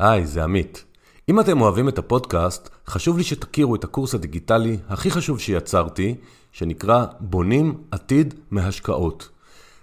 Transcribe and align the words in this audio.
היי, 0.00 0.26
זה 0.26 0.44
עמית. 0.44 0.84
אם 1.28 1.40
אתם 1.40 1.60
אוהבים 1.60 1.88
את 1.88 1.98
הפודקאסט, 1.98 2.68
חשוב 2.86 3.18
לי 3.18 3.24
שתכירו 3.24 3.74
את 3.74 3.84
הקורס 3.84 4.14
הדיגיטלי 4.14 4.76
הכי 4.88 5.10
חשוב 5.10 5.40
שיצרתי, 5.40 6.14
שנקרא 6.52 7.06
בונים 7.20 7.74
עתיד 7.90 8.34
מהשקעות. 8.50 9.28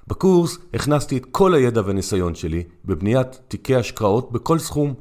בקורס 0.07 0.57
הכנסתי 0.73 1.17
את 1.17 1.25
כל 1.31 1.53
הידע 1.53 1.81
וניסיון 1.85 2.35
שלי 2.35 2.63
בבניית 2.85 3.39
תיקי 3.47 3.75
השקעות 3.75 4.31
בכל 4.31 4.59
סכום. 4.59 4.93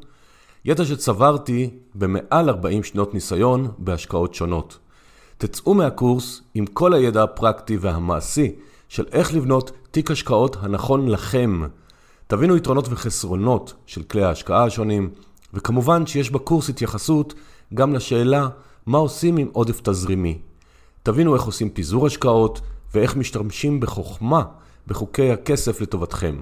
ידע 0.64 0.84
שצברתי 0.84 1.70
במעל 1.94 2.48
40 2.48 2.82
שנות 2.82 3.14
ניסיון 3.14 3.68
בהשקעות 3.78 4.34
שונות. 4.34 4.78
תצאו 5.38 5.74
מהקורס 5.74 6.42
עם 6.54 6.66
כל 6.66 6.94
הידע 6.94 7.22
הפרקטי 7.22 7.76
והמעשי 7.76 8.52
של 8.88 9.04
איך 9.12 9.34
לבנות 9.34 9.70
תיק 9.90 10.10
השקעות 10.10 10.56
הנכון 10.60 11.08
לכם. 11.08 11.62
תבינו 12.28 12.56
יתרונות 12.56 12.88
וחסרונות 12.90 13.74
של 13.86 14.02
כלי 14.02 14.24
ההשקעה 14.24 14.64
השונים, 14.64 15.10
וכמובן 15.54 16.06
שיש 16.06 16.30
בקורס 16.30 16.68
התייחסות 16.68 17.34
גם 17.74 17.94
לשאלה 17.94 18.48
מה 18.86 18.98
עושים 18.98 19.36
עם 19.36 19.48
עודף 19.52 19.80
תזרימי. 19.80 20.38
תבינו 21.02 21.34
איך 21.34 21.42
עושים 21.42 21.70
פיזור 21.70 22.06
השקעות 22.06 22.60
ואיך 22.94 23.16
משתמשים 23.16 23.80
בחוכמה 23.80 24.42
בחוקי 24.86 25.30
הכסף 25.32 25.80
לטובתכם. 25.80 26.36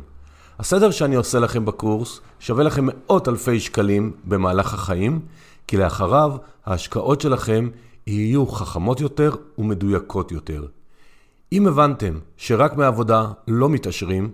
הסדר 0.58 0.90
שאני 0.90 1.14
עושה 1.14 1.38
לכם 1.38 1.64
בקורס 1.64 2.20
שווה 2.40 2.64
לכם 2.64 2.86
מאות 2.86 3.28
אלפי 3.28 3.60
שקלים 3.60 4.12
במהלך 4.24 4.74
החיים, 4.74 5.20
כי 5.66 5.76
לאחריו 5.76 6.36
ההשקעות 6.66 7.20
שלכם 7.20 7.68
יהיו 8.06 8.46
חכמות 8.46 9.00
יותר 9.00 9.34
ומדויקות 9.58 10.32
יותר. 10.32 10.66
אם 11.52 11.66
הבנתם 11.66 12.18
שרק 12.36 12.76
מעבודה 12.76 13.28
לא 13.48 13.68
מתעשרים, 13.68 14.30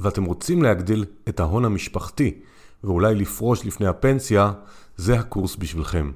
ואתם 0.00 0.24
רוצים 0.24 0.62
להגדיל 0.62 1.04
את 1.28 1.40
ההון 1.40 1.64
המשפחתי 1.64 2.34
ואולי 2.84 3.14
לפרוש 3.14 3.66
לפני 3.66 3.86
הפנסיה, 3.86 4.52
זה 4.96 5.18
הקורס 5.18 5.56
בשבילכם. 5.56 6.10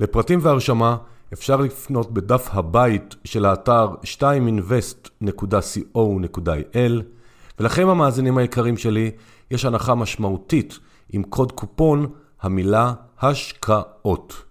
לפרטים 0.00 0.38
והרשמה 0.42 0.96
אפשר 1.32 1.56
לפנות 1.56 2.12
בדף 2.12 2.48
הבית 2.52 3.14
של 3.24 3.44
האתר 3.44 3.88
2invest.co.il 4.04 7.02
ולכם 7.58 7.88
המאזינים 7.88 8.38
היקרים 8.38 8.76
שלי, 8.76 9.10
יש 9.50 9.64
הנחה 9.64 9.94
משמעותית 9.94 10.78
עם 11.12 11.22
קוד 11.22 11.52
קופון 11.52 12.06
המילה 12.42 12.92
השקעות. 13.20 14.42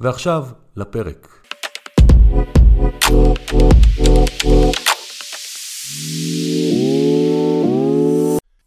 ועכשיו 0.00 0.46
לפרק. 0.76 1.28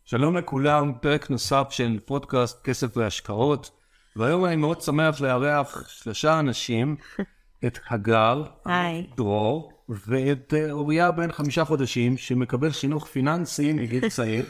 שלום 0.09 0.37
לכולם, 0.37 0.93
פרק 1.01 1.29
נוסף 1.29 1.67
של 1.69 1.99
פודקאסט 2.05 2.63
כסף 2.63 2.97
והשקעות, 2.97 3.71
והיום 4.15 4.45
אני 4.45 4.55
מאוד 4.55 4.81
שמח 4.81 5.21
לארח 5.21 5.89
שלושה 5.89 6.39
אנשים, 6.39 6.95
את 7.65 7.79
הגר, 7.89 8.43
היי. 8.65 9.07
דרור, 9.17 9.71
ואת 9.89 10.53
אה, 10.53 10.71
אוריה 10.71 11.11
בן 11.11 11.31
חמישה 11.31 11.65
חודשים, 11.65 12.17
שמקבל 12.17 12.71
חינוך 12.71 13.07
פיננסי 13.07 13.73
מגיל 13.73 14.09
צעיר. 14.15 14.45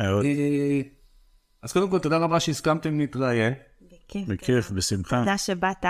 אה, 0.00 0.20
אז 1.62 1.72
קודם 1.72 1.90
כל, 1.90 1.98
תודה 1.98 2.16
רבה 2.16 2.40
שהסכמתם 2.40 2.98
להתראיין, 2.98 3.54
בכיף. 3.82 4.28
בכיף, 4.28 4.70
בשמחה. 4.70 5.18
תודה 5.18 5.38
שבאת. 5.38 5.86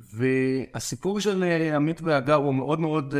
והסיפור 0.00 1.20
של 1.20 1.44
אה, 1.44 1.76
עמית 1.76 2.00
והגר 2.02 2.34
הוא 2.34 2.54
מאוד 2.54 2.80
מאוד 2.80 3.14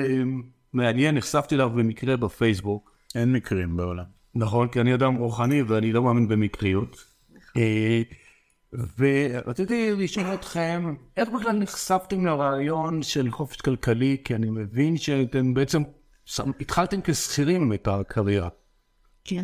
מעניין, 0.73 1.15
נחשפתי 1.15 1.55
אליו 1.55 1.71
במקרה 1.71 2.17
בפייסבוק. 2.17 2.91
אין 3.15 3.33
מקרים 3.33 3.77
בעולם. 3.77 4.18
נכון, 4.35 4.69
כי 4.69 4.81
אני 4.81 4.95
אדם 4.95 5.15
רוחני 5.15 5.63
ואני 5.63 5.93
לא 5.93 6.03
מאמין 6.03 6.29
במקריות. 6.29 7.05
אה, 7.57 8.03
ורציתי 8.99 9.93
לשאול 9.97 10.35
אתכם, 10.35 10.95
איך 11.17 11.29
בכלל 11.29 11.53
נחשפתם 11.59 12.27
לרעיון 12.27 13.03
של 13.03 13.31
חופש 13.31 13.57
כלכלי? 13.57 14.17
כי 14.25 14.35
אני 14.35 14.51
מבין 14.51 14.97
שאתם 14.97 15.55
בעצם 15.55 15.83
התחלתם 16.61 17.01
כשכירים 17.05 17.73
את 17.73 17.89
הקריירה. 17.89 18.49
כן. 19.25 19.43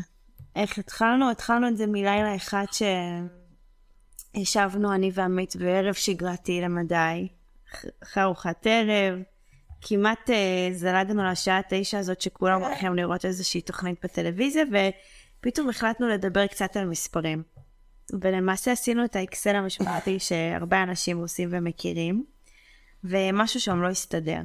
איך 0.56 0.78
התחלנו? 0.78 1.30
התחלנו 1.30 1.68
את 1.68 1.76
זה 1.76 1.86
מלילה 1.86 2.36
אחד 2.36 2.64
שישבנו 4.36 4.94
אני 4.94 5.10
ועמית 5.14 5.56
בערב 5.56 5.94
שגרתי 5.94 6.60
למדי, 6.60 7.28
אח- 7.74 7.84
אחרי 8.02 8.22
ארוחת 8.22 8.66
ערב, 8.66 9.18
כמעט 9.86 10.30
אה, 10.30 10.68
זלגנו 10.72 11.24
לשעה 11.24 11.60
תשע 11.68 11.98
הזאת 11.98 12.20
שכולם 12.20 12.62
הולכים 12.62 12.94
לראות 12.94 13.24
איזושהי 13.24 13.60
תוכנית 13.60 14.04
בטלוויזיה, 14.04 14.64
ופתאום 15.40 15.68
החלטנו 15.68 16.08
לדבר 16.08 16.46
קצת 16.46 16.76
על 16.76 16.86
מספרים. 16.86 17.42
ולמעשה 18.20 18.72
עשינו 18.72 19.04
את 19.04 19.16
האקסל 19.16 19.56
המשמעותי 19.56 20.18
שהרבה 20.26 20.82
אנשים 20.82 21.18
עושים 21.18 21.48
ומכירים, 21.52 22.24
ומשהו 23.04 23.60
שם 23.60 23.82
לא 23.82 23.88
הסתדר. 23.88 24.40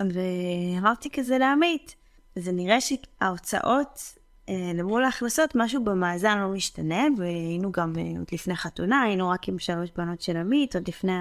ואמרתי 0.00 1.10
כזה 1.10 1.38
לעמית, 1.38 1.96
זה 2.36 2.52
נראה 2.52 2.78
שההוצאות 2.80 4.18
אה, 4.48 4.72
למול 4.74 5.04
ההכנסות, 5.04 5.50
משהו 5.54 5.84
במאזן 5.84 6.38
לא 6.38 6.48
משתנה, 6.48 7.04
והיינו 7.18 7.72
גם 7.72 7.92
אה, 7.98 8.18
עוד 8.18 8.26
לפני 8.32 8.56
חתונה, 8.56 9.02
היינו 9.02 9.28
רק 9.28 9.48
עם 9.48 9.58
שלוש 9.58 9.90
בנות 9.96 10.20
של 10.20 10.36
עמית, 10.36 10.76
עוד 10.76 10.88
לפני 10.88 11.12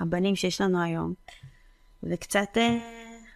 הבנים 0.00 0.36
שיש 0.36 0.60
לנו 0.60 0.82
היום. 0.82 1.14
וקצת 2.02 2.48
אה, 2.56 2.78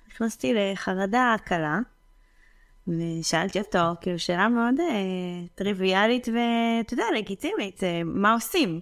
נכנסתי 0.08 0.54
לחרדה 0.54 1.36
קלה, 1.44 1.78
ושאלתי 2.88 3.58
אותו, 3.58 3.78
כאילו, 4.00 4.18
שאלה 4.18 4.48
מאוד 4.48 4.80
אה, 4.80 5.46
טריוויאלית 5.54 6.28
ואתה 6.28 6.94
יודע, 6.94 7.04
לגיטימית, 7.16 7.84
אה, 7.84 8.02
מה 8.04 8.32
עושים? 8.32 8.80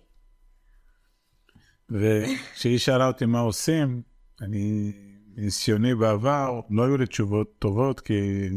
וכשהיא 1.90 2.78
שאלה 2.78 3.06
אותי 3.06 3.26
מה 3.26 3.40
עושים, 3.40 4.02
אני, 4.40 4.92
מניסיוני 5.36 5.94
בעבר, 5.94 6.60
לא 6.70 6.84
היו 6.84 6.96
לי 6.96 7.06
תשובות 7.06 7.58
טובות, 7.58 8.00
כי 8.00 8.48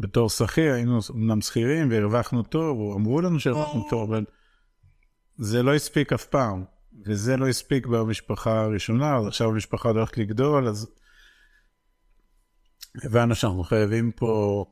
בתור 0.00 0.30
שכיר 0.30 0.72
היינו 0.72 0.98
אמנם 1.10 1.40
שכירים 1.40 1.90
והרווחנו 1.90 2.42
טוב, 2.42 2.78
או 2.78 2.96
אמרו 2.96 3.20
לנו 3.20 3.40
שהרווחנו 3.40 3.86
טוב, 3.90 4.12
אבל 4.12 4.24
זה 5.36 5.62
לא 5.62 5.74
הספיק 5.74 6.12
אף 6.12 6.26
פעם. 6.26 6.64
וזה 7.04 7.36
לא 7.36 7.48
הספיק 7.48 7.86
במשפחה 7.86 8.60
הראשונה, 8.60 9.16
אז 9.16 9.26
עכשיו 9.26 9.48
המשפחה 9.48 9.88
הולכת 9.88 10.18
לגדול, 10.18 10.68
אז 10.68 10.90
הבנו 13.04 13.34
שאנחנו 13.34 13.64
חייבים 13.64 14.12
פה, 14.12 14.64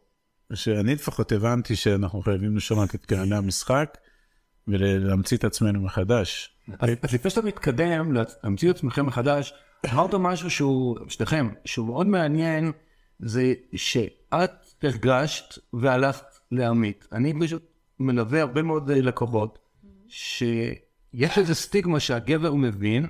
שאני 0.54 0.94
לפחות 0.94 1.32
הבנתי 1.32 1.76
שאנחנו 1.76 2.22
חייבים 2.22 2.56
לשנות 2.56 2.94
את 2.94 3.06
כללי 3.06 3.36
המשחק 3.36 3.98
ולהמציא 4.68 5.36
את 5.36 5.44
עצמנו 5.44 5.80
מחדש. 5.80 6.56
אז 6.78 6.90
אז 7.02 7.14
לפני 7.14 7.30
שאתה 7.30 7.46
מתקדם 7.46 8.12
להמציא 8.42 8.70
את 8.70 8.76
עצמכם 8.76 9.06
מחדש, 9.06 9.52
אמרת 9.92 10.14
משהו 10.14 10.50
שהוא, 10.50 10.98
שניכם, 11.08 11.48
שהוא 11.64 11.86
מאוד 11.86 12.06
מעניין, 12.06 12.72
זה 13.18 13.54
שאת 13.74 14.50
הרגשת 14.82 15.58
והלכת 15.72 16.26
לעמית. 16.52 17.06
אני 17.12 17.40
פשוט 17.40 17.62
מלווה 18.00 18.40
הרבה 18.40 18.62
מאוד 18.62 18.90
אה, 18.90 19.00
לקוחות, 19.00 19.58
שיש 21.16 21.38
איזה 21.38 21.54
סטיגמה 21.54 22.00
שהגבר 22.00 22.54
מבין. 22.54 23.06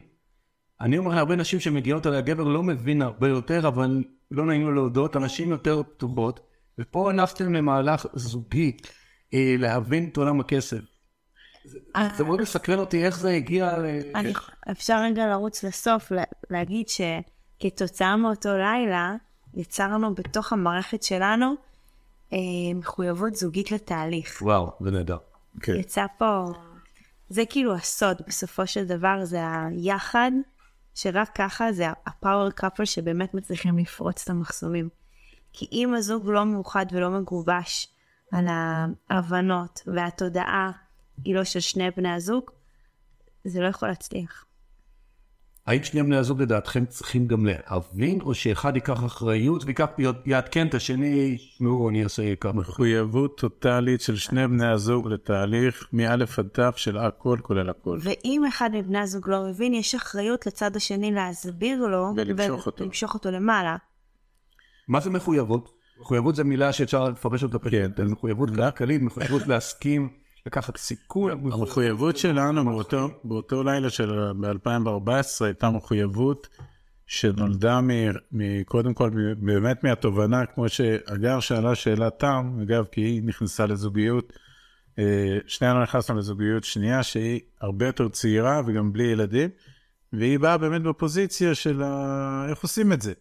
אני 0.81 0.99
אומר 0.99 1.15
להרבה 1.15 1.37
נשים 1.37 1.61
שמגיעות 1.61 2.07
אליי, 2.07 2.19
הגבר 2.19 2.43
לא 2.45 2.63
מבין 2.63 3.03
הרבה 3.03 3.29
יותר, 3.29 3.69
אבל 3.69 4.05
לא 4.31 4.47
נעים 4.47 4.63
לו 4.63 4.73
להודות, 4.75 5.17
הנשים 5.17 5.51
יותר 5.51 5.83
פתוחות, 5.83 6.41
ופה 6.79 7.11
הלכתם 7.11 7.53
למהלך 7.55 8.07
זוגי, 8.15 8.77
אה, 9.35 9.55
להבין 9.59 10.09
את 10.13 10.17
עולם 10.17 10.41
הכסף. 10.41 10.79
זה 12.17 12.25
מאוד 12.25 12.41
מסקרן 12.41 12.79
אותי 12.79 13.05
איך 13.05 13.19
זה 13.19 13.31
הגיע 13.31 13.79
ל... 13.79 13.85
אני, 14.15 14.33
אפשר 14.71 15.01
רגע 15.03 15.27
לרוץ 15.27 15.65
לסוף, 15.65 16.11
לה- 16.11 16.25
להגיד 16.51 16.87
שכתוצאה 16.89 18.17
מאותו 18.17 18.49
לילה, 18.57 19.15
יצרנו 19.55 20.15
בתוך 20.15 20.53
המערכת 20.53 21.03
שלנו 21.03 21.55
אה, 22.33 22.39
מחויבות 22.75 23.35
זוגית 23.35 23.71
לתהליך. 23.73 24.39
וואו, 24.43 24.71
זה 24.81 24.91
נהדר. 24.91 25.19
כן. 25.61 25.75
יצא 25.75 26.07
פה, 26.19 26.53
זה 27.29 27.43
כאילו 27.51 27.75
הסוד, 27.75 28.17
בסופו 28.27 28.67
של 28.67 28.87
דבר 28.87 29.25
זה 29.25 29.41
היחד, 29.67 30.31
שרק 30.95 31.31
ככה 31.35 31.73
זה 31.73 31.87
הפאוור 32.07 32.51
קאפל 32.51 32.85
שבאמת 32.85 33.35
מצליחים 33.35 33.79
לפרוץ 33.79 34.23
את 34.23 34.31
המחסומים. 34.31 34.89
כי 35.53 35.69
אם 35.73 35.95
הזוג 35.95 36.31
לא 36.31 36.47
מאוחד 36.47 36.87
ולא 36.93 37.11
מגובש 37.11 37.89
על 38.33 38.47
ההבנות 38.49 39.83
והתודעה 39.87 40.71
היא 41.25 41.35
לא 41.35 41.45
של 41.45 41.61
שני 41.61 41.91
בני 41.97 42.13
הזוג, 42.13 42.51
זה 43.45 43.61
לא 43.61 43.67
יכול 43.67 43.89
להצליח. 43.89 44.45
האם 45.69 45.85
שני 45.85 46.03
בני 46.03 46.17
הזוג 46.17 46.43
לדעתכם 46.43 46.87
צריכים 46.87 47.27
גם 47.27 47.47
להבין, 47.47 48.21
או 48.21 48.35
שאחד 48.35 48.75
ייקח 48.75 49.05
אחריות 49.05 49.65
ויקח 49.65 49.87
יעדכן 50.27 50.67
את 50.67 50.75
השני, 50.75 51.39
שמעו, 51.39 51.89
אני 51.89 52.05
אעשה 52.05 52.37
ככה. 52.37 52.53
מחויבות 52.53 53.39
טוטאלית 53.39 54.01
של 54.01 54.17
שני 54.17 54.49
בני 54.49 54.67
הזוג 54.67 55.09
לתהליך 55.09 55.89
מאלף 55.93 56.39
עד 56.39 56.49
תף 56.53 56.75
של 56.77 56.99
הכל 56.99 57.39
כולל 57.43 57.71
הכל. 57.71 57.99
ואם 58.03 58.43
אחד 58.49 58.71
מבני 58.73 58.99
הזוג 58.99 59.29
לא 59.31 59.45
מבין, 59.49 59.75
יש 59.75 59.95
אחריות 59.95 60.47
לצד 60.47 60.77
השני 60.77 61.13
להסביר 61.13 61.87
לו, 61.87 62.13
ולמשוך 62.17 62.67
אותו. 62.67 62.85
ולמשוך 62.85 63.15
אותו 63.15 63.31
למעלה. 63.31 63.77
מה 64.89 65.01
זה 65.01 65.11
מחויבות? 65.11 65.71
מחויבות 66.01 66.37
זה 66.37 66.45
מילה 66.45 66.73
שאפשר 66.73 67.09
לפרש 67.09 67.43
אותה 67.43 67.59
פשוט. 67.59 67.73
כן. 67.97 68.05
מחויבות 68.07 68.51
כלכלית, 68.51 69.03
מחויבות 69.03 69.47
להסכים 69.47 70.09
לקחת 70.49 70.77
סיכון. 70.77 71.31
המחויבות 71.31 72.17
שלנו 72.17 72.65
באותו, 72.65 73.09
באותו 73.25 73.63
לילה 73.63 73.91
של 73.91 74.33
ב-2014 74.33 75.45
הייתה 75.45 75.71
מחויבות 75.71 76.49
שנולדה 77.07 77.81
מ, 77.81 77.91
מ, 78.33 78.65
קודם 78.65 78.95
כל 78.95 79.11
באמת 79.39 79.85
מהתובנה, 79.85 80.47
כמו 80.47 80.69
שאגר 80.69 81.41
שאלה 81.41 81.75
שאלת 81.75 82.19
תם, 82.19 82.59
אגב, 82.63 82.85
כי 82.93 83.01
היא 83.01 83.23
נכנסה 83.23 83.67
לזוגיות, 83.67 84.33
אה, 84.99 85.39
שנינו 85.47 85.83
נכנסנו 85.83 86.17
לזוגיות 86.17 86.65
שנייה 86.65 87.03
שהיא 87.03 87.41
הרבה 87.61 87.87
יותר 87.87 88.09
צעירה 88.09 88.63
וגם 88.67 88.93
בלי 88.93 89.05
ילדים, 89.05 89.51
והיא 90.13 90.39
באה 90.39 90.59
באמת 90.59 90.83
בפוזיציה 90.83 91.55
של 91.55 91.83
ה... 91.83 92.47
איך 92.49 92.63
עושים 92.63 92.93
את 92.93 93.03
זה. 93.03 93.13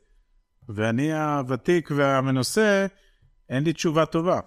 ואני 0.69 1.13
הוותיק 1.13 1.89
והמנוסה, 1.95 2.87
אין 3.49 3.63
לי 3.63 3.73
תשובה 3.73 4.05
טובה. 4.05 4.39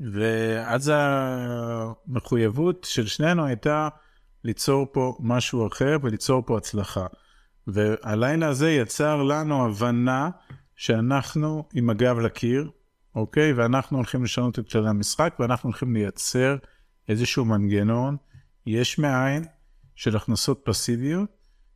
ואז 0.00 0.92
המחויבות 0.94 2.86
של 2.90 3.06
שנינו 3.06 3.46
הייתה 3.46 3.88
ליצור 4.44 4.86
פה 4.92 5.16
משהו 5.20 5.66
אחר 5.66 5.96
וליצור 6.02 6.42
פה 6.46 6.58
הצלחה. 6.58 7.06
והלילה 7.66 8.48
הזה 8.48 8.70
יצר 8.70 9.22
לנו 9.22 9.66
הבנה 9.66 10.30
שאנחנו 10.76 11.68
עם 11.74 11.90
הגב 11.90 12.18
לקיר, 12.18 12.70
אוקיי? 13.14 13.52
ואנחנו 13.52 13.96
הולכים 13.96 14.24
לשנות 14.24 14.58
את 14.58 14.70
כללי 14.70 14.88
המשחק, 14.88 15.34
ואנחנו 15.38 15.68
הולכים 15.68 15.94
לייצר 15.94 16.56
איזשהו 17.08 17.44
מנגנון 17.44 18.16
יש 18.66 18.98
מאין 18.98 19.44
של 19.94 20.16
הכנסות 20.16 20.60
פסיביות, 20.64 21.28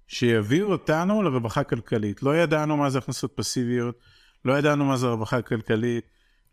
שיביאו 0.06 0.72
אותנו 0.72 1.22
לרווחה 1.22 1.64
כלכלית. 1.64 2.22
לא 2.22 2.36
ידענו 2.36 2.76
מה 2.76 2.90
זה 2.90 2.98
הכנסות 2.98 3.32
פסיביות, 3.36 3.98
לא 4.44 4.58
ידענו 4.58 4.84
מה 4.84 4.96
זה 4.96 5.06
רווחה 5.06 5.42
כלכלית, 5.42 6.04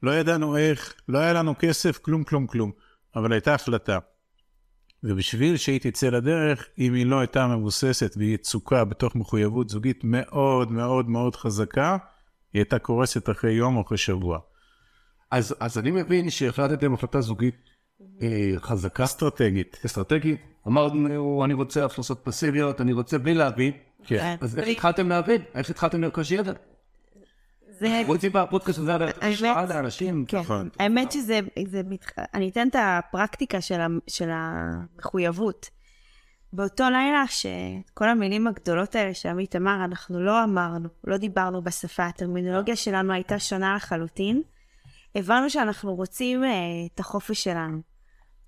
לא 0.04 0.12
ידענו 0.12 0.58
איך, 0.58 0.94
לא 1.10 1.20
היה 1.20 1.34
לנו 1.34 1.54
כסף, 1.60 1.98
כלום, 1.98 2.24
כלום, 2.24 2.48
כלום. 2.48 2.72
אבל 3.16 3.32
הייתה 3.32 3.54
החלטה. 3.54 4.00
ובשביל 5.04 5.58
שהיא 5.58 5.80
תצא 5.80 6.10
לדרך, 6.10 6.68
אם 6.80 6.94
היא 6.94 7.06
לא 7.06 7.20
הייתה 7.20 7.48
מבוססת 7.48 8.14
והיא 8.18 8.36
יצוקה 8.36 8.86
בתוך 8.86 9.16
מחויבות 9.16 9.70
זוגית 9.70 10.04
מאוד 10.04 10.72
מאוד 10.72 11.10
מאוד 11.10 11.36
חזקה, 11.36 11.98
היא 12.54 12.60
הייתה 12.60 12.80
קורסת 12.80 13.30
אחרי 13.30 13.52
יום 13.52 13.76
או 13.76 13.82
אחרי 13.82 13.98
שבוע. 13.98 14.40
אז, 15.32 15.56
אז 15.60 15.78
אני 15.78 15.92
מבין 15.92 16.30
שהחלטתם 16.30 16.94
החלטה 16.94 17.22
זוגית 17.22 17.56
אה, 18.22 18.52
חזקה, 18.58 19.04
אסטרטגית. 19.04 19.78
אסטרטגית. 19.86 20.42
אמרנו, 20.68 21.46
אני 21.46 21.54
רוצה 21.54 21.86
הכנסות 21.86 22.22
פסיביות, 22.24 22.82
אני 22.82 22.94
רוצה 22.94 23.18
בלי 23.18 23.34
להבין. 23.34 23.72
כן. 24.04 24.36
אז 24.42 24.60
איך 24.60 24.68
התחלתם 24.68 25.10
להבין? 25.10 25.42
איך 25.56 25.70
התחלתם 25.70 26.02
לרכוש 26.02 26.32
ידע? 26.32 26.54
זה... 27.80 28.02
רוצים 28.08 28.32
בפודקאסט 28.34 28.80
הזה 28.80 28.96
השראה 29.22 29.66
לאנשים? 29.66 30.26
כן. 30.28 30.40
נכון. 30.40 30.70
האמת 30.80 31.12
שזה. 31.12 31.40
אני 32.34 32.50
אתן 32.50 32.68
את 32.68 32.76
הפרקטיקה 32.80 33.62
של, 34.08 34.30
המחויבות. 34.30 35.70
באותו 36.54 36.84
לילה 36.90 37.24
שכל 37.28 38.10
המילים 38.10 38.48
הגדולות 38.48 38.96
האלה 38.96 39.14
שעמית 39.14 39.56
אמר, 39.56 39.86
אנחנו 39.86 40.22
לא 40.22 40.44
אמרנו, 40.44 40.90
לא 41.04 41.18
דיברנו 41.18 41.62
בשפה, 41.62 42.06
הטרמינולוגיה 42.06 42.76
שלנו 42.76 43.14
הייתה 43.14 43.40
שונה 43.40 43.76
לחלוטין. 43.76 44.42
הבנו 45.16 45.50
שאנחנו 45.50 45.96
רוצים 45.96 46.44
אה, 46.44 46.50
את 46.94 47.00
החופש 47.00 47.44
שלנו. 47.44 47.82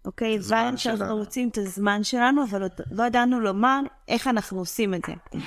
אוקיי? 0.05 0.35
הבנו 0.35 0.77
שאנחנו. 0.77 1.17
רוצים 1.17 1.49
את 1.49 1.57
הזמן 1.57 2.03
שלנו, 2.03 2.43
אבל 2.43 2.61
עוד 2.61 2.71
לא 2.91 3.03
ידענו 3.03 3.39
לומר 3.39 3.79
איך 4.07 4.27
אנחנו 4.27 4.59
עושים 4.59 4.93
את 4.93 5.01
זה. 5.07 5.39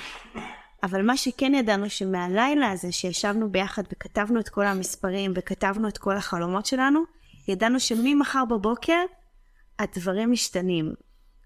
אבל 0.83 1.05
מה 1.05 1.17
שכן 1.17 1.53
ידענו 1.53 1.89
שמהלילה 1.89 2.71
הזה 2.71 2.91
שישבנו 2.91 3.51
ביחד 3.51 3.83
וכתבנו 3.93 4.39
את 4.39 4.49
כל 4.49 4.65
המספרים 4.65 5.33
וכתבנו 5.35 5.87
את 5.87 5.97
כל 5.97 6.17
החלומות 6.17 6.65
שלנו, 6.65 7.03
ידענו 7.47 7.79
שממחר 7.79 8.45
בבוקר 8.45 9.01
הדברים 9.79 10.31
משתנים. 10.31 10.93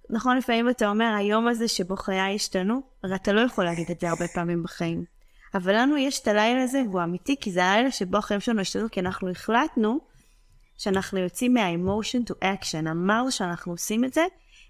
נכון, 0.10 0.38
לפעמים 0.38 0.70
אתה 0.70 0.90
אומר, 0.90 1.14
היום 1.18 1.48
הזה 1.48 1.68
שבו 1.68 1.96
חיי 1.96 2.36
השתנו, 2.36 2.82
הרי 3.04 3.16
אתה 3.16 3.34
לא 3.34 3.42
יכול 3.42 3.66
להגיד 3.66 3.92
את 3.92 4.00
זה 4.00 4.10
הרבה 4.10 4.28
פעמים 4.28 4.64
בחיים. 4.64 5.04
אבל 5.54 5.76
לנו 5.76 5.98
יש 5.98 6.20
את 6.20 6.28
הלילה 6.28 6.64
הזה, 6.64 6.82
והוא 6.90 7.04
אמיתי, 7.04 7.36
כי 7.42 7.52
זה 7.52 7.66
הלילה 7.66 7.92
שבו 7.92 8.18
החיים 8.18 8.40
שלנו 8.40 8.62
השתנו, 8.62 8.90
כי 8.92 9.00
אנחנו 9.00 9.30
החלטנו 9.30 10.00
שאנחנו 10.78 11.20
יוצאים 11.20 11.54
מה-emotion 11.54 12.32
to 12.32 12.34
action, 12.44 12.92
אמרנו 12.92 13.32
שאנחנו 13.32 13.72
עושים 13.72 14.06
את 14.06 14.14
זה, 14.14 14.26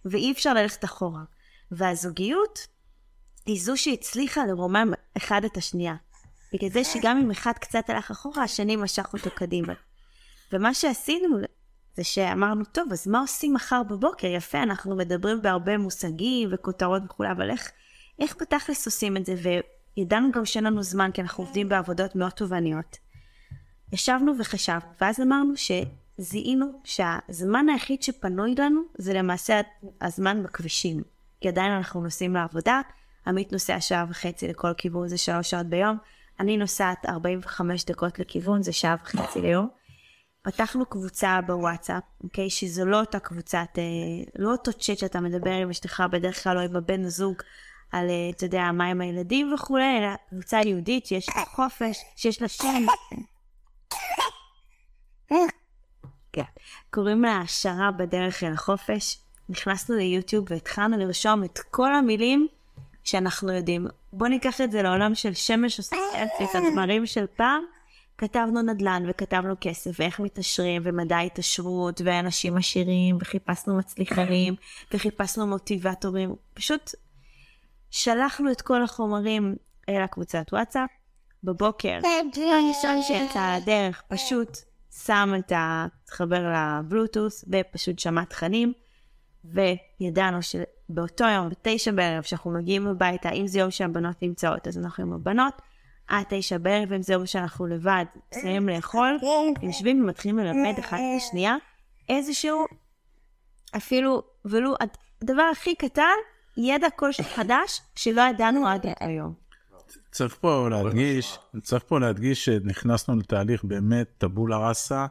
ואי 0.06 0.32
אפשר 0.32 0.54
ללכת 0.54 0.86
אחורה. 0.86 1.24
והזוגיות 1.72 2.68
היא 3.46 3.62
זו 3.62 3.78
שהצליחה 3.78 4.46
לרומם 4.46 4.94
אחד 5.18 5.46
את 5.46 5.58
השנייה. 5.58 5.96
בגלל 6.54 6.70
זה 6.70 6.84
שגם 6.84 7.18
אם 7.18 7.32
אחד 7.32 7.52
קצת 7.52 7.90
הלך 7.90 8.12
אחורה, 8.12 8.44
השני 8.44 8.76
משך 8.76 9.14
אותו 9.14 9.30
קדימה. 9.36 9.74
ומה 10.54 10.74
שעשינו 10.74 11.38
זה 11.96 12.04
שאמרנו, 12.04 12.66
טוב, 12.66 12.92
אז 12.92 13.08
מה 13.08 13.20
עושים 13.20 13.54
מחר 13.54 13.84
בבוקר? 13.84 14.28
יפה, 14.28 14.64
אנחנו 14.64 14.96
מדברים 14.96 15.42
בהרבה 15.42 15.78
מושגים 15.78 16.50
וכותרות 16.52 17.02
וכולי, 17.06 17.32
אבל 17.32 17.50
איך, 17.50 17.72
איך 18.20 18.36
בתכלס 18.42 18.86
עושים 18.86 19.18
את 19.18 19.26
זה? 19.26 19.36
וידענו 19.98 20.32
גם 20.32 20.46
שאין 20.46 20.64
לנו 20.64 20.84
זמן, 20.84 21.12
כי 21.14 21.22
אנחנו 21.22 21.44
עובדים 21.44 21.70
בעבודות 21.70 22.16
מאוד 22.16 22.32
תובעניות. 22.32 22.98
ישבנו 23.92 24.34
וחשבנו, 24.40 24.92
ואז 25.02 25.20
אמרנו 25.20 25.54
שזיהינו 25.56 26.82
שהזמן 26.84 27.70
היחיד 27.70 28.04
שפנוי 28.04 28.56
לנו 28.58 28.82
זה 28.98 29.14
למעשה 29.14 29.62
הזמן 30.02 30.44
בכבישים. 30.44 31.04
כי 31.42 31.48
עדיין 31.48 31.72
אנחנו 31.72 32.02
נוסעים 32.02 32.34
לעבודה, 32.34 32.82
עמית 33.28 33.52
נוסע 33.52 33.82
שעה 33.82 34.06
וחצי 34.10 34.48
לכל 34.48 34.74
כיוון, 34.78 35.08
זה 35.08 35.18
שלוש 35.18 35.50
שעות 35.50 35.66
ביום, 35.66 35.98
אני 36.40 36.58
נוסעת 36.58 37.06
45 37.06 37.86
דקות 37.86 38.20
לכיוון, 38.20 38.64
זה 38.64 38.74
שעה 38.74 38.96
וחצי 39.04 39.42
ליום. 39.42 39.70
פתחנו 40.42 40.86
קבוצה 40.86 41.40
בוואטסאפ, 41.46 42.04
אוקיי? 42.24 42.50
שזו 42.50 42.86
לא 42.86 43.00
אותה 43.00 43.20
קבוצת, 43.20 43.68
אה, 43.78 43.84
לא 44.40 44.52
אותו 44.52 44.74
צ'אט 44.74 44.98
שאתה 44.98 45.20
מדבר 45.20 45.52
עם 45.52 45.70
אשתך 45.70 46.04
בדרך 46.12 46.44
כלל 46.44 46.58
או 46.58 46.64
עם 46.64 46.76
הבן 46.76 47.06
הזוג 47.06 47.42
על, 47.92 48.10
אה, 48.10 48.30
אתה 48.30 48.46
יודע, 48.46 48.72
מה 48.74 48.86
עם 48.86 49.02
הילדים 49.02 49.54
וכולי, 49.54 49.98
אלא 49.98 50.10
קבוצה 50.30 50.60
יהודית 50.66 51.06
שיש 51.06 51.30
לה 51.30 51.46
חופש, 51.46 51.98
שיש 52.16 52.42
לה 52.42 52.48
שם. 52.48 52.86
כן. 56.34 56.44
קוראים 56.90 57.22
לה 57.22 57.32
העשרה 57.32 57.92
בדרך 57.92 58.44
אל 58.44 58.54
החופש. 58.54 59.18
נכנסנו 59.50 59.96
ליוטיוב 59.96 60.46
והתחלנו 60.50 60.98
לרשום 60.98 61.44
את 61.44 61.60
כל 61.72 61.96
המילים 61.96 62.48
שאנחנו 63.04 63.52
יודעים. 63.52 63.88
בואו 64.14 64.30
ניקח 64.30 64.62
את 64.62 64.72
זה 64.72 64.82
לעולם 64.82 65.16
של 65.16 65.34
שמש 65.34 65.80
אסוציאציות, 65.80 66.50
הדברים 66.56 67.06
של 67.06 67.26
פעם. 67.36 67.64
כתבנו 68.18 68.62
נדל"ן 68.62 69.04
וכתבנו 69.08 69.56
כסף 69.62 69.92
ואיך 70.00 70.20
מתעשרים 70.20 70.82
ומדע 70.86 71.20
התעשרות 71.20 72.02
ואנשים 72.06 72.58
עשירים 72.58 73.18
וחיפשנו 73.22 73.78
מצליחנים 73.78 74.56
וחיפשנו 74.94 75.48
מוטיבטורים. 75.48 76.36
פשוט 76.54 76.92
שלחנו 77.92 78.52
את 78.52 78.62
כל 78.62 78.84
החומרים 78.84 79.56
אל 79.90 80.02
הקבוצת 80.02 80.46
וואטסאפ. 80.54 80.90
בבוקר, 81.44 82.00
ראשון 82.70 83.02
שיצא 83.02 83.58
לדרך, 83.58 84.04
פשוט 84.08 84.58
שם 85.06 85.34
את 85.40 85.52
ה... 85.52 85.88
התחבר 86.14 86.54
לבלוטוס 86.54 87.46
ופשוט 87.48 88.00
שמע 88.00 88.24
תכנים. 88.24 88.74
וידענו 89.46 90.40
שבאותו 90.42 91.24
יום, 91.24 91.50
בתשע 91.50 91.92
בערב, 91.92 92.24
שאנחנו 92.24 92.52
מגיעים 92.52 92.88
הביתה, 92.88 93.30
אם 93.30 93.48
זה 93.48 93.60
יום 93.60 93.72
שהבנות 93.72 94.22
נמצאות, 94.22 94.68
אז 94.68 94.78
אנחנו 94.78 95.04
עם 95.04 95.14
הבנות, 95.14 95.62
עד 96.08 96.26
תשע 96.30 96.58
בערב, 96.58 96.94
אם 96.94 97.02
זה 97.02 97.14
יום 97.14 97.26
שאנחנו 97.26 97.68
לבד, 97.68 98.06
מסיימים 98.32 98.70
לאכול, 98.70 99.18
יושבים 99.62 100.04
ומתחילים 100.04 100.40
ללמד 100.40 100.80
אחת 100.80 100.98
את 100.98 101.18
השנייה, 101.18 101.56
איזשהו, 102.10 102.66
אפילו, 103.78 104.24
ולו 104.46 104.76
הדבר 105.22 105.44
הכי 105.52 105.76
קטן, 105.76 106.16
ידע 106.58 106.90
כלשהו 106.90 107.24
חדש, 107.24 107.82
שלא 107.96 108.22
ידענו 108.22 108.68
עד 108.68 108.86
היום. 109.00 109.34
צריך 110.12 110.38
פה 110.42 110.68
להדגיש, 110.70 111.40
צריך 111.62 111.84
פה 111.88 112.00
להדגיש 112.00 112.46
שנכנסנו 112.46 113.16
לתהליך 113.16 113.64
באמת 113.64 114.08
טבולה 114.18 114.58
ראסה, 114.58 115.06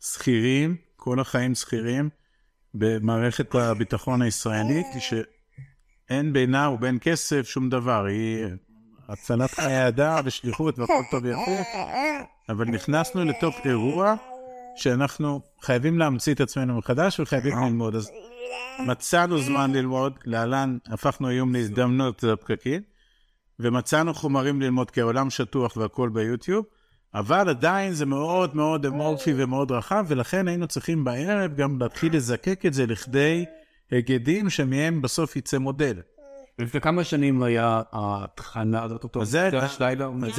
שכירים, 0.00 0.76
כל 0.96 1.20
החיים 1.20 1.54
שכירים, 1.54 2.10
במערכת 2.78 3.54
הביטחון 3.54 4.22
הישראלית, 4.22 4.86
שאין 4.98 6.32
בינה 6.32 6.70
ובין 6.70 6.98
כסף 7.00 7.48
שום 7.48 7.68
דבר, 7.68 8.04
היא 8.04 8.46
הצלת 9.08 9.50
חיי 9.50 9.88
אדם 9.88 10.22
ושליחות 10.24 10.78
והכל 10.78 11.02
טוב 11.10 11.24
ויפה, 11.24 11.62
אבל 12.48 12.64
נכנסנו 12.64 13.24
לתוך 13.24 13.54
אירוע 13.64 14.14
שאנחנו 14.76 15.40
חייבים 15.60 15.98
להמציא 15.98 16.34
את 16.34 16.40
עצמנו 16.40 16.78
מחדש 16.78 17.20
וחייבים 17.20 17.58
ללמוד. 17.58 17.94
אז 17.94 18.10
מצאנו 18.86 19.38
זמן 19.38 19.72
ללמוד, 19.72 20.12
להלן 20.24 20.78
הפכנו 20.86 21.28
היום 21.28 21.54
להזדמנות 21.54 22.24
הפקקים, 22.24 22.82
ומצאנו 23.60 24.14
חומרים 24.14 24.60
ללמוד 24.60 24.90
כי 24.90 25.00
העולם 25.00 25.30
שטוח 25.30 25.76
והכל 25.76 26.08
ביוטיוב, 26.08 26.64
אבל 27.14 27.48
עדיין 27.48 27.92
זה 27.92 28.06
מאוד 28.06 28.56
מאוד 28.56 28.86
אמורפי 28.86 29.32
ומאוד 29.36 29.72
רחב, 29.72 30.04
ולכן 30.08 30.48
היינו 30.48 30.66
צריכים 30.66 31.04
בערב 31.04 31.54
גם 31.56 31.78
להתחיל 31.80 32.16
לזקק 32.16 32.66
את 32.66 32.74
זה 32.74 32.86
לכדי 32.86 33.44
היגדים 33.90 34.50
שמהם 34.50 35.02
בסוף 35.02 35.36
יצא 35.36 35.58
מודל. 35.58 35.94
לפני 36.58 36.80
כמה 36.80 37.04
שנים 37.04 37.42
היה 37.42 37.82
התחנה 37.92 38.82
הזאת, 38.82 39.04
אותו 39.04 39.22
אז 39.22 39.28
זה- 39.28 39.50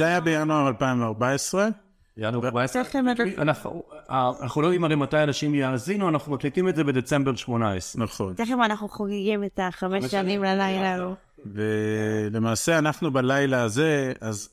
היה 0.06 0.20
בינואר 0.20 0.68
2014, 0.68 1.68
ינואר 2.16 2.46
14. 2.46 2.84
תכף 2.84 2.94
נדבר. 2.94 3.42
אנחנו 3.42 3.82
אה, 4.10 4.30
אנחנו 4.42 4.62
לא 4.62 4.66
יודעים 4.66 4.84
הרי 4.84 4.94
מתי 4.94 5.22
אנשים 5.22 5.54
יאזינו, 5.54 6.08
אנחנו 6.08 6.32
מקליטים 6.32 6.68
את 6.68 6.76
זה 6.76 6.84
בדצמבר 6.84 7.36
18. 7.36 8.02
נכון. 8.04 8.34
תכף 8.34 8.54
אנחנו 8.64 8.88
חוגגים 8.88 9.44
את 9.44 9.60
החמש 9.62 10.04
שנים 10.04 10.42
ללילה. 10.44 11.08
ולמעשה 11.46 12.78
אנחנו 12.78 13.10
בלילה 13.10 13.62
הזה, 13.62 14.12
אז 14.20 14.48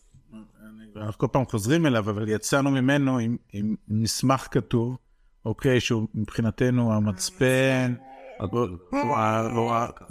אנחנו 0.95 1.17
כל 1.17 1.27
פעם 1.31 1.45
חוזרים 1.45 1.85
אליו, 1.85 2.09
אבל 2.09 2.29
יצאנו 2.29 2.71
ממנו 2.71 3.17
עם, 3.19 3.37
עם 3.53 3.75
מסמך 3.87 4.47
כתוב, 4.51 4.97
אוקיי, 5.45 5.79
שהוא 5.79 6.07
מבחינתנו 6.13 6.93
המצפן, 6.93 7.93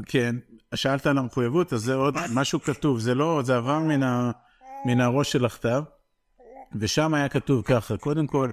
כן, 0.07 0.37
שאלת 0.75 1.07
על 1.07 1.19
המחויבות, 1.19 1.73
אז 1.73 1.81
זה 1.81 1.95
עוד 1.95 2.17
משהו 2.35 2.61
כתוב, 2.61 2.99
זה 2.99 3.15
לא, 3.15 3.43
זה 3.45 3.57
עבר 3.57 3.79
מן, 3.79 4.03
ה, 4.03 4.31
מן 4.87 5.01
הראש 5.01 5.33
של 5.33 5.45
הכתב, 5.45 5.83
ושם 6.75 7.15
היה 7.15 7.29
כתוב 7.29 7.63
ככה, 7.63 7.97
קודם 7.97 8.27
כל, 8.27 8.51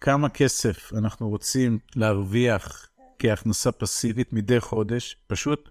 כמה 0.00 0.28
כסף 0.28 0.92
אנחנו 0.94 1.28
רוצים 1.28 1.78
להרוויח 1.96 2.88
כהכנסה 3.18 3.72
פסיבית 3.72 4.32
מדי 4.32 4.60
חודש, 4.60 5.16
פשוט 5.26 5.70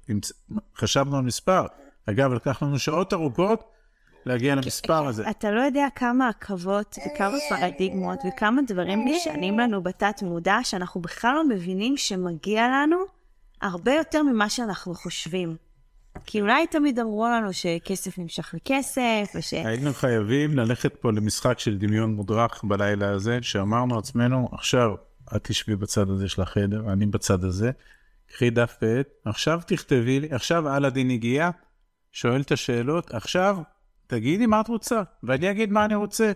חשבנו 0.77 1.17
על 1.17 1.23
מספר. 1.23 1.65
אגב, 2.05 2.33
לקח 2.33 2.63
לנו 2.63 2.79
שעות 2.79 3.13
ארוכות 3.13 3.76
להגיע 4.27 4.55
למספר 4.55 5.07
הזה. 5.07 5.29
אתה 5.29 5.51
לא 5.51 5.61
יודע 5.61 5.87
כמה 5.95 6.29
עכבות 6.29 6.95
וכמה 7.05 7.37
פרדיגמות 7.49 8.19
וכמה 8.27 8.61
דברים 8.67 9.05
נשענים 9.07 9.59
לנו 9.59 9.83
בתת 9.83 10.21
מודע, 10.21 10.57
שאנחנו 10.63 11.01
בכלל 11.01 11.35
לא 11.35 11.47
מבינים 11.47 11.97
שמגיע 11.97 12.67
לנו 12.67 12.97
הרבה 13.61 13.93
יותר 13.93 14.23
ממה 14.23 14.49
שאנחנו 14.49 14.93
חושבים. 14.93 15.55
כי 16.25 16.41
אולי 16.41 16.67
תמיד 16.67 16.99
אמרו 16.99 17.27
לנו 17.27 17.53
שכסף 17.53 18.17
נמשך 18.17 18.53
לכסף, 18.53 19.31
וש... 19.35 19.53
היינו 19.53 19.93
חייבים 19.93 20.57
ללכת 20.57 20.95
פה 20.95 21.11
למשחק 21.11 21.59
של 21.59 21.77
דמיון 21.77 22.13
מודרך 22.13 22.63
בלילה 22.63 23.09
הזה, 23.09 23.39
שאמרנו 23.41 23.95
לעצמנו, 23.95 24.49
עכשיו 24.51 24.89
את 25.35 25.43
תשבי 25.43 25.75
בצד 25.75 26.09
הזה 26.09 26.29
של 26.29 26.41
החדר, 26.41 26.93
אני 26.93 27.05
בצד 27.05 27.43
הזה, 27.43 27.71
קחי 28.31 28.49
דף 28.49 28.77
ועט, 28.81 29.07
עכשיו 29.25 29.59
תכתבי 29.67 30.19
לי, 30.19 30.27
עכשיו 30.31 30.77
אלאדין 30.77 31.09
הגיע, 31.09 31.49
שואל 32.11 32.41
את 32.41 32.51
השאלות, 32.51 33.11
עכשיו 33.11 33.57
תגידי 34.07 34.45
מה 34.45 34.61
את 34.61 34.67
רוצה, 34.67 35.01
ואני 35.23 35.51
אגיד 35.51 35.71
מה 35.71 35.85
אני 35.85 35.95
רוצה. 35.95 36.31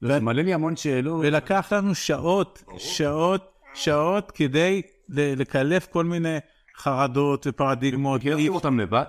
זה 0.00 0.20
מעלה 0.20 0.42
לי 0.42 0.54
המון 0.54 0.76
שאלות. 0.76 1.20
ולקח 1.26 1.72
לנו 1.72 1.94
שעות, 1.94 2.64
שעות, 2.78 3.50
שעות 3.74 4.30
כדי 4.30 4.82
לקלף 5.08 5.86
כל 5.86 6.04
מיני 6.04 6.38
חרדות 6.78 7.46
ופרדיגמות. 7.46 8.20
מכירים 8.20 8.54
אותם 8.54 8.80
לבד? 8.80 9.04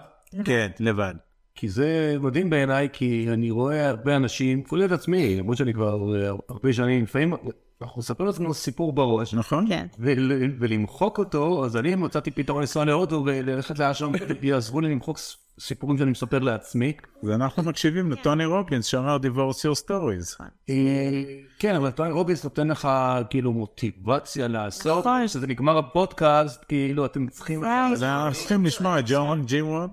כן, 0.46 0.68
לבד. 0.80 1.14
כי 1.56 1.70
זה 1.70 2.16
מדהים 2.22 2.50
בעיניי, 2.50 2.88
כי 2.94 3.28
אני 3.30 3.52
רואה 3.52 3.90
הרבה 3.90 4.16
אנשים, 4.16 4.64
כולל 4.64 4.86
את 4.86 4.92
עצמי, 4.92 5.36
למרות 5.36 5.58
שאני 5.58 5.74
כבר 5.74 6.16
אה, 6.16 6.30
הרבה 6.50 6.74
שנים, 6.74 7.04
לפעמים 7.04 7.34
אנחנו 7.82 8.00
נספר 8.00 8.24
לעצמנו 8.24 8.54
סיפור 8.54 8.94
בראש, 8.94 9.34
נכון? 9.34 9.68
כן. 9.68 9.88
ול- 10.00 10.56
ולמחוק 10.60 11.18
אותו, 11.20 11.66
אז 11.66 11.78
אני 11.78 11.96
מצאתי 11.96 12.32
פתרון 12.32 12.62
לנסוע 12.62 12.86
להודו 12.86 13.24
וללכת 13.26 13.80
לאשרם, 13.80 14.12
יעזרו 14.42 14.82
לי 14.82 14.90
למחוק 14.90 15.20
סיפורים 15.60 15.98
שאני 15.98 16.12
מספר 16.12 16.40
לעצמי. 16.40 16.94
ואנחנו 17.24 17.64
מקשיבים 17.64 18.12
לטוני 18.12 18.46
רובינס 18.46 18.86
שאמר 18.86 19.18
divorce 19.18 19.58
your 19.58 19.86
stories. 19.86 20.44
אה, 20.70 21.24
כן, 21.60 21.76
אבל 21.76 21.92
טוני 21.92 22.12
רובינס 22.12 22.44
נותן 22.44 22.68
לך 22.68 22.88
כאילו 23.30 23.54
מוטיבציה 23.54 24.48
לעשות, 24.48 25.00
נכון. 25.00 25.26
כשזה 25.26 25.48
נגמר 25.48 25.78
הפודקאסט, 25.78 26.66
כאילו 26.68 27.06
אתם 27.06 27.28
צריכים... 27.28 27.64
אז 27.64 28.04
אנחנו 28.04 28.40
צריכים 28.40 28.66
לשמוע 28.66 29.00
את 29.00 29.06
ג'ון 29.08 29.46
ג'י 29.46 29.62
ווד. 29.62 29.90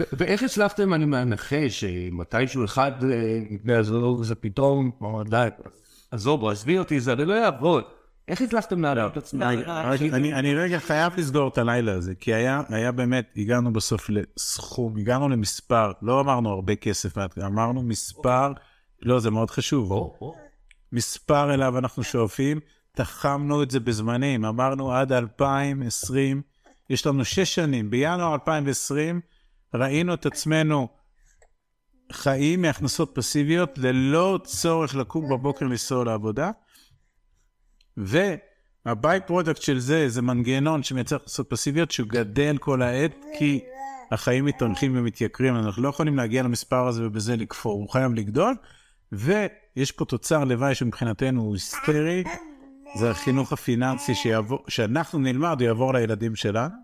ו- 0.00 0.04
ואיך 0.12 0.42
הצלחתם, 0.42 0.94
אני 0.94 1.04
מנחש, 1.04 1.80
שמתישהו 1.80 2.64
אחד 2.64 2.92
אה, 3.04 3.40
מבני 3.50 3.74
הזוג 3.74 4.22
זה 4.22 4.34
פתאום, 4.34 4.90
אמר, 5.02 5.22
די, 5.22 5.48
עזוב, 6.10 6.44
עזבי 6.44 6.78
אותי, 6.78 7.00
זה 7.00 7.12
הרי 7.12 7.24
לא 7.24 7.34
יעבוד. 7.34 7.84
איך 8.28 8.42
הצלחתם 8.42 8.82
להעלות 8.82 9.12
את 9.12 9.16
עצמם? 9.16 9.42
אני 9.42 10.34
אני 10.34 10.54
רגע 10.54 10.78
חייב 10.78 11.12
לסגור 11.16 11.48
את 11.48 11.58
הלילה 11.58 11.92
הזה, 11.92 12.14
כי 12.14 12.34
היה 12.34 12.92
באמת, 12.92 13.32
הגענו 13.36 13.72
בסוף 13.72 14.10
לסכום, 14.10 14.96
הגענו 14.96 15.28
למספר, 15.28 15.92
לא 16.02 16.20
אמרנו 16.20 16.50
הרבה 16.50 16.76
כסף, 16.76 17.14
אמרנו 17.46 17.82
מספר, 17.82 18.52
לא, 19.02 19.20
זה 19.20 19.30
מאוד 19.30 19.50
חשוב. 19.50 20.12
מספר 20.92 21.54
אליו 21.54 21.78
אנחנו 21.78 22.02
שואפים, 22.02 22.60
תחמנו 22.92 23.62
את 23.62 23.70
זה 23.70 23.80
בזמנים, 23.80 24.44
אמרנו 24.44 24.92
עד 24.92 25.12
2020, 25.12 26.42
יש 26.90 27.06
לנו 27.06 27.24
שש 27.24 27.54
שנים, 27.54 27.90
בינואר 27.90 28.34
2020 28.34 29.20
ראינו 29.74 30.14
את 30.14 30.26
עצמנו 30.26 30.88
חיים 32.12 32.62
מהכנסות 32.62 33.10
פסיביות 33.14 33.78
ללא 33.78 34.38
צורך 34.44 34.94
לקום 34.94 35.28
בבוקר 35.28 35.66
לנסוע 35.66 36.04
לעבודה, 36.04 36.50
וה 37.98 39.20
by-product 39.26 39.62
של 39.62 39.78
זה, 39.78 40.08
זה 40.08 40.22
מנגנון 40.22 40.82
שמייצר 40.82 41.16
הכנסות 41.16 41.50
פסיביות 41.50 41.90
שהוא 41.90 42.08
גדל 42.08 42.58
כל 42.58 42.82
העת, 42.82 43.24
כי 43.38 43.60
החיים 44.10 44.44
מתארחים 44.44 44.96
ומתייקרים, 44.96 45.56
אנחנו 45.56 45.82
לא 45.82 45.88
יכולים 45.88 46.16
להגיע 46.16 46.42
למספר 46.42 46.86
הזה 46.86 47.06
ובזה 47.06 47.36
לכפור, 47.36 47.72
הוא 47.72 47.88
חייב 47.88 48.14
לגדול, 48.14 48.54
ויש 49.12 49.92
פה 49.92 50.04
תוצר 50.04 50.44
לוואי 50.44 50.74
שמבחינתנו 50.74 51.42
הוא 51.42 51.54
היסטרי, 51.54 52.24
זה 52.98 53.10
החינוך 53.10 53.52
הפיננסי 53.52 54.14
שיעבור, 54.14 54.64
שאנחנו 54.68 55.18
נלמד, 55.18 55.60
הוא 55.60 55.66
יעבור 55.66 55.92
לילדים 55.94 56.36
שלנו, 56.36 56.74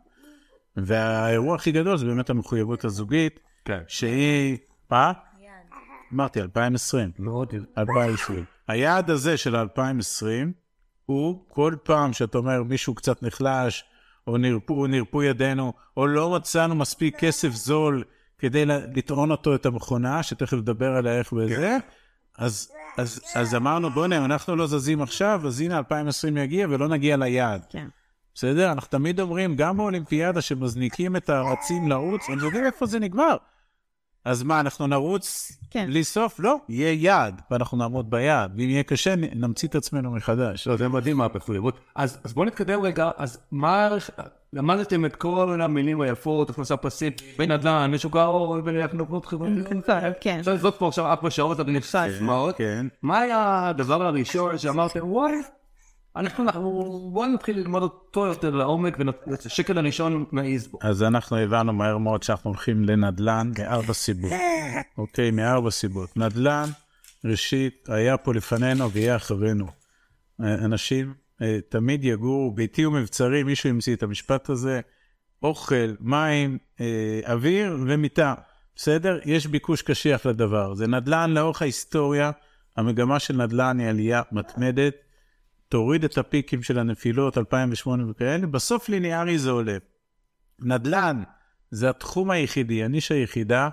והאירוע 0.76 1.54
הכי 1.54 1.72
גדול 1.72 1.96
זה 1.96 2.06
באמת 2.06 2.30
המחויבות 2.30 2.84
הזוגית, 2.84 3.40
כן. 3.64 3.80
שהיא, 3.88 4.56
מה? 4.90 5.12
אמרתי, 6.12 6.40
2020. 6.40 7.10
מאוד 7.18 7.54
2020. 7.78 8.44
היעד 8.68 9.10
הזה 9.10 9.36
של 9.36 9.56
2020 9.56 10.63
הוא 11.06 11.44
כל 11.48 11.74
פעם 11.82 12.12
שאתה 12.12 12.38
אומר 12.38 12.62
מישהו 12.62 12.94
קצת 12.94 13.22
נחלש, 13.22 13.84
או 14.26 14.36
נרפו, 14.36 14.86
נרפו 14.86 15.22
ידינו, 15.22 15.72
או 15.96 16.06
לא 16.06 16.30
מצאנו 16.30 16.74
מספיק 16.74 17.18
כסף 17.18 17.48
זול 17.48 18.04
כדי 18.38 18.66
לטעון 18.66 19.30
אותו 19.30 19.54
את 19.54 19.66
המכונה, 19.66 20.22
שתכף 20.22 20.52
נדבר 20.52 20.90
עליה 20.96 21.18
איך 21.18 21.32
וזה, 21.32 21.78
אז, 22.38 22.72
אז, 22.98 23.20
אז 23.34 23.54
אמרנו 23.54 23.90
בוא'נה, 23.90 24.24
אנחנו 24.24 24.56
לא 24.56 24.66
זזים 24.66 25.02
עכשיו, 25.02 25.42
אז 25.46 25.60
הנה 25.60 25.78
2020 25.78 26.36
יגיע 26.36 26.66
ולא 26.70 26.88
נגיע 26.88 27.16
ליעד. 27.16 27.66
כן. 27.70 27.86
בסדר? 28.34 28.72
אנחנו 28.72 28.90
תמיד 28.90 29.20
אומרים, 29.20 29.56
גם 29.56 29.76
באולימפיאדה 29.76 30.40
שמזניקים 30.40 31.16
את 31.16 31.30
הרצים 31.30 31.88
לרוץ, 31.88 32.28
הם 32.28 32.38
יודעים 32.38 32.64
איפה 32.64 32.86
זה 32.86 32.98
נגמר. 32.98 33.36
אז 34.24 34.42
מה, 34.42 34.60
אנחנו 34.60 34.86
נרוץ 34.86 35.52
כן. 35.70 35.86
בלי 35.86 36.04
סוף? 36.04 36.40
לא, 36.40 36.56
יהיה 36.68 36.92
יעד, 36.92 37.42
ואנחנו 37.50 37.78
נעמוד 37.78 38.10
ביעד. 38.10 38.52
ואם 38.56 38.68
יהיה 38.68 38.82
קשה, 38.82 39.14
נמציא 39.16 39.68
את 39.68 39.74
עצמנו 39.74 40.10
מחדש. 40.10 40.68
לא, 40.68 40.76
זה 40.76 40.88
מדהים 40.88 41.16
מה 41.16 41.24
המחויבות. 41.34 41.78
אז, 41.94 42.18
אז 42.24 42.32
בואו 42.32 42.46
נתקדם 42.46 42.82
רגע, 42.82 43.10
אז 43.16 43.38
מה, 43.50 43.88
למדתם 44.52 45.04
את 45.04 45.16
כל 45.16 45.60
המילים 45.62 46.00
היפות, 46.00 46.50
הכנסה 46.50 46.76
פסיבית, 46.76 47.22
בנדל"ן, 47.38 47.90
משוק 47.94 48.16
ההון, 48.16 48.60
ולהכנות 48.64 49.26
חברתיות. 49.26 49.84
כן. 50.20 50.38
אפשר 50.38 50.54
לזרוק 50.54 50.76
פה 50.78 50.88
עכשיו 50.88 51.06
ארבע 51.06 51.30
שעות 51.30 51.60
נכסה 51.60 52.04
סיסמאות. 52.10 52.56
כן. 52.56 52.86
מה 53.02 53.20
היה 53.20 53.68
הדבר 53.68 54.02
הראשון 54.02 54.58
שאמרתם, 54.58 55.00
וואי, 55.02 55.32
אנחנו, 56.16 56.44
בואו 57.12 57.26
נתחיל 57.26 57.58
ללמוד 57.58 57.82
אותו 57.82 58.26
יותר 58.26 58.50
לעומק, 58.50 58.96
ואת 59.26 59.46
השקל 59.46 59.78
הראשון 59.78 60.24
נעיז 60.32 60.66
בו. 60.66 60.78
אז 60.82 61.02
אנחנו 61.02 61.36
הבנו 61.36 61.72
מהר 61.72 61.98
מאוד 61.98 62.22
שאנחנו 62.22 62.50
הולכים 62.50 62.84
לנדל"ן 62.84 63.52
מארבע 63.58 63.92
סיבות. 63.92 64.32
אוקיי, 64.98 65.30
מארבע 65.30 65.70
סיבות. 65.70 66.16
נדל"ן, 66.16 66.68
ראשית, 67.24 67.88
היה 67.88 68.16
פה 68.16 68.34
לפנינו 68.34 68.90
ויהיה 68.90 69.16
אחרינו. 69.16 69.66
אנשים 70.40 71.14
אה, 71.42 71.58
תמיד 71.68 72.04
יגורו, 72.04 72.50
ביתי 72.50 72.86
ומבצרי, 72.86 73.42
מישהו 73.42 73.70
המציא 73.70 73.94
את 73.94 74.02
המשפט 74.02 74.48
הזה, 74.48 74.80
אוכל, 75.42 75.94
מים, 76.00 76.58
אה, 76.80 77.20
אוויר 77.26 77.76
ומיטה. 77.86 78.34
בסדר? 78.76 79.18
יש 79.24 79.46
ביקוש 79.46 79.82
קשיח 79.82 80.26
לדבר. 80.26 80.74
זה 80.74 80.86
נדל"ן 80.86 81.30
לאורך 81.30 81.62
ההיסטוריה, 81.62 82.30
המגמה 82.76 83.18
של 83.18 83.36
נדל"ן 83.36 83.80
היא 83.80 83.88
עלייה 83.88 84.22
מתמדת. 84.32 85.03
תוריד 85.68 86.04
את 86.04 86.18
הפיקים 86.18 86.62
של 86.62 86.78
הנפילות, 86.78 87.38
2008 87.38 88.10
וכאלה, 88.10 88.46
בסוף 88.46 88.88
ליניארי 88.88 89.38
זה 89.38 89.50
עולה. 89.50 89.76
נדל"ן 90.58 91.22
זה 91.70 91.90
התחום 91.90 92.30
היחידי, 92.30 92.84
הנישה 92.84 93.14
היחידה, 93.14 93.68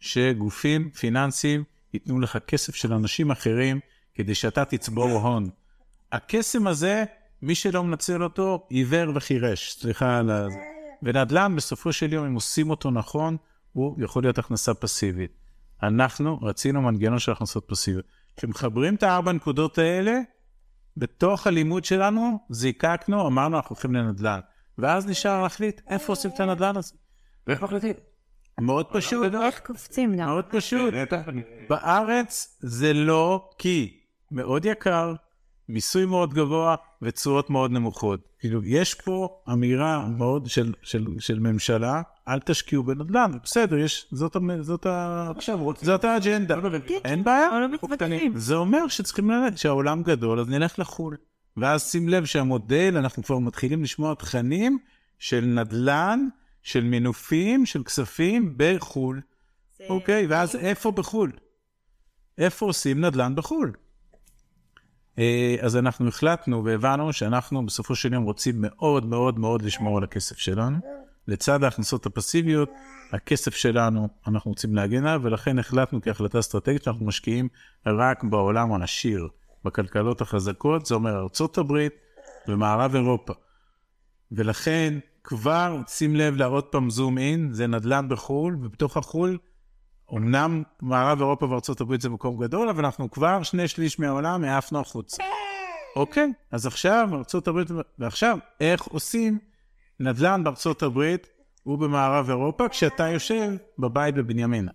שגופים 0.00 0.90
פיננסיים 0.90 1.64
ייתנו 1.94 2.20
לך 2.20 2.38
כסף 2.46 2.74
של 2.74 2.92
אנשים 2.92 3.30
אחרים 3.30 3.80
כדי 4.14 4.34
שאתה 4.34 4.64
תצבור 4.64 5.10
הון. 5.10 5.50
הקסם 6.12 6.66
הזה, 6.66 7.04
מי 7.42 7.54
שלא 7.54 7.84
מנצל 7.84 8.22
אותו, 8.22 8.66
עיוור 8.68 9.12
וחירש, 9.14 9.72
סליחה 9.72 10.18
על 10.18 10.30
ה... 10.30 10.46
ונדל"ן, 11.02 11.56
בסופו 11.56 11.92
של 11.92 12.12
יום, 12.12 12.26
אם 12.26 12.34
עושים 12.34 12.70
אותו 12.70 12.90
נכון, 12.90 13.36
הוא 13.72 13.96
יכול 13.98 14.22
להיות 14.22 14.38
הכנסה 14.38 14.74
פסיבית. 14.74 15.30
אנחנו 15.82 16.38
רצינו 16.42 16.82
מנגנון 16.82 17.18
של 17.18 17.32
הכנסות 17.32 17.64
פסיביות. 17.68 18.04
כשמחברים 18.36 18.94
את 18.94 19.02
הארבע 19.02 19.32
נקודות 19.32 19.78
האלה, 19.78 20.20
בתוך 20.98 21.46
הלימוד 21.46 21.84
שלנו, 21.84 22.38
זיקקנו, 22.50 23.26
אמרנו, 23.26 23.56
אנחנו 23.56 23.74
הולכים 23.74 23.94
לנדל"ן. 23.94 24.40
ואז 24.78 25.06
נשאר 25.06 25.42
להחליט 25.42 25.80
איפה 25.88 26.12
עושים 26.12 26.30
את 26.34 26.40
הנדל"ן 26.40 26.76
הזה. 26.76 26.94
ואיך 27.46 27.62
מחליטים? 27.62 27.94
מאוד 28.60 28.86
פשוט, 28.92 29.34
איך 29.34 29.60
קופצים 29.60 30.16
גם. 30.16 30.26
מאוד 30.26 30.44
פשוט. 30.44 30.94
בארץ 31.68 32.58
זה 32.60 32.92
לא 32.92 33.50
כי 33.58 34.00
מאוד 34.30 34.64
יקר, 34.64 35.14
מיסוי 35.68 36.06
מאוד 36.06 36.34
גבוה 36.34 36.74
ותשואות 37.02 37.50
מאוד 37.50 37.70
נמוכות. 37.70 38.20
כאילו, 38.38 38.64
יש 38.64 38.94
פה 38.94 39.40
אמירה 39.52 40.08
מאוד 40.08 40.46
של, 40.46 40.74
של, 40.82 41.06
של 41.18 41.38
ממשלה, 41.38 42.02
אל 42.28 42.40
תשקיעו 42.40 42.82
בנדל"ן, 42.82 43.32
בסדר, 43.44 43.78
יש, 43.78 44.06
זאת, 44.10 44.36
זאת, 44.60 44.86
ה, 44.86 45.30
עכשיו 45.36 45.58
רוצים... 45.58 45.86
זאת 45.86 46.04
האג'נדה, 46.04 46.56
אין 47.04 47.24
בעיה. 47.24 47.50
אבל 47.50 47.58
לא 47.58 47.68
מתווכחים. 47.68 48.38
זה 48.38 48.54
אומר 48.54 48.88
שצריכים 48.88 49.30
לדעת 49.30 49.58
שהעולם 49.58 50.02
גדול, 50.02 50.40
אז 50.40 50.48
נלך 50.48 50.78
לחו"ל. 50.78 51.16
ואז 51.56 51.82
שים 51.90 52.08
לב 52.08 52.24
שהמודל, 52.24 52.94
אנחנו 52.96 53.22
כבר 53.22 53.38
מתחילים 53.38 53.82
לשמוע 53.82 54.14
תכנים 54.14 54.78
של 55.18 55.40
נדל"ן, 55.40 56.28
של 56.62 56.84
מינופים, 56.84 57.66
של 57.66 57.82
כספים 57.82 58.54
בחו"ל. 58.56 59.20
אוקיי, 59.88 60.26
ואז 60.26 60.56
איפה 60.56 60.90
בחו"ל? 60.90 61.32
איפה 62.38 62.66
עושים 62.66 63.00
נדל"ן 63.00 63.34
בחו"ל? 63.34 63.72
אה, 65.18 65.56
אז 65.60 65.76
אנחנו 65.76 66.08
החלטנו 66.08 66.64
והבנו 66.64 67.12
שאנחנו 67.12 67.66
בסופו 67.66 67.94
של 67.94 68.12
יום 68.12 68.24
רוצים 68.24 68.54
מאוד 68.58 69.06
מאוד 69.06 69.38
מאוד 69.38 69.62
לשמור 69.62 69.98
על 69.98 70.04
הכסף 70.04 70.38
שלנו. 70.38 70.78
לצד 71.28 71.64
ההכנסות 71.64 72.06
הפסיביות, 72.06 72.70
הכסף 73.12 73.54
שלנו, 73.54 74.08
אנחנו 74.26 74.50
רוצים 74.50 74.74
להגן 74.74 75.06
עליו, 75.06 75.20
ולכן 75.24 75.58
החלטנו 75.58 76.02
כהחלטה 76.02 76.38
אסטרטגית 76.38 76.82
שאנחנו 76.82 77.06
משקיעים 77.06 77.48
רק 77.86 78.24
בעולם 78.24 78.72
העשיר, 78.72 79.28
בכלכלות 79.64 80.20
החזקות, 80.20 80.86
זה 80.86 80.94
אומר 80.94 81.22
ארצות 81.22 81.58
הברית 81.58 81.92
ומערב 82.48 82.94
אירופה. 82.94 83.32
ולכן 84.32 84.98
כבר, 85.24 85.80
שים 85.88 86.16
לב 86.16 86.36
לעוד 86.36 86.64
פעם 86.64 86.90
זום 86.90 87.18
אין, 87.18 87.52
זה 87.52 87.66
נדל"ן 87.66 88.08
בחו"ל, 88.08 88.58
ובתוך 88.62 88.96
החו"ל, 88.96 89.38
אמנם 90.12 90.62
מערב 90.82 91.20
אירופה 91.20 91.46
וארצות 91.46 91.80
הברית 91.80 92.00
זה 92.00 92.08
מקום 92.08 92.42
גדול, 92.42 92.68
אבל 92.68 92.84
אנחנו 92.84 93.10
כבר 93.10 93.42
שני 93.42 93.68
שליש 93.68 93.98
מהעולם 93.98 94.44
העפנו 94.44 94.80
החוצה. 94.80 95.22
אוקיי, 95.96 96.32
אז 96.50 96.66
עכשיו 96.66 97.08
ארצות 97.12 97.48
הברית, 97.48 97.68
ועכשיו, 97.98 98.38
איך 98.60 98.82
עושים 98.82 99.38
נדל"ן 100.00 100.44
בארצות 100.44 100.82
הברית 100.82 101.26
ובמערב 101.66 102.28
אירופה 102.28 102.68
כשאתה 102.68 103.08
יושב 103.08 103.52
בבית 103.78 104.14
בבנימינה. 104.14 104.72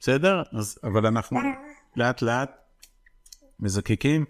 בסדר? 0.00 0.42
אז, 0.52 0.78
אבל 0.84 1.06
אנחנו 1.06 1.38
לאט 1.96 2.22
לאט 2.22 2.50
מזקקים, 3.60 4.24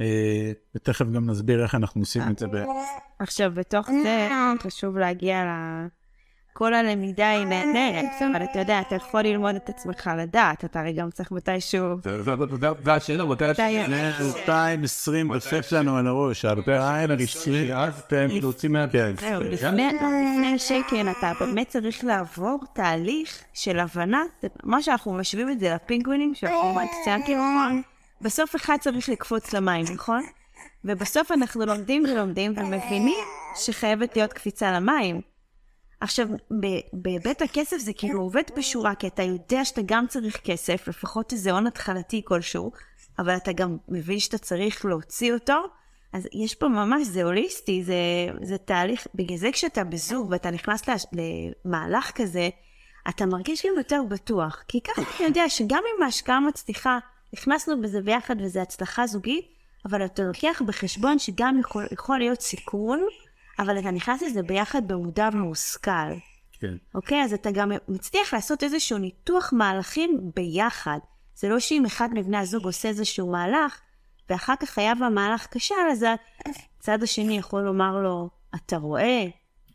אה, 0.00 0.52
ותכף 0.74 1.04
גם 1.04 1.30
נסביר 1.30 1.62
איך 1.62 1.74
אנחנו 1.74 2.00
עושים 2.00 2.22
את 2.30 2.38
זה. 2.38 2.46
ב... 2.46 2.64
עכשיו, 3.18 3.52
בתוך 3.54 3.90
זה 4.02 4.28
חשוב 4.62 4.98
להגיע 4.98 5.44
ל... 5.44 5.48
כל 6.60 6.74
הלמידה 6.74 7.30
היא 7.30 7.46
נהדרת, 7.46 8.04
אבל 8.32 8.44
אתה 8.44 8.58
יודע, 8.58 8.80
אתה 8.80 8.94
יכול 8.94 9.20
ללמוד 9.22 9.54
את 9.54 9.68
עצמך 9.68 10.10
לדעת, 10.18 10.64
אתה 10.64 10.80
הרי 10.80 10.92
גם 10.92 11.10
צריך 11.10 11.32
מתישהו... 11.32 11.86
זה- 12.04 12.22
זה- 12.22 12.36
זה- 12.36 12.72
זה 12.84 12.92
השאלה, 12.92 13.24
מתי... 13.24 13.42
מתי- 13.42 13.88
זה 14.18 14.38
220 14.40 15.32
דופק 15.34 15.72
לנו 15.72 15.96
על 15.96 16.06
הראש, 16.06 16.44
ה-2020, 16.44 17.74
אז 17.74 18.02
אתם 18.06 18.26
להוציא 18.40 18.68
מה... 18.68 18.86
כן. 18.92 19.12
זהו, 19.20 19.40
לפני 19.42 19.86
לפני 19.86 20.52
השקל 20.54 21.08
אתה 21.18 21.32
באמת 21.40 21.68
צריך 21.68 22.04
לעבור 22.04 22.58
תהליך 22.72 23.38
של 23.54 23.78
הבנה, 23.78 24.22
מה 24.64 24.82
שאנחנו 24.82 25.12
משווים 25.12 25.50
את 25.50 25.60
זה 25.60 25.74
לפינגווינים 25.74 26.34
שאנחנו 26.34 26.74
ציינתי, 27.04 27.36
בסוף 28.20 28.56
אחד 28.56 28.76
צריך 28.80 29.08
לקפוץ 29.08 29.52
למים, 29.52 29.84
נכון? 29.94 30.22
ובסוף 30.84 31.32
אנחנו 31.32 31.66
לומדים 31.66 32.04
ולומדים 32.04 32.52
ומבינים 32.56 33.24
שחייבת 33.56 34.16
להיות 34.16 34.32
קפיצה 34.32 34.72
למים. 34.72 35.29
עכשיו, 36.00 36.28
בהיבט 36.92 37.42
הכסף 37.42 37.76
זה 37.78 37.92
כאילו 37.92 38.20
עובד 38.20 38.42
בשורה, 38.56 38.94
כי 38.94 39.06
אתה 39.06 39.22
יודע 39.22 39.64
שאתה 39.64 39.80
גם 39.86 40.06
צריך 40.08 40.40
כסף, 40.44 40.88
לפחות 40.88 41.32
איזה 41.32 41.50
הון 41.50 41.66
התחלתי 41.66 42.22
כלשהו, 42.24 42.72
אבל 43.18 43.36
אתה 43.36 43.52
גם 43.52 43.76
מבין 43.88 44.18
שאתה 44.18 44.38
צריך 44.38 44.84
להוציא 44.84 45.32
אותו, 45.34 45.62
אז 46.12 46.28
יש 46.32 46.54
פה 46.54 46.68
ממש, 46.68 47.06
זה 47.06 47.22
הוליסטי, 47.22 47.82
זה, 47.84 47.94
זה 48.42 48.58
תהליך, 48.58 49.06
בגלל 49.14 49.36
זה 49.36 49.52
כשאתה 49.52 49.84
בזוג 49.84 50.30
ואתה 50.30 50.50
נכנס 50.50 50.88
להש, 50.88 51.06
למהלך 51.12 52.10
כזה, 52.14 52.48
אתה 53.08 53.26
מרגיש 53.26 53.66
גם 53.66 53.72
יותר 53.76 54.02
בטוח. 54.08 54.64
כי 54.68 54.80
ככה 54.80 55.02
אתה 55.02 55.24
יודע 55.24 55.48
שגם 55.48 55.82
אם 55.96 56.02
ההשקעה 56.02 56.40
מצליחה, 56.40 56.98
נכנסנו 57.32 57.80
בזה 57.80 58.00
ביחד 58.00 58.36
וזו 58.40 58.60
הצלחה 58.60 59.06
זוגית, 59.06 59.44
אבל 59.84 60.04
אתה 60.04 60.22
לוקח 60.22 60.62
בחשבון 60.66 61.18
שגם 61.18 61.60
יכול, 61.60 61.86
יכול 61.92 62.18
להיות 62.18 62.40
סיכון, 62.40 63.00
אבל 63.60 63.78
אתה 63.78 63.90
נכנס 63.90 64.22
לזה 64.22 64.42
ביחד 64.42 64.88
במודע 64.88 65.28
ומושכל. 65.32 66.12
כן. 66.52 66.74
אוקיי? 66.94 67.22
אז 67.24 67.32
אתה 67.32 67.50
גם 67.50 67.72
מצליח 67.88 68.34
לעשות 68.34 68.62
איזשהו 68.62 68.98
ניתוח 68.98 69.52
מהלכים 69.52 70.30
ביחד. 70.36 70.98
זה 71.34 71.48
לא 71.48 71.58
שאם 71.58 71.84
אחד 71.86 72.08
מבני 72.14 72.36
הזוג 72.38 72.64
עושה 72.64 72.88
איזשהו 72.88 73.30
מהלך, 73.32 73.80
ואחר 74.30 74.54
כך 74.60 74.78
היה 74.78 74.94
במהלך 74.94 75.46
כשל, 75.50 75.74
אז 75.92 76.04
הצד 76.78 77.02
השני 77.02 77.38
יכול 77.38 77.62
לומר 77.62 78.02
לו, 78.02 78.30
אתה 78.54 78.76
רואה, 78.76 79.26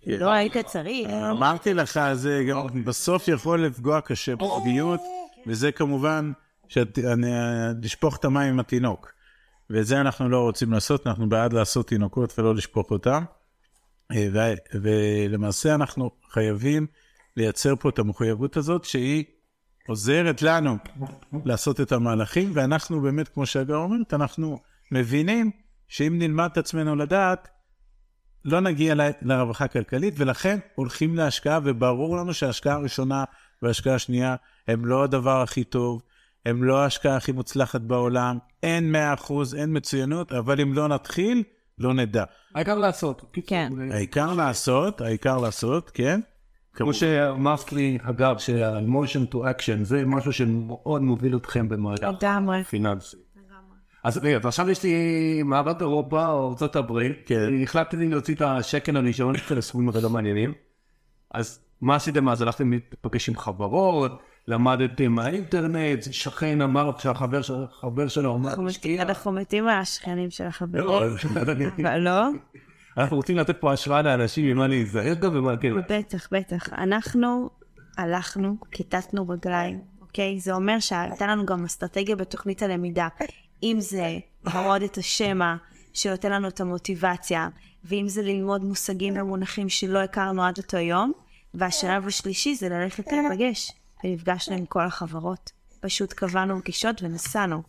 לא 0.08 0.30
היית 0.30 0.58
צריך. 0.58 1.10
אמרתי 1.10 1.74
לך, 1.74 2.00
זה 2.13 2.43
גם 2.50 2.84
בסוף 2.84 3.28
יכול 3.28 3.65
לפגוע 3.65 4.02
קשה 4.02 4.36
בזוגיות, 4.36 5.00
וזה 5.48 5.71
כמובן 5.71 6.32
לשפוך 7.82 8.17
את 8.17 8.26
המים 8.26 8.54
עם 8.54 8.60
התינוק. 8.60 9.12
ואת 9.69 9.86
זה 9.86 10.02
אנחנו 10.02 10.30
לא 10.30 10.41
רוצים 10.41 10.71
לעשות, 10.71 11.08
אנחנו 11.08 11.30
בעד 11.30 11.54
לעשות 11.54 11.88
תינוקות 11.88 12.39
ולא 12.39 12.56
לשפוך 12.56 12.91
אותם. 12.91 13.24
אה, 14.12 14.54
ולמעשה 14.82 15.76
אנחנו 15.76 16.12
חייבים 16.30 16.88
לייצר 17.38 17.76
פה 17.76 17.89
את 17.89 18.00
המחויבות 18.00 18.58
הזאת, 18.58 18.84
שהיא 18.84 19.24
עוזרת 19.88 20.41
לנו 20.41 20.78
לעשות 21.46 21.82
את 21.82 21.91
המהלכים, 21.91 22.52
ואנחנו 22.54 23.02
באמת, 23.02 23.28
כמו 23.28 23.46
שהגר 23.46 23.76
אומרת, 23.76 24.13
אנחנו 24.13 24.60
מבינים 24.91 25.52
שאם 25.88 26.15
נלמד 26.20 26.50
את 26.52 26.58
עצמנו 26.58 26.96
לדעת, 26.96 27.48
לא 28.46 28.60
נגיע 28.60 28.96
לרווחה 29.22 29.65
הכלכלית, 29.65 30.13
ולכן 30.18 30.60
הולכים 30.76 31.15
להשקעה, 31.15 31.60
וברור 31.63 32.18
לנו 32.18 32.34
שההשקעה 32.34 32.74
הראשונה 32.76 33.24
וההשקעה 33.62 33.96
השנייה 33.96 34.36
הם 34.68 34.86
לא 34.86 35.04
הדבר 35.04 35.41
הכי 35.41 35.63
טוב, 35.63 36.02
הם 36.46 36.63
לא 36.63 36.84
ההשקעה 36.84 37.15
הכי 37.15 37.32
מוצלחת 37.32 37.82
בעולם, 37.82 38.38
אין 38.63 38.96
100%, 38.96 39.34
אין 39.58 39.78
מצוינות, 39.78 40.32
אבל 40.32 40.62
אם 40.62 40.74
לא 40.74 40.88
נתחיל, 40.88 41.44
לא 41.79 41.93
נדע. 41.93 42.23
העיקר 42.55 42.77
לעשות. 42.77 43.35
כן. 43.47 43.73
העיקר 43.91 44.33
לעשות, 44.33 45.01
העיקר 45.01 45.38
לעשות, 45.38 45.91
כן? 45.93 46.19
כמו 46.73 46.93
שאמרת 46.93 47.73
לי, 47.73 47.97
אגב, 48.01 48.38
שה-motion 48.38 49.33
to 49.33 49.35
action 49.35 49.83
זה 49.83 50.05
משהו 50.05 50.33
שמאוד 50.33 51.01
מוביל 51.01 51.35
אתכם 51.38 51.69
במהלך 51.69 52.03
לגמרי. 52.03 52.63
פיננסי. 52.63 53.17
אז 54.03 54.17
רגע, 54.17 54.38
אז 54.38 54.45
עכשיו 54.45 54.69
יש 54.69 54.83
לי 54.83 55.43
מערב 55.43 55.77
אירופה 55.79 56.27
או 56.27 56.49
ארצות 56.49 56.75
הברית, 56.75 57.17
כן. 57.25 57.63
החלטתי 57.63 58.07
להוציא 58.07 58.35
את 58.35 58.41
השקל 58.41 58.97
הראשון 58.97 59.38
של 59.38 59.57
הסכומים 59.57 59.89
הכי 59.89 60.01
לא 60.01 60.09
מעניינים, 60.09 60.53
אז 61.31 61.59
מה 61.81 61.95
עשיתם 61.95 62.29
אז? 62.29 62.41
הלכתם 62.41 62.71
להיפגש 62.71 63.29
עם 63.29 63.38
חברות, 63.38 64.11
למדתם 64.47 65.12
מהאינטרנט, 65.12 66.03
שכן 66.12 66.62
אמר 66.62 66.91
שהחבר 66.97 67.41
של- 67.41 67.65
חבר 67.81 68.08
שלו 68.08 68.36
אמר, 68.36 68.62
"משקיע". 68.62 69.01
אנחנו 69.01 69.31
מתים 69.31 69.67
על 69.67 69.79
השכנים 69.79 70.29
של 70.31 70.43
החברים. 70.43 70.84
לא, 70.84 71.03
אבל 71.81 71.97
לא? 71.99 72.27
אנחנו 72.97 73.17
רוצים 73.17 73.38
לתת 73.38 73.58
פה 73.60 73.73
השראה 73.73 74.01
לאנשים 74.01 74.45
ממה 74.45 74.67
להיזהר 74.67 75.13
גם 75.13 75.36
ומה 75.38 75.58
כן. 75.58 75.71
בטח, 75.89 76.27
בטח. 76.31 76.73
אנחנו 76.73 77.49
הלכנו, 77.97 78.58
כיתתנו 78.71 79.29
רגליים, 79.29 79.79
אוקיי? 80.01 80.39
זה 80.39 80.53
אומר 80.53 80.79
שהייתה 80.79 81.27
לנו 81.27 81.45
גם 81.45 81.65
אסטרטגיה 81.65 82.15
בתוכנית 82.15 82.62
הלמידה. 82.63 83.08
אם 83.63 83.77
זה 83.79 84.17
ללמוד 84.45 84.81
את 84.81 84.97
השמע 84.97 85.55
שנותן 85.93 86.31
לנו 86.31 86.47
את 86.47 86.62
המוטיבציה, 86.62 87.49
ואם 87.84 88.08
זה 88.08 88.21
ללמוד 88.21 88.63
מושגים 88.63 89.13
ומונחים 89.17 89.69
שלא 89.69 89.99
הכרנו 89.99 90.43
עד 90.43 90.58
אותו 90.58 90.77
יום, 90.77 91.12
והשלב 91.53 92.08
השלישי 92.08 92.55
זה 92.55 92.69
ללכת 92.69 93.12
להיפגש, 93.12 93.71
ונפגשנו 94.06 94.56
עם 94.56 94.65
כל 94.65 94.82
החברות. 94.82 95.52
פשוט 95.82 96.13
קבענו 96.13 96.60
פגישות 96.62 97.02
ונסענו. 97.04 97.63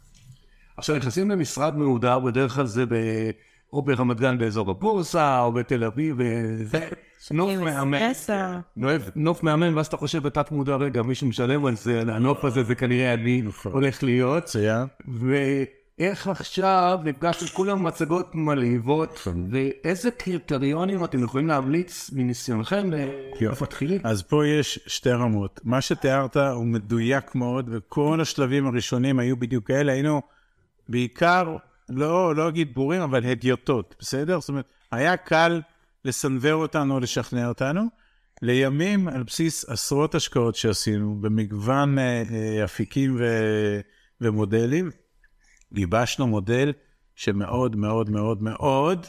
עכשיו 0.77 0.97
נכנסים 0.97 1.31
למשרד 1.31 1.77
מהודר, 1.77 2.19
בדרך 2.19 2.53
כלל 2.55 2.67
זה 2.67 2.87
ב... 2.87 2.95
או 3.73 3.83
ברמת 3.83 4.21
גן 4.21 4.39
באזור 4.39 4.71
הבורסה, 4.71 5.41
או 5.41 5.53
בתל 5.53 5.85
אביב, 5.85 6.17
וזה 6.19 6.89
נוף 7.31 7.51
מהמם. 7.65 7.95
נוף- 8.77 9.11
נוף 9.17 9.43
מהמם, 9.43 9.77
ואז 9.77 9.87
אתה 9.87 9.97
חושב 9.97 10.23
בתת 10.23 10.51
מודע, 10.51 10.77
רגע, 10.77 11.03
מישהו 11.03 11.27
משלם 11.27 11.67
על 11.67 11.77
זה, 11.77 12.01
הנוף 12.09 12.45
הזה 12.45 12.63
זה 12.63 12.75
כנראה 12.75 13.15
אני 13.15 13.43
הולך 13.65 14.03
להיות. 14.03 14.43
מצוין. 14.43 14.87
ואיך 15.99 16.29
עכשיו 16.29 16.99
נפגשנו 17.05 17.49
כולם 17.49 17.85
מצגות 17.85 18.35
מלהיבות, 18.35 19.29
ואיזה 19.51 20.11
קריטריונים 20.11 21.05
אתם 21.05 21.25
יכולים 21.25 21.47
להמליץ 21.47 22.11
מניסיונכם 22.13 22.91
למפתחים? 23.41 24.01
אז 24.05 24.23
פה 24.23 24.47
יש 24.47 24.81
שתי 24.87 25.11
רמות. 25.11 25.61
מה 25.65 25.81
שתיארת 25.81 26.37
הוא 26.37 26.65
מדויק 26.65 27.35
מאוד, 27.35 27.69
וכל 27.73 28.21
השלבים 28.21 28.67
הראשונים 28.67 29.19
היו 29.19 29.37
בדיוק 29.37 29.67
כאלה. 29.67 29.93
היינו 29.93 30.23
בעיקר, 30.89 31.57
לא, 31.89 32.37
לא 32.37 32.49
אגיד 32.49 32.75
בורים, 32.75 33.03
אבל 33.03 33.27
הדיוטות, 33.27 33.95
בסדר? 34.01 34.41
זאת 34.41 34.49
אומרת, 34.49 34.67
היה 34.93 35.17
קל 35.17 35.61
לסנוור 36.05 36.55
אותנו, 36.55 37.01
לשכנע 37.01 37.49
אותנו. 37.49 37.83
לימים, 38.43 39.09
על 39.09 39.23
בסיס 39.23 39.69
עשרות 39.69 40.15
השקעות 40.15 40.55
שעשינו, 40.55 41.17
במגוון 41.21 41.99
אה, 41.99 42.23
אה, 42.31 42.65
אפיקים 42.65 43.17
ו, 43.19 43.25
ומודלים, 44.21 44.91
גיבשנו 45.73 46.27
מודל 46.27 46.73
שמאוד 47.15 47.77
מאוד 47.77 48.11
מאוד 48.11 48.43
מאוד 48.43 49.07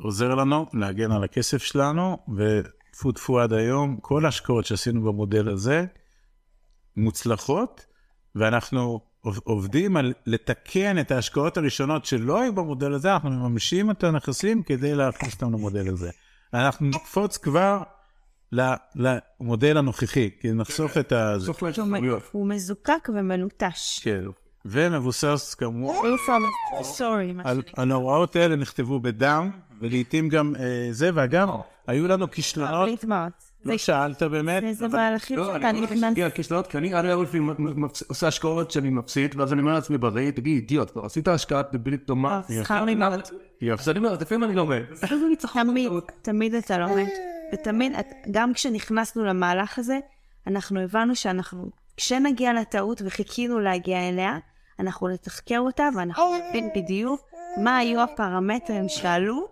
עוזר 0.00 0.34
לנו 0.34 0.66
להגן 0.72 1.12
על 1.12 1.24
הכסף 1.24 1.62
שלנו, 1.62 2.18
וטפו 2.36 3.12
טפו 3.12 3.40
עד 3.40 3.52
היום, 3.52 3.96
כל 4.02 4.24
ההשקעות 4.24 4.64
שעשינו 4.64 5.02
במודל 5.02 5.48
הזה 5.48 5.84
מוצלחות, 6.96 7.86
ואנחנו 8.34 9.00
עובדים 9.44 9.96
על 9.96 10.12
לתקן 10.26 10.98
את 10.98 11.10
ההשקעות 11.10 11.56
הראשונות 11.56 12.04
שלא 12.04 12.40
היו 12.40 12.54
במודל 12.54 12.92
הזה, 12.92 13.12
אנחנו 13.12 13.30
מממשים 13.30 13.90
את 13.90 14.04
הנכסים 14.04 14.62
כדי 14.62 14.94
להכניס 14.94 15.34
אותם 15.34 15.52
למודל 15.52 15.88
הזה. 15.88 16.10
אנחנו 16.54 16.86
נקפוץ 16.86 17.36
כבר 17.36 17.82
למודל 18.52 19.76
הנוכחי, 19.76 20.30
כי 20.40 20.52
נחסוך 20.52 20.96
את 20.96 21.12
ה... 21.12 21.36
הוא 22.32 22.48
מזוקק 22.48 23.08
ומלוטש. 23.14 24.00
כן. 24.02 24.24
ומבוסס 24.68 25.56
מה 27.34 27.42
על 27.76 27.92
ההוראות 27.92 28.36
האלה 28.36 28.56
נכתבו 28.56 29.00
בדם, 29.00 29.50
ולעיתים 29.80 30.28
גם 30.28 30.54
אה, 30.58 30.88
זה, 30.90 31.10
ואגב, 31.14 31.48
היו 31.86 32.08
לנו 32.08 32.30
כישלונות. 32.30 32.88
לא 33.64 33.76
שאלת 33.78 34.22
באמת? 34.22 34.62
זה 34.72 34.88
מהלכים 34.88 35.38
לא, 35.38 35.52
שאתה 35.54 35.70
אני 35.70 35.80
נכנס... 35.80 36.02
מגיע 36.02 36.26
לכישלונות, 36.26 36.66
כי 36.66 36.78
אני 36.78 36.94
עד 36.94 37.04
היום 37.04 37.24
עושה 38.08 38.26
השקעות 38.26 38.70
שאני 38.70 38.90
מפסיד, 38.90 39.40
ואז 39.40 39.52
אני 39.52 39.60
אומר 39.60 39.72
לעצמי 39.72 39.98
בראי, 39.98 40.32
תגיד, 40.32 40.54
אידיוט, 40.54 40.90
כבר 40.90 41.04
עשית 41.04 41.28
השקעה 41.28 41.62
דבילית 41.72 42.06
דומה. 42.06 42.40
אה, 42.50 42.64
שכר 42.64 42.84
לימוד. 42.84 43.20
אז 43.78 43.88
אני 43.88 43.98
אומר, 43.98 44.12
לפעמים 44.20 44.44
אני 44.44 44.54
לומד. 44.54 44.82
תמיד, 45.52 45.90
תמיד 46.22 46.54
אתה 46.54 46.78
לומד, 46.78 47.06
ותמיד, 47.52 47.92
גם 48.30 48.52
כשנכנסנו 48.52 49.24
למהלך 49.24 49.78
הזה, 49.78 49.98
אנחנו 50.46 50.80
הבנו 50.80 51.16
שאנחנו, 51.16 51.70
כשנגיע 51.96 52.52
לטעות 52.52 53.02
וחיכינו 53.04 53.60
להגיע 53.60 54.08
אליה, 54.08 54.38
אנחנו 54.78 55.08
נתחקר 55.08 55.58
אותה 55.58 55.88
ואנחנו 55.96 56.24
נבין 56.48 56.68
בדיוק 56.76 57.20
מה 57.62 57.76
היו 57.76 58.00
הפרמטרים 58.00 58.88
שעלו, 58.88 59.48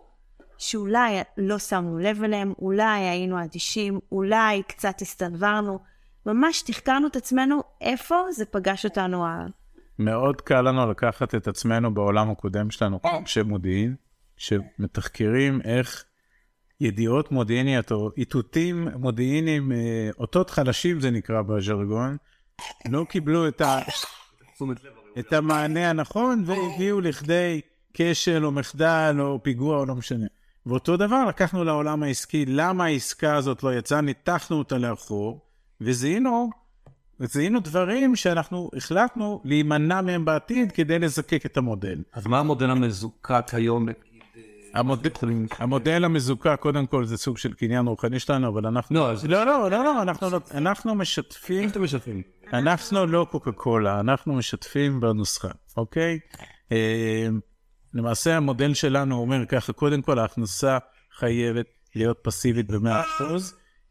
שאולי 0.59 1.23
לא 1.37 1.59
שמנו 1.59 1.99
לב 1.99 2.23
אליהם, 2.23 2.53
אולי 2.59 3.01
היינו 3.01 3.45
אדישים, 3.45 4.01
אולי 4.13 4.63
קצת 4.63 5.01
הסתנוורנו. 5.01 5.79
ממש 6.27 6.63
תחקרנו 6.63 7.07
את 7.07 7.17
עצמנו 7.17 7.61
איפה 7.81 8.17
זה 8.31 8.45
פגש 8.47 8.85
אותנו 8.85 9.27
ה... 9.27 9.47
מאוד 9.99 10.41
קל 10.41 10.61
לנו 10.61 10.91
לקחת 10.91 11.35
את 11.35 11.49
עצמנו 11.49 11.95
בעולם 11.95 12.31
הקודם 12.31 12.71
שלנו, 12.71 13.01
אנשי 13.05 13.43
מודיעין, 13.43 13.95
שמתחקרים 14.37 15.61
איך 15.65 16.05
ידיעות 16.81 17.33
מודיעיניות 17.33 17.93
או 17.93 18.11
איתותים 18.17 18.89
מודיעיניים, 18.89 19.73
אה, 19.73 20.11
אותות 20.19 20.51
חלשים 20.51 21.01
זה 21.01 21.11
נקרא 21.11 21.43
בז'רגון, 21.43 22.17
לא 22.89 23.05
קיבלו 23.09 23.49
את, 23.49 23.61
ה, 23.61 23.79
את 25.19 25.33
המענה 25.33 25.91
הנכון 25.91 26.45
והביאו 26.47 27.01
לכדי 27.01 27.61
כשל 27.95 28.45
או 28.45 28.51
מחדל 28.51 29.17
או 29.21 29.43
פיגוע 29.43 29.79
או 29.79 29.87
לא 29.87 29.95
משנה. 29.95 30.27
ואותו 30.67 30.97
דבר 30.97 31.25
לקחנו 31.25 31.65
לעולם 31.65 32.03
העסקי, 32.03 32.45
למה 32.47 32.85
העסקה 32.85 33.37
הזאת 33.37 33.63
לא 33.63 33.75
יצאה, 33.75 34.01
ניתחנו 34.01 34.57
אותה 34.59 34.79
לאחור, 34.79 35.41
וזיהינו 35.81 36.51
וזיהינו 37.21 37.61
דברים 37.61 38.17
שאנחנו 38.17 38.71
החלטנו 38.77 39.41
להימנע 39.45 40.01
מהם 40.01 40.25
בעתיד 40.25 40.73
כדי 40.73 40.99
לזקק 40.99 41.47
את 41.47 41.57
המודל. 41.57 42.03
אז 42.13 42.27
מה 42.27 42.39
המודל 42.39 42.71
המזוקק 42.71 43.47
היום? 43.53 43.89
המודל, 45.59 46.05
המזוקק, 46.05 46.57
קודם 46.61 46.87
כל, 46.87 47.05
זה 47.05 47.17
סוג 47.17 47.39
של 47.39 47.53
קניין 47.53 47.87
רוחני 47.87 48.19
שלנו, 48.19 48.49
אבל 48.49 48.67
אנחנו... 48.67 49.01
לא, 49.01 49.13
לא, 49.25 49.45
לא, 49.47 49.71
לא, 49.71 49.85
לא, 49.85 50.03
אנחנו, 50.03 50.31
לא- 50.31 50.41
אנחנו 50.55 50.95
משתפים, 50.95 51.63
איך 51.63 51.73
אתם 51.73 51.83
משתפים? 51.83 52.23
אנחנו 52.53 53.07
לא 53.07 53.27
קוקה 53.31 53.53
קולה, 53.53 54.01
אנחנו 54.01 54.35
משתפים 54.35 55.01
בנוסחה, 55.01 55.49
אוקיי? 55.77 56.19
אה, 56.73 57.29
למעשה 57.95 58.37
המודל 58.37 58.75
שלנו 58.75 59.17
אומר 59.17 59.47
ככה, 59.47 59.73
קודם 59.73 60.03
כל 60.03 60.19
ההכנסה 60.19 60.79
חייבת 61.19 61.67
להיות 61.95 62.19
פסיבית 62.23 62.71
ב-100%, 62.71 63.23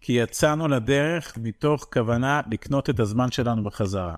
כי 0.01 0.13
יצאנו 0.13 0.67
לדרך 0.67 1.37
מתוך 1.37 1.87
כוונה 1.93 2.41
לקנות 2.51 2.89
את 2.89 2.99
הזמן 2.99 3.31
שלנו 3.31 3.63
בחזרה. 3.63 4.15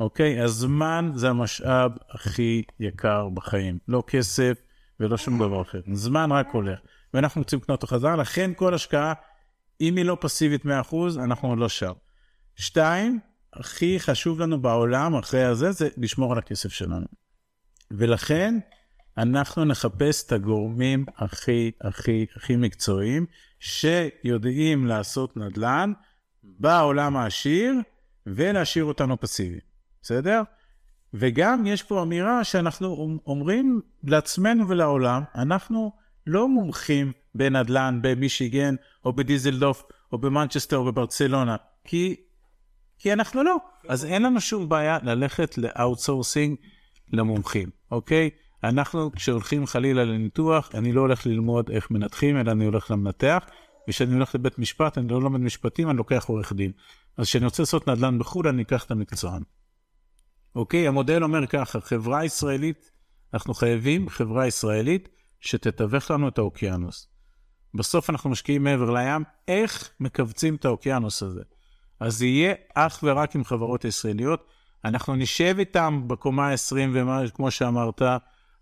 אוקיי? 0.00 0.40
הזמן 0.40 1.10
זה 1.14 1.28
המשאב 1.28 1.92
הכי 2.10 2.62
יקר 2.80 3.28
בחיים. 3.28 3.78
לא 3.88 4.02
כסף 4.06 4.62
ולא 5.00 5.16
שום 5.16 5.38
דבר 5.38 5.62
אחר. 5.62 5.80
זמן 5.92 6.32
רק 6.32 6.48
הולך. 6.52 6.78
ואנחנו 7.14 7.40
רוצים 7.40 7.58
לקנות 7.58 7.82
אותו 7.82 7.94
חזרה, 7.94 8.16
לכן 8.16 8.50
כל 8.56 8.74
השקעה, 8.74 9.12
אם 9.80 9.96
היא 9.96 10.04
לא 10.04 10.16
פסיבית 10.20 10.64
100%, 10.64 10.68
אנחנו 11.24 11.48
עוד 11.48 11.58
לא 11.58 11.68
שם. 11.68 11.92
שתיים, 12.56 13.18
הכי 13.52 14.00
חשוב 14.00 14.40
לנו 14.40 14.62
בעולם 14.62 15.14
אחרי 15.14 15.44
הזה, 15.44 15.72
זה 15.72 15.88
לשמור 15.96 16.32
על 16.32 16.38
הכסף 16.38 16.72
שלנו. 16.72 17.06
ולכן, 17.90 18.58
אנחנו 19.18 19.64
נחפש 19.64 20.26
את 20.26 20.32
הגורמים 20.32 21.04
הכי 21.16 21.70
הכי 21.80 22.26
הכי 22.36 22.56
מקצועיים, 22.56 23.26
שיודעים 23.58 24.86
לעשות 24.86 25.36
נדל"ן 25.36 25.92
בעולם 26.42 27.16
העשיר, 27.16 27.74
ולהשאיר 28.26 28.84
אותנו 28.84 29.20
פסיביים, 29.20 29.60
בסדר? 30.02 30.42
וגם 31.14 31.66
יש 31.66 31.82
פה 31.82 32.02
אמירה 32.02 32.44
שאנחנו 32.44 33.18
אומרים 33.26 33.80
לעצמנו 34.04 34.68
ולעולם, 34.68 35.22
אנחנו 35.34 35.92
לא 36.26 36.48
מומחים 36.48 37.12
בנדל"ן 37.34 37.98
במישיגן, 38.02 38.74
או 39.04 39.12
בדיסלדורף, 39.12 39.82
או 40.12 40.18
במנצ'סטר, 40.18 40.76
או 40.76 40.84
בברצלונה, 40.84 41.56
כי, 41.84 42.16
כי 42.98 43.12
אנחנו 43.12 43.42
לא. 43.42 43.56
אז 43.88 44.04
אין 44.04 44.22
לנו 44.22 44.40
שום 44.40 44.68
בעיה 44.68 44.98
ללכת 45.02 45.58
ל 45.58 45.66
outsourcing 45.66 46.56
למומחים, 47.12 47.70
אוקיי? 47.90 48.30
אנחנו, 48.64 49.12
כשהולכים 49.12 49.66
חלילה 49.66 50.04
לניתוח, 50.04 50.70
אני 50.74 50.92
לא 50.92 51.00
הולך 51.00 51.26
ללמוד 51.26 51.70
איך 51.70 51.90
מנתחים, 51.90 52.36
אלא 52.36 52.52
אני 52.52 52.64
הולך 52.64 52.90
למנתח. 52.90 53.44
וכשאני 53.88 54.14
הולך 54.14 54.34
לבית 54.34 54.58
משפט, 54.58 54.98
אני 54.98 55.08
לא 55.08 55.20
לומד 55.20 55.40
משפטים, 55.40 55.90
אני 55.90 55.98
לוקח 55.98 56.24
עורך 56.24 56.52
דין. 56.52 56.72
אז 57.16 57.26
כשאני 57.26 57.44
רוצה 57.44 57.62
לעשות 57.62 57.88
נדל"ן 57.88 58.18
בחו"ל, 58.18 58.48
אני 58.48 58.62
אקח 58.62 58.84
את 58.84 58.90
המקצוען. 58.90 59.42
אוקיי, 60.56 60.88
המודל 60.88 61.22
אומר 61.22 61.46
ככה, 61.46 61.80
חברה 61.80 62.24
ישראלית, 62.24 62.90
אנחנו 63.34 63.54
חייבים 63.54 64.08
חברה 64.08 64.46
ישראלית 64.46 65.08
שתתווך 65.40 66.10
לנו 66.10 66.28
את 66.28 66.38
האוקיינוס. 66.38 67.08
בסוף 67.74 68.10
אנחנו 68.10 68.30
משקיעים 68.30 68.64
מעבר 68.64 68.90
לים, 68.90 69.24
איך 69.48 69.90
מכווצים 70.00 70.54
את 70.54 70.64
האוקיינוס 70.64 71.22
הזה? 71.22 71.42
אז 72.00 72.18
זה 72.18 72.26
יהיה 72.26 72.54
אך 72.74 73.00
ורק 73.02 73.36
עם 73.36 73.44
חברות 73.44 73.84
ישראליות. 73.84 74.46
אנחנו 74.84 75.14
נשב 75.14 75.56
איתם 75.58 76.02
בקומה 76.06 76.48
ה-20 76.48 76.76
ומה, 76.92 77.22
כמו 77.34 77.50
שאמרת, 77.50 78.02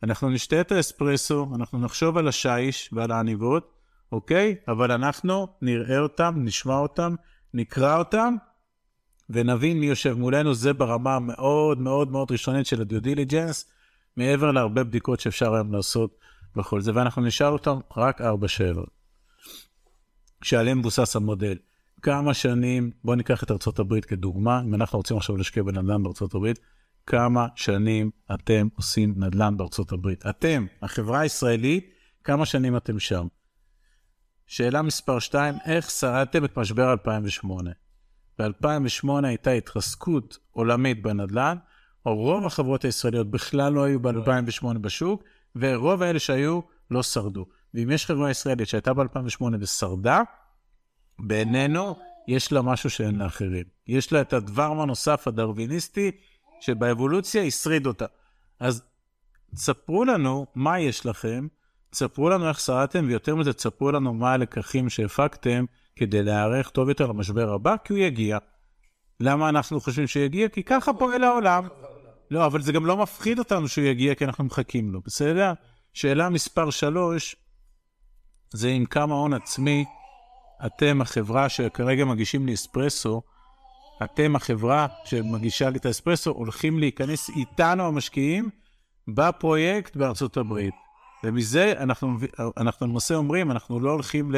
אנחנו 0.03 0.31
נשתה 0.31 0.61
את 0.61 0.73
האספרסו, 0.73 1.49
אנחנו 1.55 1.79
נחשוב 1.79 2.19
על 2.19 2.29
השיש 2.29 2.91
ועל 2.93 3.13
העניבות, 3.13 3.73
אוקיי? 4.13 4.57
אבל 4.69 4.93
אנחנו 4.93 5.47
נראה 5.63 5.99
אותם, 5.99 6.35
נשמע 6.37 6.79
אותם, 6.79 7.15
נקרא 7.55 7.99
אותם, 7.99 8.35
ונבין 9.31 9.81
מי 9.81 9.87
יושב 9.87 10.13
מולנו. 10.19 10.55
זה 10.55 10.73
ברמה 10.73 11.17
המאוד 11.17 11.81
מאוד 11.81 12.11
מאוד 12.11 12.31
ראשונית 12.31 12.67
של 12.67 12.81
ה 12.81 12.86
due 12.86 13.01
diligence, 13.01 13.71
מעבר 14.17 14.51
להרבה 14.51 14.85
בדיקות 14.85 15.21
שאפשר 15.21 15.55
היום 15.55 15.73
לעשות 15.73 16.19
בכל 16.57 16.81
זה, 16.81 16.93
ואנחנו 16.95 17.23
נשאל 17.23 17.47
אותם 17.47 17.79
רק 17.97 18.21
ארבע 18.21 18.49
שאלות, 18.49 18.91
שעליהן 20.43 20.79
מבוסס 20.79 21.17
המודל. 21.17 21.57
כמה 22.03 22.35
שנים, 22.35 22.91
בואו 23.05 23.17
ניקח 23.17 23.43
את 23.43 23.51
ארה"ב 23.51 24.01
כדוגמה, 24.01 24.61
אם 24.61 24.75
אנחנו 24.75 24.99
רוצים 24.99 25.17
עכשיו 25.17 25.37
להשקיע 25.37 25.63
בנדל"ן 25.63 26.03
בארה"ב, 26.03 26.53
כמה 27.07 27.47
שנים 27.55 28.11
אתם 28.35 28.69
עושים 28.77 29.15
נדל"ן 29.17 29.55
הברית? 29.93 30.27
אתם, 30.27 30.67
החברה 30.83 31.21
הישראלית, 31.21 31.91
כמה 32.25 32.47
שנים 32.47 32.77
אתם 32.77 32.99
שם? 32.99 33.27
שאלה 34.47 34.83
מספר 34.83 35.19
2, 35.19 35.55
איך 35.67 35.91
שרדתם 35.91 36.45
את 36.45 36.59
משבר 36.59 36.93
2008? 36.93 37.71
ב-2008 38.41 39.09
הייתה 39.25 39.51
התרסקות 39.51 40.39
עולמית 40.51 41.03
בנדל"ן, 41.03 41.57
או 42.07 42.17
רוב 42.17 42.47
החברות 42.47 42.85
הישראליות 42.85 43.31
בכלל 43.31 43.73
לא 43.73 43.85
היו 43.85 44.01
ב-2008 44.01 44.79
בשוק, 44.81 45.23
ורוב 45.57 46.03
האלה 46.03 46.19
שהיו 46.19 46.61
לא 46.91 47.03
שרדו. 47.03 47.47
ואם 47.75 47.91
יש 47.91 48.07
חברה 48.07 48.31
ישראלית 48.31 48.69
שהייתה 48.69 48.95
ב-2008 48.95 49.43
ושרדה, 49.61 50.23
בעינינו 51.19 51.97
יש 52.29 52.53
לה 52.53 52.63
משהו 52.63 52.91
שאין 52.91 53.17
לאחרים. 53.17 53.65
יש 53.87 54.13
לה 54.13 54.21
את 54.21 54.33
הדבר 54.33 54.83
הנוסף 54.83 55.29
הדרוויניסטי, 55.29 56.11
שבאבולוציה 56.61 57.43
השריד 57.43 57.87
אותה. 57.87 58.07
אז 58.61 58.83
תספרו 59.55 60.05
לנו 60.05 60.47
מה 60.55 60.81
יש 60.81 61.07
לכם, 61.07 61.47
תספרו 61.91 62.29
לנו 62.29 62.49
איך 62.49 62.61
שרדתם, 62.61 63.05
ויותר 63.09 63.35
מזה, 63.35 63.53
תספרו 63.53 63.91
לנו 63.93 64.15
מה 64.15 64.33
הלקחים 64.33 64.89
שהפקתם 64.89 65.65
כדי 65.99 66.23
להיערך 66.23 66.71
טוב 66.71 66.89
יותר 66.89 67.07
למשבר 67.07 67.53
הבא, 67.53 67.77
כי 67.85 67.93
הוא 67.93 68.01
יגיע. 68.01 68.39
למה 69.21 69.49
אנחנו 69.49 69.81
חושבים 69.81 70.07
שהוא 70.07 70.23
יגיע? 70.23 70.49
כי 70.49 70.63
ככה 70.63 70.93
פועל 70.93 71.25
העולם. 71.25 71.69
לא, 72.31 72.47
אבל 72.47 72.63
זה 72.63 72.73
גם 72.73 72.87
לא 72.87 72.97
מפחיד 72.97 73.39
אותנו 73.39 73.69
שהוא 73.69 73.85
יגיע, 73.85 74.15
כי 74.15 74.25
אנחנו 74.25 74.45
מחכים 74.45 74.93
לו, 74.93 75.01
בסדר? 75.07 75.53
שאלה 75.93 76.29
מספר 76.29 76.71
3, 76.71 77.37
זה 78.53 78.69
עם 78.69 78.85
כמה 78.85 79.15
הון 79.15 79.33
עצמי 79.33 79.85
אתם, 80.67 81.01
החברה 81.01 81.49
שכרגע 81.49 82.05
מגישים 82.05 82.47
לי 82.47 82.55
אספרסו, 82.55 83.23
אתם, 84.05 84.37
החברה 84.37 84.87
שמגישה 85.05 85.71
לי 85.71 85.79
את 85.79 85.87
האספרסו, 85.87 86.31
הולכים 86.31 86.79
להיכנס 86.79 87.31
איתנו 87.31 87.87
המשקיעים 87.87 88.51
בפרויקט 89.09 89.97
בארצות 89.97 90.37
הברית. 90.37 90.75
ומזה 91.25 91.73
אנחנו, 91.77 92.17
למעשה 92.81 93.15
אומרים, 93.15 93.51
אנחנו 93.51 93.81
לא 93.81 93.91
הולכים 93.91 94.33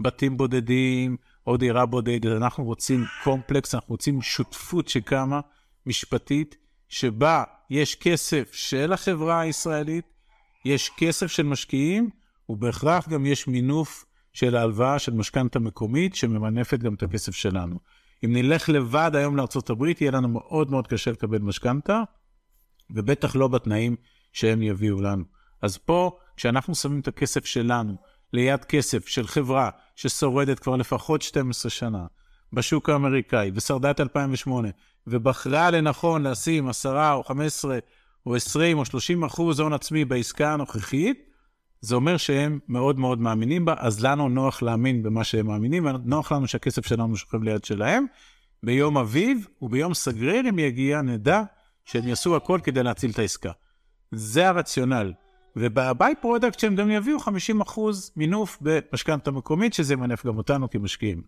לבתים 0.00 0.36
בודדים 0.36 1.16
או 1.46 1.56
דירה 1.56 1.86
בודדת, 1.86 2.36
אנחנו 2.36 2.64
רוצים 2.64 3.04
קומפלקס, 3.24 3.74
אנחנו 3.74 3.92
רוצים 3.92 4.22
שותפות 4.22 4.88
שקמה, 4.88 5.40
משפטית, 5.86 6.56
שבה 6.88 7.44
יש 7.70 7.94
כסף 7.94 8.50
של 8.52 8.92
החברה 8.92 9.40
הישראלית, 9.40 10.04
יש 10.64 10.90
כסף 10.96 11.26
של 11.26 11.42
משקיעים, 11.42 12.10
ובהכרח 12.48 13.08
גם 13.08 13.26
יש 13.26 13.48
מינוף 13.48 14.04
של 14.32 14.56
ההלוואה 14.56 14.98
של 14.98 15.14
משכנתה 15.14 15.58
מקומית, 15.58 16.14
שממנפת 16.14 16.78
גם 16.78 16.94
את 16.94 17.02
הכסף 17.02 17.34
שלנו. 17.34 17.78
אם 18.24 18.32
נלך 18.32 18.68
לבד 18.68 19.10
היום 19.14 19.36
לארה"ב, 19.36 19.84
יהיה 20.00 20.10
לנו 20.10 20.28
מאוד 20.28 20.70
מאוד 20.70 20.86
קשה 20.86 21.10
לקבל 21.10 21.38
משכנתה, 21.38 22.02
ובטח 22.90 23.36
לא 23.36 23.48
בתנאים 23.48 23.96
שהם 24.32 24.62
יביאו 24.62 25.00
לנו. 25.00 25.24
אז 25.62 25.76
פה, 25.76 26.18
כשאנחנו 26.36 26.74
שמים 26.74 27.00
את 27.00 27.08
הכסף 27.08 27.44
שלנו 27.44 27.96
ליד 28.32 28.64
כסף 28.64 29.06
של 29.06 29.26
חברה 29.26 29.70
ששורדת 29.96 30.58
כבר 30.58 30.76
לפחות 30.76 31.22
12 31.22 31.70
שנה 31.70 32.06
בשוק 32.52 32.88
האמריקאי 32.88 33.50
ושרדה 33.54 33.90
את 33.90 34.00
2008, 34.00 34.68
ובחרה 35.06 35.70
לנכון 35.70 36.26
לשים 36.26 36.68
10 36.68 37.12
או 37.12 37.24
15 37.24 37.78
או 38.26 38.36
20 38.36 38.78
או 38.78 38.84
30 38.84 39.24
אחוז 39.24 39.60
הון 39.60 39.72
עצמי 39.72 40.04
בעסקה 40.04 40.52
הנוכחית, 40.52 41.30
זה 41.80 41.94
אומר 41.94 42.16
שהם 42.16 42.58
מאוד 42.68 42.98
מאוד 42.98 43.20
מאמינים 43.20 43.64
בה, 43.64 43.74
אז 43.78 44.04
לנו 44.04 44.28
נוח 44.28 44.62
להאמין 44.62 45.02
במה 45.02 45.24
שהם 45.24 45.46
מאמינים, 45.46 45.86
ונוח 45.86 46.32
לנו 46.32 46.46
שהכסף 46.46 46.86
שלנו 46.86 47.16
שוכב 47.16 47.42
ליד 47.42 47.64
שלהם. 47.64 48.06
ביום 48.62 48.98
אביב 48.98 49.46
וביום 49.62 49.94
סגריר, 49.94 50.48
אם 50.48 50.58
יגיע, 50.58 51.02
נדע 51.02 51.42
שהם 51.84 52.08
יעשו 52.08 52.36
הכל 52.36 52.60
כדי 52.62 52.82
להציל 52.82 53.10
את 53.10 53.18
העסקה. 53.18 53.52
זה 54.12 54.48
הרציונל. 54.48 55.12
וב 55.56 56.14
by-product 56.20 56.58
שהם 56.58 56.76
גם 56.76 56.90
יביאו 56.90 57.18
50% 57.18 57.78
מינוף 58.16 58.58
במשכנתה 58.60 59.30
מקומית, 59.30 59.74
שזה 59.74 59.94
ימנף 59.94 60.26
גם 60.26 60.36
אותנו 60.36 60.70
כמשקיעים. 60.70 61.22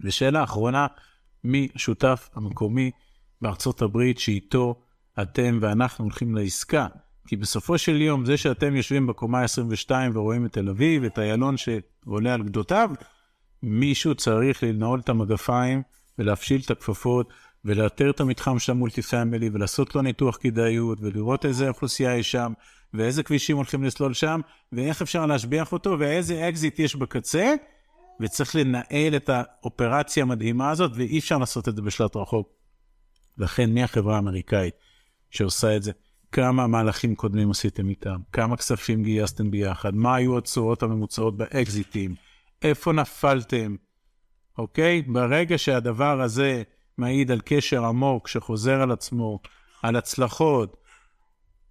ושאלה 0.00 0.44
אחרונה, 0.44 0.86
מי 1.44 1.68
השותף 1.74 2.28
המקומי 2.34 2.90
בארצות 3.42 3.82
הברית 3.82 4.18
שאיתו 4.18 4.82
אתם 5.22 5.58
ואנחנו 5.60 6.04
הולכים 6.04 6.34
לעסקה? 6.34 6.86
כי 7.26 7.36
בסופו 7.36 7.78
של 7.78 8.00
יום, 8.00 8.24
זה 8.24 8.36
שאתם 8.36 8.76
יושבים 8.76 9.06
בקומה 9.06 9.42
22 9.42 10.16
ורואים 10.16 10.46
את 10.46 10.52
תל 10.52 10.68
אביב, 10.68 11.04
את 11.04 11.18
איילון 11.18 11.54
שעולה 11.56 12.34
על 12.34 12.42
גדותיו, 12.42 12.90
מישהו 13.62 14.14
צריך 14.14 14.62
לנעול 14.62 15.00
את 15.00 15.08
המגפיים 15.08 15.82
ולהפשיל 16.18 16.60
את 16.64 16.70
הכפפות 16.70 17.32
ולאתר 17.64 18.10
את 18.10 18.20
המתחם 18.20 18.58
של 18.58 18.72
ה 18.72 18.77
multi 18.77 19.02
family 19.02 19.50
ולעשות 19.52 19.94
לו 19.94 20.02
ניתוח 20.02 20.38
כדאיות 20.40 20.98
ולראות 21.00 21.44
איזה 21.44 21.68
אוכלוסייה 21.68 22.16
יש 22.16 22.32
שם 22.32 22.52
ואיזה 22.96 23.22
כבישים 23.22 23.56
הולכים 23.56 23.84
לסלול 23.84 24.14
שם 24.14 24.40
ואיך 24.72 25.02
אפשר 25.02 25.26
להשביח 25.26 25.72
אותו 25.72 25.96
ואיזה 25.98 26.48
אקזיט 26.48 26.78
יש 26.78 26.96
בקצה 26.96 27.54
וצריך 28.20 28.56
לנהל 28.56 29.16
את 29.16 29.30
האופרציה 29.32 30.22
המדהימה 30.22 30.70
הזאת 30.70 30.92
ואי 30.94 31.18
אפשר 31.18 31.38
לעשות 31.38 31.68
את 31.68 31.76
זה 31.76 31.82
בשלט 31.82 32.16
רחוק. 32.16 32.48
לכן 33.38 33.70
מי 33.70 33.82
החברה 33.82 34.16
האמריקאית 34.16 34.74
שעושה 35.30 35.76
את 35.76 35.82
זה? 35.82 35.92
כמה 36.32 36.66
מהלכים 36.66 37.14
קודמים 37.14 37.50
עשיתם 37.50 37.88
איתם? 37.88 38.16
כמה 38.32 38.56
כספים 38.56 39.02
גייסתם 39.02 39.50
ביחד? 39.50 39.94
מה 39.94 40.14
היו 40.14 40.38
התשואות 40.38 40.82
הממוצעות 40.82 41.36
באקזיטים? 41.36 42.14
איפה 42.62 42.92
נפלתם? 42.92 43.76
אוקיי? 44.58 45.02
ברגע 45.02 45.58
שהדבר 45.58 46.20
הזה 46.20 46.62
מעיד 46.98 47.30
על 47.30 47.40
קשר 47.44 47.84
עמוק 47.84 48.28
שחוזר 48.28 48.80
על 48.80 48.92
עצמו, 48.92 49.40
על 49.82 49.96
הצלחות, 49.96 50.76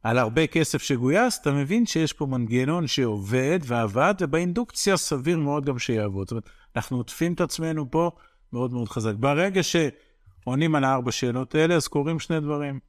על 0.06 0.18
הרבה 0.18 0.48
כסף 0.48 0.82
שגויס, 0.82 1.40
אתה 1.42 1.52
מבין 1.52 1.86
שיש 1.86 2.14
פה 2.14 2.26
מנגנון 2.26 2.88
שעובד 2.88 3.60
ועבד, 3.64 4.14
ובאינדוקציה 4.22 4.98
סביר 4.98 5.38
מאוד 5.38 5.66
גם 5.66 5.80
שיעבוד. 5.80 6.28
זאת 6.28 6.32
אומרת, 6.32 6.50
אנחנו 6.76 6.98
עוטפים 6.98 7.34
את 7.34 7.42
עצמנו 7.42 7.92
פה 7.92 8.12
מאוד 8.54 8.74
מאוד 8.74 8.90
חזק. 8.90 9.14
ברגע 9.20 9.62
שעונים 9.64 10.76
על 10.76 10.84
הארבע 10.84 11.12
שאלות 11.12 11.56
האלה, 11.56 11.76
אז 11.76 11.88
קורים 11.88 12.20
שני 12.20 12.40
דברים. 12.40 12.80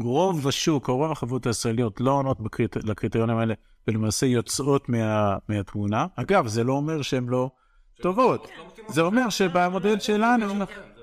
רוב 0.00 0.48
השוק, 0.48 0.86
רוב 0.86 1.12
החברות 1.12 1.46
הישראליות 1.46 2.00
לא 2.00 2.10
עונות 2.10 2.40
בקריט... 2.40 2.76
לקריטריונים 2.76 3.36
האלה, 3.36 3.54
ולמעשה 3.88 4.26
יוצאות 4.26 4.88
מה... 4.88 5.36
מהתמונה. 5.48 6.06
אגב, 6.16 6.46
זה 6.46 6.64
לא 6.64 6.72
אומר 6.72 7.02
שהן 7.02 7.28
לא 7.28 7.50
טובות. 8.02 8.48
זה 8.88 9.00
אומר 9.00 9.28
שבמודל 9.28 9.98
שלנו, 9.98 10.54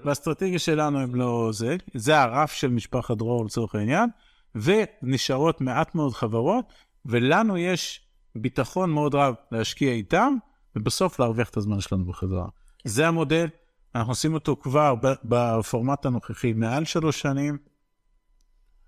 באסטרטגיה 0.04 0.60
שלנו 0.60 1.00
הם 1.00 1.16
לא 1.16 1.50
זה. 1.54 1.78
זה 1.94 2.22
הרף 2.22 2.52
של 2.52 2.68
משפחת 2.68 3.18
דרור 3.18 3.46
לצורך 3.46 3.76
העניין, 3.76 4.10
ונשארות 4.56 5.62
מעט 5.62 5.96
מאוד 5.96 6.14
חברות, 6.14 6.66
ולנו 7.06 7.58
יש 7.58 8.02
ביטחון 8.36 8.92
מאוד 8.92 9.16
רב 9.16 9.36
להשקיע 9.52 9.92
איתם, 9.92 10.36
ובסוף 10.76 11.20
להרוויח 11.20 11.50
את 11.50 11.58
הזמן 11.58 11.80
שלנו 11.80 12.06
בחזרה. 12.06 12.48
זה 12.84 13.08
המודל, 13.08 13.48
אנחנו 13.96 14.12
עושים 14.12 14.34
אותו 14.34 14.56
כבר 14.56 14.96
בפורמט 15.24 16.06
הנוכחי 16.06 16.54
מעל 16.54 16.86
שלוש 16.86 17.22
שנים. 17.22 17.58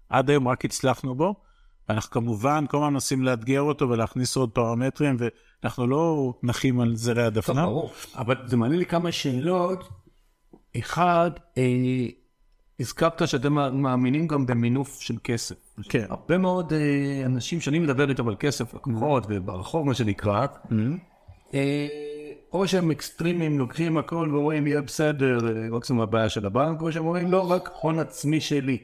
עד 0.10 0.30
היום 0.30 0.48
רק 0.48 0.66
הצלחנו 0.66 1.16
בו. 1.16 1.36
אנחנו 1.90 2.12
כמובן 2.12 2.66
כל 2.70 2.78
הזמן 2.78 2.94
מנסים 2.94 3.24
לאתגר 3.24 3.62
אותו 3.62 3.90
ולהכניס 3.90 4.38
עוד 4.38 4.52
פרמטרים, 4.52 5.18
ואנחנו 5.20 5.88
לא 5.88 6.34
נחים 6.44 6.80
על 6.80 6.96
זרי 6.96 7.24
הדפנה. 7.24 7.66
ברור, 7.66 7.92
אבל 8.16 8.36
זה 8.46 8.58
מעניין 8.58 8.80
לי 8.80 8.86
כמה 8.86 9.12
שאלות. 9.12 9.90
אחד, 10.78 11.32
אה, 11.58 12.08
הזכרת 12.82 13.28
שאתם 13.28 13.54
מאמינים 13.82 14.28
גם 14.28 14.46
במינוף 14.46 15.02
של 15.02 15.16
כסף. 15.24 15.56
כן. 15.90 16.06
הרבה 16.10 16.38
מאוד 16.38 16.74
אה, 16.74 17.26
אנשים 17.26 17.62
שאני 17.62 17.80
מדבר 17.80 18.10
איתם 18.10 18.28
על 18.28 18.36
כסף, 18.40 18.74
לקוחות 18.74 19.24
וברחוב 19.30 19.88
מה 19.88 19.94
שנקרא, 19.94 20.46
אה, 21.54 21.88
או 22.54 22.68
שהם 22.68 22.92
אקסטרימים, 22.92 23.60
לוקחים 23.60 23.98
הכל 23.98 24.30
ואומרים 24.32 24.68
יהיה 24.68 24.82
בסדר, 24.82 25.38
אה, 25.48 25.70
מקסימום 25.70 26.02
הבעיה 26.02 26.30
של 26.30 26.46
הבנק, 26.46 26.82
או 26.82 26.92
שהם 26.92 27.06
אומרים 27.06 27.32
לא, 27.32 27.52
רק 27.52 27.70
הון 27.82 28.00
עצמי 28.00 28.42
שלי. 28.42 28.78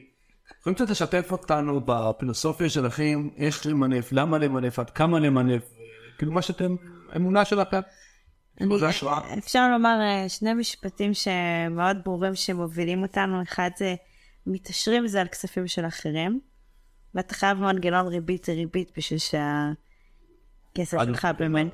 יכולים 0.60 0.74
קצת 0.74 0.90
לשתף 0.90 1.32
אותנו 1.32 1.80
בפילוסופיה 1.84 2.68
שלכם, 2.68 3.28
איך 3.36 3.66
למנף, 3.66 4.12
למה 4.12 4.38
למנף, 4.38 4.78
עד 4.78 4.90
כמה 4.90 5.20
למנף, 5.20 5.62
כאילו 6.18 6.32
מה 6.32 6.42
שאתם, 6.42 6.76
אמונה 7.16 7.44
שלכם. 7.44 7.80
אפשר 9.38 9.70
לומר 9.70 9.98
אה, 10.00 10.28
שני 10.28 10.54
משפטים 10.54 11.14
שמאוד 11.14 11.96
ברורים 12.04 12.34
שמובילים 12.34 13.02
אותנו. 13.02 13.42
אחד 13.42 13.70
זה, 13.76 13.94
מתעשרים 14.46 15.06
זה 15.06 15.20
על 15.20 15.28
כספים 15.28 15.66
של 15.66 15.86
אחרים, 15.86 16.40
ואתה 17.14 17.34
חייב 17.34 17.58
מנגנון 17.58 18.06
ריבית 18.06 18.48
ריבית 18.48 18.92
בשביל 18.96 19.18
שהכסף 19.18 20.98
שלך 21.04 21.28
באמת, 21.38 21.66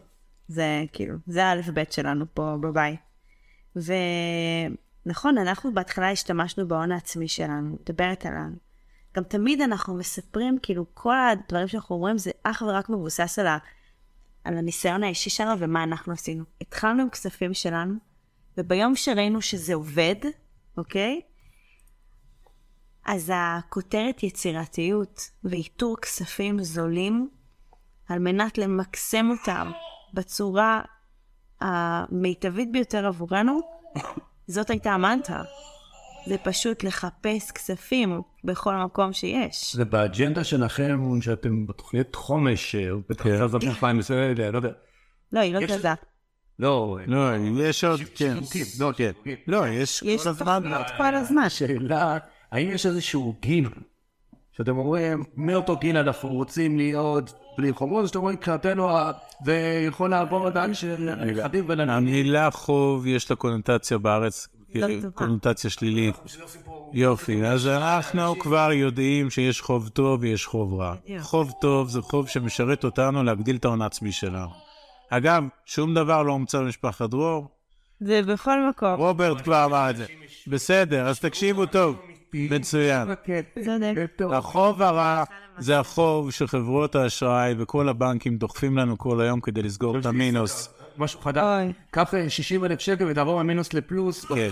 זה 0.49 0.85
כאילו, 0.92 1.14
זה 1.27 1.44
האלף 1.44 1.68
בית 1.68 1.92
שלנו 1.92 2.25
פה 2.35 2.57
בבית. 2.61 3.01
ונכון, 3.77 5.38
אנחנו 5.38 5.75
בהתחלה 5.75 6.11
השתמשנו 6.11 6.68
בהון 6.68 6.92
העצמי 6.92 7.29
שלנו, 7.29 7.77
מדברת 7.81 8.27
עלינו. 8.27 8.57
גם 9.16 9.23
תמיד 9.25 9.61
אנחנו 9.61 9.94
מספרים, 9.94 10.59
כאילו, 10.62 10.85
כל 10.94 11.16
הדברים 11.18 11.68
שאנחנו 11.68 11.94
אומרים 11.97 12.18
זה 12.18 12.31
אך 12.42 12.62
ורק 12.66 12.88
מבוסס 12.88 13.38
על, 13.38 13.47
ה, 13.47 13.59
על 14.44 14.59
הניסיון 14.59 15.02
האישי 15.02 15.30
שלנו 15.30 15.61
ומה 15.61 15.83
אנחנו 15.83 16.12
עשינו. 16.12 16.44
התחלנו 16.61 17.02
עם 17.02 17.11
כספים 17.11 17.54
שלנו, 17.54 17.94
וביום 18.59 18.96
שראינו 18.96 19.42
שזה 19.42 19.74
עובד, 19.74 20.14
אוקיי? 20.76 21.20
אז 23.04 23.33
הכותרת 23.35 24.22
יצירתיות 24.22 25.30
ואיתור 25.44 25.96
כספים 25.96 26.62
זולים 26.62 27.30
על 28.09 28.18
מנת 28.18 28.59
למקסם 28.59 29.30
אותם 29.30 29.70
בצורה 30.14 30.83
המיטבית 31.61 32.72
ביותר 32.72 33.07
עבורנו, 33.07 33.61
זאת 34.46 34.70
הייתה 34.70 34.92
המנטרה. 34.92 35.44
זה 36.27 36.37
פשוט 36.39 36.85
לחפש 36.85 37.51
כספים 37.51 38.21
בכל 38.45 38.75
מקום 38.77 39.13
שיש. 39.13 39.75
זה 39.77 39.85
באג'נדה 39.85 40.45
שלכם, 40.45 41.21
שאתם 41.21 41.67
בתוכנית 41.67 42.15
חומש, 42.17 42.75
או 42.91 42.99
בתוכנית 43.09 43.41
הזאת 43.41 43.65
2020, 43.65 44.19
לא 44.53 44.57
יודע. 44.57 44.71
לא, 45.33 45.41
היא 45.41 45.55
לא 45.55 45.59
יש- 45.59 45.71
כזה. 45.73 45.89
לא, 46.59 46.99
לא, 47.07 47.19
יש 47.63 47.85
עוד, 47.85 48.01
כן. 48.15 48.37
לא, 48.81 48.93
כן. 48.97 49.11
לא, 49.47 49.69
יש 49.69 50.03
יש 50.03 50.23
כל 50.23 50.29
הזמן. 50.29 50.61
תוכניות 50.63 50.87
כל 50.97 51.15
הזמן. 51.15 51.43
השאלה, 51.43 52.19
האם 52.53 52.69
יש 52.71 52.87
איזשהו 52.87 53.35
גיל, 53.43 53.69
שאתם 54.53 54.79
אומרים, 54.79 55.25
מאותו 55.37 55.77
גיל 55.77 55.97
אנחנו 55.97 56.29
רוצים 56.29 56.77
להיות 56.77 57.33
בלי 57.59 57.73
חובות, 57.73 58.07
שאתם 58.09 58.19
אומרים, 58.19 58.37
מבחינתנו 58.37 58.91
ה- 58.91 59.13
זה 59.45 59.85
יכול 59.89 60.11
לעבור 60.11 60.47
עדיין 60.47 60.75
של 60.75 61.15
נכדים 61.15 61.65
ולנכדים. 61.69 61.89
המילה 61.97 62.51
חוב 62.51 63.07
יש 63.07 63.31
לה 63.31 63.37
קונוטציה 63.37 63.99
בארץ. 63.99 64.49
קונוטציה 65.15 65.71
שלילית. 65.71 66.15
יופי, 66.93 67.47
אז 67.47 67.67
אנחנו 67.67 68.39
כבר 68.39 68.73
יודעים 68.73 69.31
שיש 69.31 69.61
חוב 69.61 69.89
טוב 69.89 70.21
ויש 70.23 70.47
חוב 70.47 70.75
רע. 70.75 70.95
חוב 71.21 71.53
טוב 71.61 71.89
זה 71.89 72.03
חוב 72.03 72.29
שמשרת 72.29 72.85
אותנו 72.85 73.23
להגדיל 73.23 73.57
את 73.57 73.65
ההון 73.65 73.83
העצמי 73.83 74.13
שלנו. 74.13 74.49
אגב, 75.11 75.45
שום 75.65 75.95
דבר 75.95 76.23
לא 76.23 76.33
הומצא 76.33 76.61
במשפחת 76.61 77.11
דרור, 77.11 77.49
זה 78.01 78.23
בכל 78.23 78.69
מקום. 78.69 78.95
רוברט 78.95 79.41
כבר 79.41 79.65
אמר 79.65 79.91
את 79.91 79.97
זה. 79.97 80.05
בסדר, 80.47 81.09
אז 81.09 81.21
תקשיבו 81.21 81.67
טוב. 81.67 81.97
מצוין. 82.35 83.09
צודק. 83.65 83.95
החוב 84.33 84.83
הרע 84.83 85.25
זה 85.59 85.79
החוב 85.79 86.31
שחברות 86.31 86.95
האשראי 86.95 87.55
וכל 87.59 87.89
הבנקים 87.89 88.37
דוחפים 88.37 88.79
לנו 88.79 88.99
כל 88.99 89.21
היום 89.21 89.41
כדי 89.41 89.63
לסגור 89.63 89.99
את 89.99 90.07
המינוס. 90.07 90.75
משהו 90.98 91.20
חדש. 91.20 91.42
קח 91.90 92.12
60 92.28 92.64
אלף 92.64 92.80
שקל 92.80 93.04
ותעבור 93.11 93.42
ממינוס 93.42 93.74
לפלוס. 93.74 94.24
כן. 94.24 94.48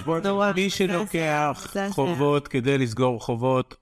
מי 0.55 0.71
שלוקח 0.71 1.67
חובות 1.91 2.49
כדי 2.49 2.79
לסגור 2.79 3.21
חובות, 3.21 3.75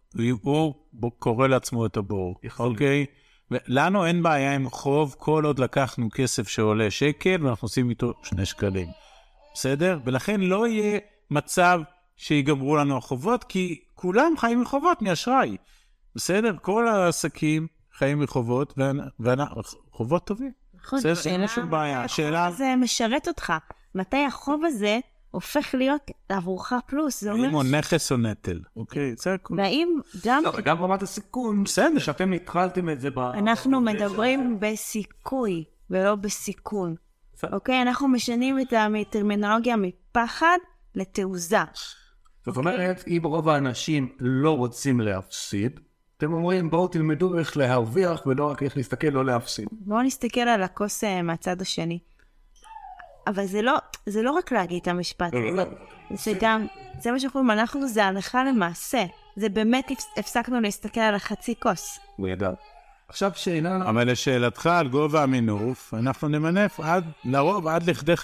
הוא 1.01 1.13
קורא 1.19 1.47
לעצמו 1.47 1.87
את 1.87 1.97
הבור, 1.97 2.35
אוקיי? 2.59 3.07
לנו 3.67 4.07
אין 4.07 4.23
בעיה 4.23 4.55
עם 4.55 4.71
חוב 4.71 5.17
כל 5.19 5.45
עוד 5.45 5.59
לקחנו 5.59 6.09
כסף 6.15 6.49
שעולה 6.49 6.91
שקל 6.91 7.47
ואנחנו 7.47 7.67
עושים 7.67 7.91
איתו 7.91 8.13
שני 8.23 8.47
שקלים, 8.47 8.89
בסדר? 9.55 9.99
ולכן 10.05 10.41
לא 10.41 10.67
יהיה 10.69 10.99
מצב 11.31 11.81
שיגמרו 12.17 12.77
לנו 12.77 12.97
החובות, 12.97 13.45
כי 13.45 13.81
כולם 13.95 14.33
חיים 14.39 14.61
מחובות, 14.61 15.03
מאשראי, 15.03 15.57
בסדר? 16.15 16.57
כל 16.63 16.89
העסקים 16.89 17.67
חיים 17.99 18.21
מחובות, 18.21 18.79
וחובות 19.21 20.27
טובים. 20.27 20.60
נכון, 20.85 20.99
בסדר, 20.99 21.13
השאלה 21.13 21.35
אין 21.35 21.49
שום 21.49 21.71
בעיה. 21.71 22.05
השאלה- 22.05 22.47
הזה 22.47 22.75
משרת 22.77 23.29
אותך. 23.29 23.53
מתי 23.95 24.25
החוב 24.25 24.65
הזה 24.65 24.99
הופך 25.31 25.75
להיות 25.75 26.11
עבורך 26.29 26.73
פלוס? 26.87 27.21
זה 27.21 27.31
האם 27.33 27.39
הוא 27.51 27.63
אומר... 27.63 27.79
נכס 27.79 28.13
או 28.13 28.17
נטל, 28.17 28.61
אוקיי? 28.77 29.15
זה 29.19 29.35
הכול. 29.35 29.61
והאם 29.61 29.89
גם 30.27 30.43
לא, 30.45 30.53
וגם 30.59 30.83
רמת 30.83 31.03
הסיכון, 31.03 31.65
בסדר. 31.65 31.99
שאתם 31.99 32.33
התחלתם 32.33 32.91
את 32.91 33.01
זה 33.01 33.11
ב... 33.11 33.19
אנחנו 33.19 33.81
מדברים 33.81 34.57
בסיכוי 34.61 35.65
ולא 35.91 36.15
בסיכון. 36.15 36.95
אוקיי? 37.53 37.83
אנחנו 37.83 38.09
משנים 38.09 38.61
את 38.61 38.73
הטרמינולוגיה 39.01 39.77
מפחד 39.77 40.59
לתעוזה. 40.95 41.57
זאת 42.47 42.57
אומרת, 42.57 43.05
אם 43.09 43.21
רוב 43.25 43.49
האנשים 43.49 44.09
לא 44.21 44.57
רוצים 44.57 45.01
להפסיד, 45.01 45.81
אתם 46.21 46.33
אומרים 46.33 46.71
בואו 46.71 46.89
תלמדו 46.89 47.39
איך 47.39 47.57
להרוויח 47.57 48.23
ולא 48.27 48.51
רק 48.51 48.63
איך 48.63 48.77
להסתכל 48.77 49.07
לא 49.07 49.25
להפסיד. 49.25 49.69
בואו 49.73 50.03
נסתכל 50.03 50.41
על 50.41 50.63
הכוס 50.63 51.05
אה, 51.05 51.23
מהצד 51.23 51.61
השני. 51.61 51.99
אבל 53.27 53.45
זה 53.47 53.63
לא, 53.63 53.77
זה 54.07 54.23
לא 54.23 54.31
רק 54.33 54.53
להגיד 54.53 54.79
את 54.83 54.89
המשפט 54.89 55.33
הזה, 55.35 55.65
זה 56.15 56.33
גם, 56.41 56.67
זה 57.01 57.13
מה 57.13 57.21
שאנחנו 57.21 57.41
אומרים, 57.41 57.59
אנחנו 57.59 57.89
זה 57.89 58.05
הלכה 58.05 58.45
למעשה. 58.45 59.05
זה 59.37 59.49
באמת 59.49 59.91
הפס- 59.91 60.19
הפסקנו 60.19 60.61
להסתכל 60.61 61.01
על 61.01 61.15
החצי 61.15 61.55
כוס. 61.61 61.99
הוא 62.17 62.29
ידע. 62.29 62.51
עכשיו 63.09 63.31
שאלה, 63.35 63.77
אבל 63.89 64.11
לשאלתך 64.11 64.67
על 64.67 64.89
גובה 64.89 65.23
המינוף, 65.23 65.95
אנחנו 65.95 66.29
נמנף 66.29 66.81
עד, 66.81 67.05
לרוב 67.25 67.67
עד 67.67 67.83
לכדי 67.91 68.15
50% 68.15 68.23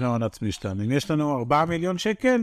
מההון 0.00 0.22
העצמי 0.22 0.52
שלנו. 0.52 0.84
אם 0.84 0.92
יש 0.92 1.10
לנו 1.10 1.38
4 1.38 1.64
מיליון 1.64 1.98
שקל, 1.98 2.42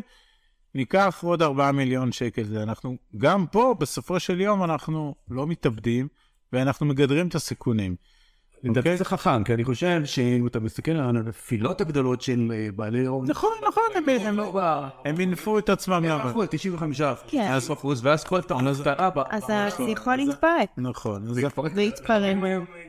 ניקח 0.76 1.20
עוד 1.24 1.42
4 1.42 1.72
מיליון 1.72 2.12
שקל. 2.12 2.58
אנחנו, 2.58 2.98
גם 3.18 3.46
פה, 3.52 3.76
בסופו 3.80 4.20
של 4.20 4.42
יום, 4.42 4.64
אנחנו 4.64 5.16
לא 5.30 5.48
מתאבדים, 5.48 6.08
ואנחנו 6.54 6.86
מגדרים 6.86 7.28
את 7.28 7.36
הסיכונים. 7.36 7.96
לדעתי 8.66 8.80
אוקיי? 8.80 8.98
זה 8.98 9.06
חכם, 9.06 9.44
כי 9.44 9.54
אני 9.54 9.64
חושב 9.64 10.02
שאם 10.06 10.48
אתה 10.48 10.60
מסתכל 10.60 10.92
על 10.92 11.18
הנפילות 11.18 11.82
הגדולות 11.82 12.22
של 12.22 12.52
אה, 12.54 12.68
בעלי 12.76 13.06
הון, 13.06 13.26
נכון, 13.30 13.52
נכון, 13.68 13.84
הם, 13.96 14.04
הם, 14.22 14.38
לא 14.38 14.52
בא... 14.52 14.90
הם 15.06 15.16
מינפו 15.16 15.60
את 15.60 15.70
עצמם 15.70 15.94
הם. 15.94 16.22
הלכו 16.22 16.42
על 16.42 16.48
95 16.48 17.02
כן. 17.28 17.52
אחוז, 17.74 18.06
ואז 18.06 18.24
כל 18.24 18.42
טעון 18.42 18.66
בה. 19.16 19.24
אז 19.30 19.44
זה 19.78 19.84
יכול 19.84 20.16
להתפרק. 20.16 20.70
נכון, 20.78 21.28
אז, 21.30 21.38
להתפרק. 21.76 22.32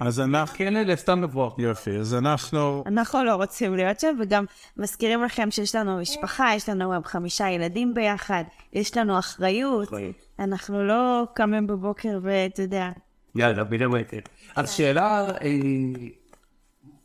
אז 0.01 0.21
אנחנו, 0.21 0.59
כן, 0.59 0.75
לסתם 0.75 1.23
לברוח. 1.23 1.59
יופי, 1.59 1.91
אז 1.91 2.15
אנחנו, 2.15 2.85
אנחנו 2.87 3.25
לא 3.25 3.35
רוצים 3.35 3.75
להיות 3.75 4.01
שם, 4.01 4.17
וגם 4.21 4.45
מזכירים 4.77 5.23
לכם 5.23 5.51
שיש 5.51 5.75
לנו 5.75 6.01
משפחה, 6.01 6.53
יש 6.57 6.69
לנו 6.69 6.91
גם 6.91 7.05
חמישה 7.05 7.51
ילדים 7.51 7.95
ביחד, 7.95 8.45
יש 8.73 8.97
לנו 8.97 9.19
אחריות. 9.19 9.89
אנחנו 10.39 10.85
לא 10.85 11.25
קמים 11.35 11.67
בבוקר 11.67 12.19
ואתה 12.23 12.63
יודע, 12.63 12.91
יאללה, 13.39 13.65
בדיוק. 13.65 13.95
אז 14.57 14.71
שאלה, 14.71 15.31
אה, 15.31 15.51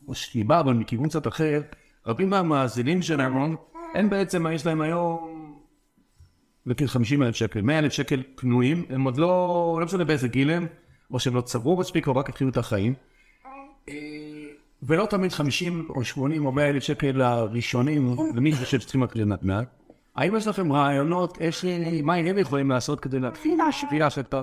משלימה, 0.08 0.60
אבל 0.60 0.72
מכיוון 0.72 1.08
קצת 1.08 1.26
אחר, 1.26 1.60
רבים 2.06 2.30
מהמאזינים 2.30 3.02
שלנו, 3.02 3.56
הם 3.94 4.10
בעצם, 4.10 4.46
יש 4.46 4.66
להם 4.66 4.80
היום, 4.80 5.58
נגיד 6.66 6.86
50 6.86 7.22
אלף 7.22 7.34
שקל, 7.34 7.60
100 7.60 7.78
אלף 7.78 7.92
שקל 7.92 8.22
פנויים, 8.34 8.84
הם 8.88 9.04
עוד 9.04 9.18
לא, 9.18 9.76
לא 9.80 9.86
משנה 9.86 10.04
באיזה 10.04 10.28
גיל 10.28 10.50
הם, 10.50 10.66
או 11.10 11.20
שהם 11.20 11.34
לא 11.34 11.40
צברו 11.40 11.76
מספיק, 11.76 12.06
או 12.06 12.16
רק 12.16 12.28
התחילו 12.28 12.50
את 12.50 12.56
החיים. 12.56 12.94
אה, 13.88 13.94
ולא 14.82 15.06
תמיד 15.10 15.32
50 15.32 15.88
או 15.88 16.04
80 16.04 16.46
או 16.46 16.52
100 16.52 16.68
אלף 16.68 16.82
שקל 16.82 17.22
הראשונים, 17.22 18.16
למי 18.34 18.52
שחושב 18.52 18.80
שצריכים 18.80 19.04
רק 19.04 19.16
לנדנד. 19.16 19.66
האם 20.16 20.36
יש 20.36 20.46
לכם 20.46 20.72
רעיונות, 20.72 21.38
יש, 21.40 21.64
מה 22.02 22.14
הם 22.14 22.38
יכולים 22.38 22.70
לעשות 22.70 23.00
כדי 23.00 23.20
להתחיל 23.20 23.58
להשפיע 23.58 24.10
שאתה... 24.10 24.42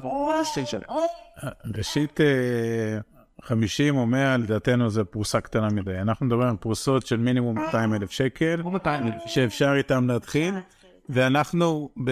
ראשית, 1.78 2.22
אה, 2.22 3.00
50 3.42 3.98
או 3.98 4.06
100 4.06 4.38
לדעתנו 4.38 4.90
זה 4.90 5.04
פרוסה 5.04 5.42
קטנה 5.42 5.70
מדי. 5.70 5.98
אנחנו 6.02 6.26
מדברים 6.26 6.50
על 6.50 6.56
פרוסות 6.60 7.08
של 7.08 7.18
מינימום 7.18 7.60
200 7.60 7.94
אלף 7.94 8.12
שקל, 8.12 8.62
או 8.64 8.72
200 8.72 9.08
אלף. 9.08 9.14
שאפשר 9.26 9.74
איתם 9.78 10.08
להתחיל, 10.08 10.56
ואנחנו 11.10 11.90
ב... 12.04 12.12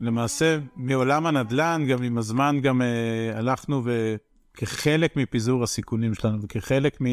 למעשה 0.00 0.58
מעולם 0.76 1.26
הנדל"ן, 1.26 1.84
גם 1.88 2.02
עם 2.02 2.18
הזמן 2.18 2.60
גם 2.62 2.82
אה, 2.82 3.38
הלכנו 3.38 3.82
וכחלק 3.84 5.16
מפיזור 5.16 5.62
הסיכונים 5.62 6.14
שלנו 6.14 6.38
וכחלק 6.42 7.00
מ... 7.00 7.04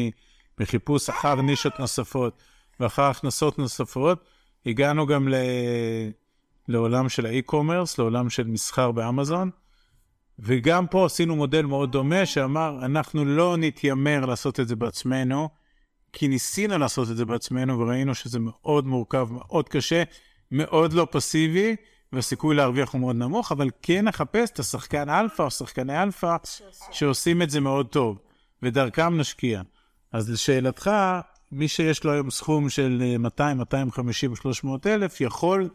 מחיפוש 0.60 1.08
אחר 1.08 1.42
נישות 1.42 1.80
נוספות 1.80 2.42
ואחר 2.80 3.02
הכנסות 3.02 3.58
נוספות, 3.58 4.24
הגענו 4.66 5.06
גם 5.06 5.28
ל... 5.28 5.34
לעולם 6.68 7.08
של 7.08 7.26
ה 7.26 7.32
e-commerce, 7.32 7.98
לעולם 7.98 8.30
של 8.30 8.46
מסחר 8.46 8.92
באמזון. 8.92 9.50
וגם 10.38 10.86
פה 10.86 11.06
עשינו 11.06 11.36
מודל 11.36 11.66
מאוד 11.66 11.92
דומה 11.92 12.26
שאמר, 12.26 12.78
אנחנו 12.84 13.24
לא 13.24 13.56
נתיימר 13.56 14.26
לעשות 14.26 14.60
את 14.60 14.68
זה 14.68 14.76
בעצמנו, 14.76 15.48
כי 16.12 16.28
ניסינו 16.28 16.78
לעשות 16.78 17.10
את 17.10 17.16
זה 17.16 17.24
בעצמנו 17.24 17.78
וראינו 17.78 18.14
שזה 18.14 18.38
מאוד 18.40 18.86
מורכב, 18.86 19.28
מאוד 19.30 19.68
קשה, 19.68 20.02
מאוד 20.50 20.92
לא 20.92 21.06
פסיבי, 21.10 21.76
והסיכוי 22.12 22.56
להרוויח 22.56 22.92
הוא 22.92 23.00
מאוד 23.00 23.16
נמוך, 23.16 23.52
אבל 23.52 23.70
כן 23.82 24.04
נחפש 24.04 24.50
את 24.50 24.58
השחקן 24.58 25.08
אלפא 25.08 25.42
או 25.42 25.50
שחקני 25.50 26.02
אלפא 26.02 26.36
שעושים 26.90 27.42
את 27.42 27.50
זה 27.50 27.60
מאוד 27.60 27.86
טוב, 27.86 28.18
ודרכם 28.62 29.20
נשקיע. 29.20 29.62
אז 30.12 30.30
לשאלתך, 30.30 30.90
מי 31.52 31.68
שיש 31.68 32.04
לו 32.04 32.12
היום 32.12 32.30
סכום 32.30 32.70
של 32.70 33.02
אה, 33.04 33.18
200, 33.18 33.58
250, 33.58 34.36
300 34.36 34.86
אלף, 34.86 35.20
יכול 35.20 35.68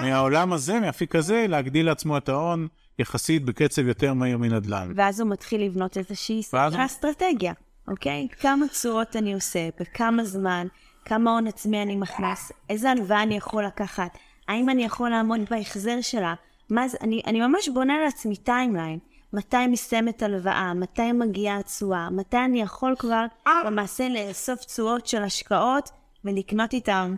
מהעולם 0.00 0.52
הזה, 0.52 0.80
מהאפיק 0.80 1.14
הזה, 1.16 1.46
להגדיל 1.48 1.86
לעצמו 1.86 2.16
את 2.16 2.28
ההון 2.28 2.68
יחסית 2.98 3.44
בקצב 3.44 3.86
יותר 3.86 4.14
מהיר 4.14 4.38
מנדל"ן. 4.38 4.92
ואז 4.96 5.20
הוא 5.20 5.30
מתחיל 5.30 5.62
לבנות 5.62 5.98
איזושהי 5.98 6.42
ואז 6.52 6.74
אסטרטגיה, 6.76 7.52
אוקיי? 7.88 8.28
כמה 8.40 8.68
צורות 8.68 9.16
אני 9.16 9.34
עושה, 9.34 9.68
בכמה 9.80 10.24
זמן, 10.24 10.66
כמה 11.04 11.30
הון 11.30 11.46
עצמי 11.46 11.82
אני 11.82 11.96
מכניס, 11.96 12.52
איזה 12.70 12.90
הלוואה 12.90 13.22
אני 13.22 13.36
יכול 13.36 13.66
לקחת, 13.66 14.18
האם 14.48 14.70
אני 14.70 14.84
יכול 14.84 15.10
לעמוד 15.10 15.40
בהחזר 15.50 16.00
שלה, 16.00 16.34
מה 16.70 16.88
זה, 16.88 16.98
אני, 17.00 17.22
אני 17.26 17.40
ממש 17.40 17.68
בונה 17.68 17.94
לעצמי 18.04 18.36
timeline. 18.36 18.98
מתי 19.32 19.66
מסתיימת 19.66 20.22
הלוואה, 20.22 20.74
מתי 20.74 21.12
מגיעה 21.12 21.58
התשואה, 21.58 22.10
מתי 22.10 22.36
אני 22.44 22.62
יכול 22.62 22.94
כבר 22.98 23.24
למעשה 23.66 24.08
לאסוף 24.08 24.64
תשואות 24.64 25.06
של 25.06 25.22
השקעות 25.22 25.90
ולקנות 26.24 26.72
איתם 26.72 27.14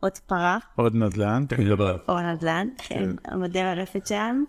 עוד 0.00 0.18
פרה 0.18 0.58
עוד 0.76 0.94
נדל"ן. 0.94 1.44
או 2.08 2.20
נדל"ן, 2.20 2.68
כן, 2.78 3.08
המודל 3.24 3.64
הרפת 3.64 4.06
שלנו, 4.06 4.44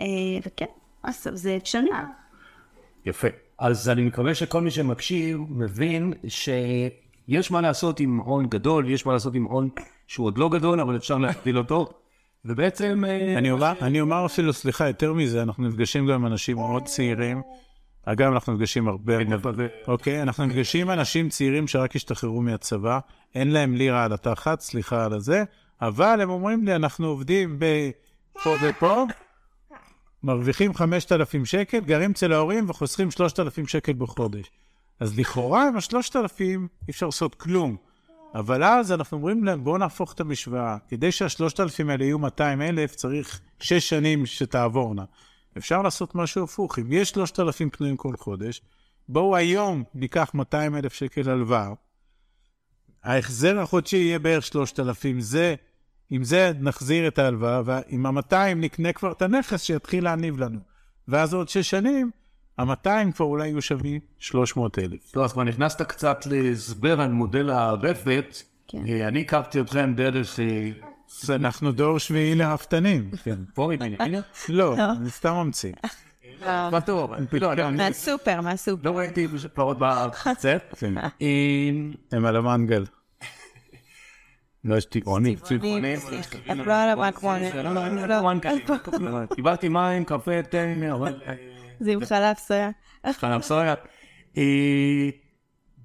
אה, 0.00 0.04
וכן, 0.46 0.64
בסוף 1.08 1.34
זה 1.34 1.56
אפשרי. 1.56 1.88
יפה. 3.06 3.28
אז 3.58 3.88
אני 3.88 4.02
מקווה 4.02 4.34
שכל 4.34 4.60
מי 4.60 4.70
שמקשיב 4.70 5.38
מבין 5.48 6.12
שיש 6.28 7.50
מה 7.50 7.60
לעשות 7.60 8.00
עם 8.00 8.18
הון 8.18 8.46
גדול, 8.46 8.90
יש 8.90 9.06
מה 9.06 9.12
לעשות 9.12 9.34
עם 9.34 9.44
הון 9.44 9.68
שהוא 10.06 10.26
עוד 10.26 10.38
לא 10.38 10.48
גדול, 10.48 10.80
אבל 10.80 10.96
אפשר 10.96 11.18
להגדיל 11.18 11.58
אותו. 11.58 12.03
ובעצם... 12.44 13.04
אה, 13.08 13.38
אני 13.38 13.50
אומר, 13.50 13.72
אני 13.82 14.00
אומר 14.00 14.26
אפילו, 14.26 14.52
סליחה, 14.52 14.86
יותר 14.86 15.12
מזה, 15.12 15.42
אנחנו 15.42 15.68
נפגשים 15.68 16.06
גם 16.06 16.14
עם 16.14 16.26
אנשים 16.26 16.56
מאוד 16.56 16.84
צעירים. 16.84 17.42
אגב, 18.06 18.32
אנחנו 18.32 18.52
נפגשים 18.52 18.88
הרבה, 18.88 19.14
אוקיי? 19.88 20.22
אנחנו 20.22 20.46
נפגשים 20.46 20.90
אנשים 20.90 21.28
צעירים 21.28 21.68
שרק 21.68 21.96
השתחררו 21.96 22.42
מהצבא, 22.42 22.98
אין 23.34 23.50
להם 23.50 23.74
לירה 23.74 24.04
על 24.04 24.12
התחת, 24.12 24.60
סליחה 24.60 25.04
על 25.04 25.12
הזה, 25.12 25.44
אבל 25.80 26.20
הם 26.20 26.30
אומרים 26.30 26.64
לי, 26.64 26.76
אנחנו 26.76 27.06
עובדים 27.06 27.58
בפה 27.58 28.50
ופה, 28.62 29.04
מרוויחים 30.22 30.74
5,000 30.74 31.44
שקל, 31.44 31.80
גרים 31.80 32.10
אצל 32.10 32.32
ההורים 32.32 32.70
וחוסכים 32.70 33.10
3,000 33.10 33.66
שקל 33.66 33.92
בחודש. 33.92 34.50
אז 35.00 35.18
לכאורה 35.18 35.68
עם 35.68 35.76
ה-3,000 35.76 36.40
אי 36.40 36.56
אפשר 36.90 37.06
לעשות 37.06 37.34
כלום. 37.34 37.76
אבל 38.34 38.64
אז 38.64 38.92
אנחנו 38.92 39.16
אומרים 39.16 39.44
להם, 39.44 39.64
בואו 39.64 39.78
נהפוך 39.78 40.12
את 40.12 40.20
המשוואה. 40.20 40.76
כדי 40.88 41.12
שה-3,000 41.12 41.90
האלה 41.90 42.04
יהיו 42.04 42.18
200,000, 42.18 42.94
צריך 42.94 43.40
6 43.60 43.88
שנים 43.88 44.26
שתעבורנה. 44.26 45.04
אפשר 45.58 45.82
לעשות 45.82 46.14
משהו 46.14 46.44
הפוך. 46.44 46.78
אם 46.78 46.92
יש 46.92 47.10
3,000 47.10 47.70
פנויים 47.70 47.96
כל 47.96 48.16
חודש, 48.16 48.62
בואו 49.08 49.36
היום 49.36 49.84
ניקח 49.94 50.30
200,000 50.34 50.92
שקל 50.92 51.30
הלוואה. 51.30 51.72
ההחזר 53.04 53.60
החודשי 53.60 53.96
יהיה 53.96 54.18
בערך 54.18 54.44
3,000. 54.44 55.20
זה, 55.20 55.54
עם 56.10 56.24
זה 56.24 56.52
נחזיר 56.60 57.08
את 57.08 57.18
ההלוואה, 57.18 57.62
ועם 57.64 58.06
ה-200 58.06 58.54
נקנה 58.56 58.92
כבר 58.92 59.12
את 59.12 59.22
הנכס 59.22 59.62
שיתחיל 59.62 60.04
להניב 60.04 60.38
לנו. 60.38 60.58
ואז 61.08 61.34
עוד 61.34 61.48
שש 61.48 61.70
שנים, 61.70 62.10
ה-200 62.58 63.12
כבר 63.14 63.26
אולי 63.26 63.48
יהיו 63.48 63.62
שווים 63.62 64.00
300 64.18 64.78
אלף. 64.78 65.16
לא, 65.16 65.24
אז 65.24 65.32
כבר 65.32 65.44
נכנסת 65.44 65.82
קצת 65.82 66.26
להסבר 66.26 67.00
על 67.00 67.12
מודל 67.12 67.50
הרפת. 67.50 68.36
כן. 68.68 68.86
אה, 68.88 69.08
אני 69.08 69.20
הכרתי 69.20 69.60
אתכם 69.60 69.94
דרך... 69.96 70.40
אה, 70.40 70.70
אנחנו 71.34 71.72
דור 71.72 71.98
שביעי 71.98 72.34
לרפתנים. 72.34 73.10
כן. 73.24 73.38
פורים, 73.54 73.82
הנה, 73.82 74.20
לא, 74.48 74.76
אני 75.00 75.10
סתם 75.10 75.34
ממציא. 75.34 75.72
מה 76.46 76.80
טוב, 76.80 77.12
לא, 77.32 77.54
לא, 77.54 77.68
אני 77.68 77.76
מהסופר, 77.76 78.40
מהסופר. 78.40 78.90
לא 78.90 78.98
ראיתי 78.98 79.28
פרות 79.54 79.76
בחצר. 79.80 80.56
כן. 80.78 80.98
אה, 80.98 81.08
הם 82.12 82.24
על 82.24 82.36
המנגל. 82.36 82.84
לא, 84.64 84.76
יש 84.76 84.84
טבעונים. 84.84 85.38
צבעונים, 85.38 85.84
הם 86.46 86.60
לא 86.60 86.72
על. 86.72 86.98
לא, 87.54 87.72
לא, 88.08 88.40
כאלה. 88.40 89.26
קיבלתי 89.34 89.68
מים, 89.68 90.04
קפה, 90.04 90.42
תה, 90.42 90.58
אבל... 90.92 91.14
זה 91.84 91.92
עם 91.92 92.04
חלב 92.04 92.36
סויה. 92.36 92.70
חלב 93.12 93.42
סויה. 93.42 93.74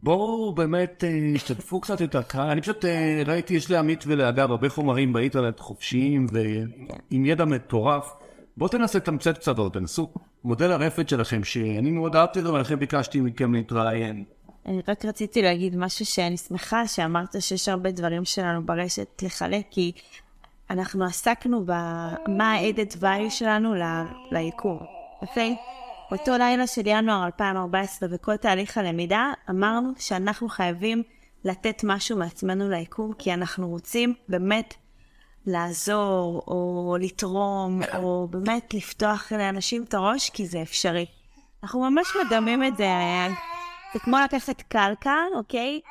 בואו 0.03 0.53
באמת 0.53 1.03
אה, 1.03 1.33
תשתתפו 1.35 1.81
קצת 1.81 2.01
את 2.01 2.15
הקהל. 2.15 2.49
אני 2.49 2.61
פשוט 2.61 2.85
אה, 2.85 3.23
ראיתי, 3.25 3.53
יש 3.53 3.71
לעמית 3.71 4.03
ולאגב 4.07 4.51
הרבה 4.51 4.69
חומרים 4.69 5.13
באינטרנט 5.13 5.59
חופשיים 5.59 6.27
ועם 6.31 7.25
ידע 7.25 7.45
מטורף. 7.45 8.13
בואו 8.57 8.69
תנסה 8.69 8.97
לתמצת 8.97 9.37
קצת 9.37 9.57
עוד, 9.57 9.71
תנסו. 9.71 10.09
מודל 10.43 10.71
הרפת 10.71 11.09
שלכם, 11.09 11.43
שאני 11.43 11.91
מאוד 11.91 12.15
אהבתי 12.15 12.39
אותו, 12.39 12.53
ולכן 12.53 12.75
ביקשתי 12.75 13.19
מכם 13.19 13.53
להתראיין. 13.53 14.23
אני 14.65 14.81
רק 14.87 15.05
רציתי 15.05 15.41
להגיד 15.41 15.75
משהו 15.75 16.05
שאני 16.05 16.37
שמחה 16.37 16.87
שאמרת 16.87 17.35
שיש 17.39 17.69
הרבה 17.69 17.91
דברים 17.91 18.25
שלנו 18.25 18.65
ברשת 18.65 19.23
לחלק, 19.23 19.65
כי 19.71 19.91
אנחנו 20.69 21.05
עסקנו 21.05 21.65
במה 21.65 22.53
ה-added 22.53 22.95
value 23.01 23.29
שלנו 23.29 23.73
ליקום, 24.31 24.79
אוקיי? 25.21 25.55
אותו 26.11 26.37
לילה 26.37 26.67
של 26.67 26.81
ינואר 26.85 27.25
2014 27.25 28.09
וכל 28.11 28.37
תהליך 28.37 28.77
הלמידה, 28.77 29.31
אמרנו 29.49 29.91
שאנחנו 29.99 30.49
חייבים 30.49 31.03
לתת 31.43 31.81
משהו 31.83 32.17
מעצמנו 32.17 32.69
ליקום, 32.69 33.13
כי 33.13 33.33
אנחנו 33.33 33.69
רוצים 33.69 34.13
באמת 34.29 34.73
לעזור, 35.45 36.43
או 36.47 36.97
לתרום, 36.99 37.81
או 37.97 38.27
באמת 38.29 38.73
לפתוח 38.73 39.31
לאנשים 39.31 39.83
את 39.83 39.93
הראש, 39.93 40.29
כי 40.29 40.47
זה 40.47 40.61
אפשרי. 40.61 41.05
אנחנו 41.63 41.89
ממש 41.89 42.07
מדמים 42.25 42.63
את 42.63 42.77
זה, 42.77 42.87
זה 43.93 43.99
כמו 43.99 44.17
לקחת 44.25 44.61
קרקע, 44.61 45.15
אוקיי? 45.35 45.81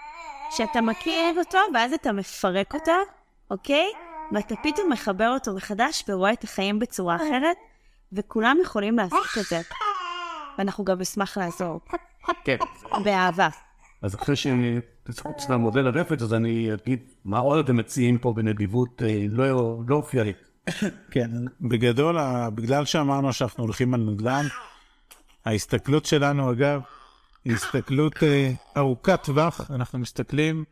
שאתה 0.50 0.80
מכיר 0.80 1.38
אותו, 1.38 1.58
ואז 1.74 1.92
אתה 1.92 2.12
מפרק 2.12 2.74
אותו, 2.74 2.92
אוקיי? 3.50 3.86
ואתה 4.32 4.54
פתאום 4.62 4.92
מחבר 4.92 5.30
אותו 5.34 5.54
מחדש 5.54 6.04
ורואה 6.08 6.32
את 6.32 6.44
החיים 6.44 6.78
בצורה 6.78 7.16
אחרת, 7.16 7.56
וכולם 8.12 8.56
יכולים 8.62 8.96
לעשות 8.96 9.26
את 9.40 9.44
זה. 9.44 9.60
ואנחנו 10.58 10.84
גם 10.84 11.00
נשמח 11.00 11.38
לעזור, 11.38 11.80
כן. 12.44 12.56
באהבה. 13.04 13.48
אז 14.02 14.14
אחרי 14.14 14.36
שתצחו 14.36 15.30
את 15.30 15.50
המודל 15.50 15.86
הרפת, 15.86 16.22
אז 16.22 16.34
אני 16.34 16.74
אגיד 16.74 17.00
מה 17.24 17.38
עוד 17.38 17.64
אתם 17.64 17.76
מציעים 17.76 18.18
פה 18.18 18.32
בנדיבות 18.32 19.02
אה, 19.02 19.26
לא 19.30 19.78
לא 19.88 19.96
אופיינית. 19.96 20.36
כן, 21.10 21.30
בגדול, 21.60 22.16
בגלל 22.54 22.84
שאמרנו 22.84 23.32
שאנחנו 23.32 23.64
הולכים 23.64 23.94
על 23.94 24.00
נדל"ן, 24.00 24.46
ההסתכלות 25.44 26.06
שלנו, 26.06 26.52
אגב, 26.52 26.80
היא 27.44 27.54
הסתכלות 27.54 28.22
אה, 28.22 28.52
ארוכת 28.76 29.20
טווח, 29.24 29.70
אנחנו 29.70 29.98
מסתכלים 29.98 30.64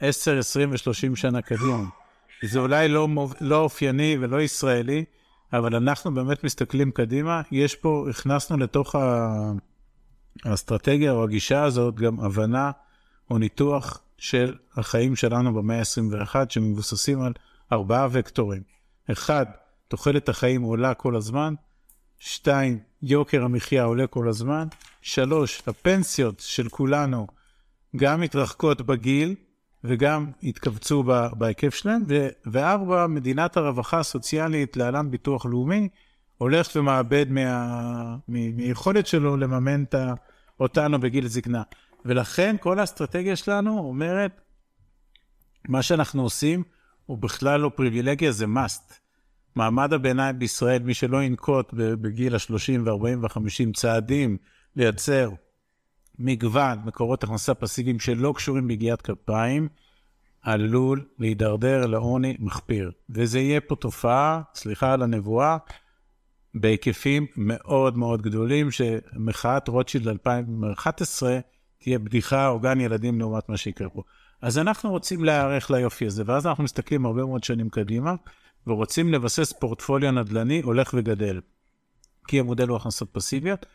10, 0.00 0.38
20 0.38 0.70
ו-30 0.70 1.16
שנה 1.16 1.42
קדימה. 1.42 1.84
זה 2.44 2.58
אולי 2.58 2.88
לא, 2.88 3.08
לא 3.40 3.60
אופייני 3.60 4.16
ולא 4.20 4.40
ישראלי, 4.40 5.04
אבל 5.52 5.76
אנחנו 5.76 6.14
באמת 6.14 6.44
מסתכלים 6.44 6.90
קדימה. 6.90 7.42
יש 7.50 7.74
פה, 7.74 8.06
הכנסנו 8.10 8.56
לתוך 8.56 8.94
האסטרטגיה 10.44 11.12
או 11.12 11.24
הגישה 11.24 11.64
הזאת 11.64 11.94
גם 11.94 12.20
הבנה 12.20 12.70
או 13.30 13.38
ניתוח 13.38 14.00
של 14.18 14.54
החיים 14.76 15.16
שלנו 15.16 15.54
במאה 15.54 15.78
ה-21, 15.78 16.34
שמבוססים 16.48 17.22
על 17.22 17.32
ארבעה 17.72 18.08
וקטורים. 18.10 18.62
אחד, 19.12 19.46
תוחלת 19.88 20.28
החיים 20.28 20.62
עולה 20.62 20.94
כל 20.94 21.16
הזמן. 21.16 21.54
שתיים, 22.18 22.78
יוקר 23.02 23.44
המחיה 23.44 23.84
עולה 23.84 24.06
כל 24.06 24.28
הזמן. 24.28 24.68
שלוש, 25.02 25.62
הפנסיות 25.66 26.40
של 26.40 26.68
כולנו 26.68 27.26
גם 27.96 28.20
מתרחקות 28.20 28.82
בגיל 28.82 29.34
וגם 29.84 30.30
התכווצו 30.42 31.04
בהיקף 31.38 31.74
שלהם. 31.74 32.02
וארבע, 32.46 33.06
מדינת 33.06 33.56
הרווחה 33.56 33.98
הסוציאלית, 33.98 34.76
להלן 34.76 35.10
ביטוח 35.10 35.46
לאומי, 35.46 35.88
הולכת 36.38 36.76
ומאבד 36.76 37.26
מה... 37.30 38.16
מ- 38.28 38.56
מיכולת 38.56 39.06
שלו 39.06 39.36
לממן 39.36 39.82
את 39.82 39.94
אותנו 40.60 41.00
בגיל 41.00 41.26
זקנה. 41.26 41.62
ולכן 42.04 42.56
כל 42.60 42.78
האסטרטגיה 42.78 43.36
שלנו 43.36 43.78
אומרת, 43.78 44.40
מה 45.68 45.82
שאנחנו 45.82 46.22
עושים 46.22 46.62
הוא 47.06 47.18
בכלל 47.18 47.60
לא 47.60 47.70
פריבילגיה, 47.76 48.32
זה 48.32 48.44
must. 48.44 48.94
מעמד 49.56 49.92
הביניים 49.92 50.38
בישראל, 50.38 50.82
מי 50.82 50.94
שלא 50.94 51.22
ינקוט 51.22 51.74
בגיל 51.74 52.34
ה-30 52.34 52.80
ו-40 52.84 53.18
ו-50 53.22 53.72
צעדים 53.74 54.36
לייצר 54.76 55.30
מגוון 56.22 56.78
מקורות 56.84 57.24
הכנסה 57.24 57.54
פסיביים 57.54 58.00
שלא 58.00 58.32
קשורים 58.36 58.68
ביגיעת 58.68 59.02
כפיים, 59.02 59.68
עלול 60.42 61.04
להידרדר 61.18 61.86
לעוני 61.86 62.36
מחפיר. 62.38 62.92
וזה 63.10 63.40
יהיה 63.40 63.60
פה 63.60 63.76
תופעה, 63.76 64.42
סליחה 64.54 64.92
על 64.92 65.02
הנבואה, 65.02 65.56
בהיקפים 66.54 67.26
מאוד 67.36 67.98
מאוד 67.98 68.22
גדולים, 68.22 68.70
שמחאת 68.70 69.68
רוטשילד 69.68 70.08
2011 70.08 71.38
תהיה 71.78 71.98
בדיחה 71.98 72.48
או 72.48 72.60
גן 72.60 72.80
ילדים 72.80 73.20
לעומת 73.20 73.48
מה 73.48 73.56
שיקרה 73.56 73.88
פה. 73.88 74.02
אז 74.42 74.58
אנחנו 74.58 74.90
רוצים 74.90 75.24
להיערך 75.24 75.70
ליופי 75.70 76.06
הזה, 76.06 76.22
ואז 76.26 76.46
אנחנו 76.46 76.64
מסתכלים 76.64 77.06
הרבה 77.06 77.24
מאוד 77.24 77.44
שנים 77.44 77.68
קדימה, 77.68 78.14
ורוצים 78.66 79.12
לבסס 79.12 79.52
פורטפוליו 79.52 80.10
נדל"ני 80.10 80.62
הולך 80.62 80.94
וגדל. 80.96 81.40
כי 82.28 82.40
המודל 82.40 82.68
הוא 82.68 82.76
הכנסות 82.76 83.08
פסיביות, 83.12 83.66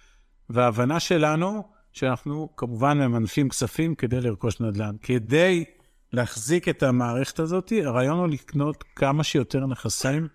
וההבנה 0.49 0.99
שלנו, 0.99 1.63
שאנחנו 1.97 2.49
כמובן 2.57 2.97
ממנפים 2.97 3.49
כספים 3.49 3.95
כדי 3.95 4.21
לרכוש 4.21 4.59
נדל"ן. 4.59 4.95
כדי 5.01 5.63
להחזיק 6.13 6.69
את 6.69 6.83
המערכת 6.83 7.39
הזאת, 7.39 7.71
הרעיון 7.83 8.17
הוא 8.17 8.27
לקנות 8.27 8.83
כמה 8.95 9.23
שיותר 9.23 9.65
נכסים, 9.65 10.27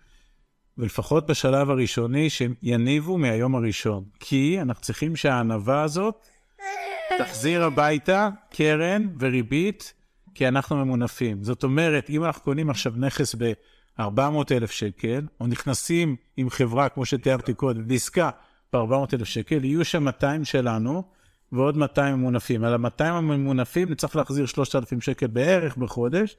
ולפחות 0.78 1.26
בשלב 1.26 1.70
הראשוני, 1.70 2.30
שיניבו 2.30 3.18
מהיום 3.18 3.54
הראשון. 3.54 4.04
כי 4.20 4.58
אנחנו 4.60 4.82
צריכים 4.82 5.16
שהענווה 5.16 5.82
הזאת 5.82 6.26
תחזיר 7.18 7.64
הביתה 7.64 8.28
קרן 8.50 9.08
וריבית, 9.18 9.94
כי 10.34 10.48
אנחנו 10.48 10.76
ממונפים. 10.76 11.42
זאת 11.42 11.64
אומרת, 11.64 12.10
אם 12.10 12.24
אנחנו 12.24 12.42
קונים 12.42 12.70
עכשיו 12.70 12.92
נכס 12.96 13.34
ב-400,000 13.34 14.66
שקל, 14.66 15.26
או 15.40 15.46
נכנסים 15.46 16.16
עם 16.36 16.50
חברה, 16.50 16.88
כמו 16.88 17.06
שתיארתי 17.06 17.54
קודם, 17.54 17.88
בעסקה 17.88 18.30
ב-400,000 18.72 19.24
שקל, 19.24 19.64
יהיו 19.64 19.84
שם 19.84 20.04
200 20.04 20.44
שלנו, 20.44 21.02
ועוד 21.52 21.76
200 21.76 22.14
ממונפים. 22.14 22.64
על 22.64 22.84
ה-200 22.84 23.04
הממונפים 23.04 23.90
נצטרך 23.90 24.16
להחזיר 24.16 24.46
3,000 24.46 25.00
שקל 25.00 25.26
בערך 25.26 25.76
בחודש. 25.76 26.36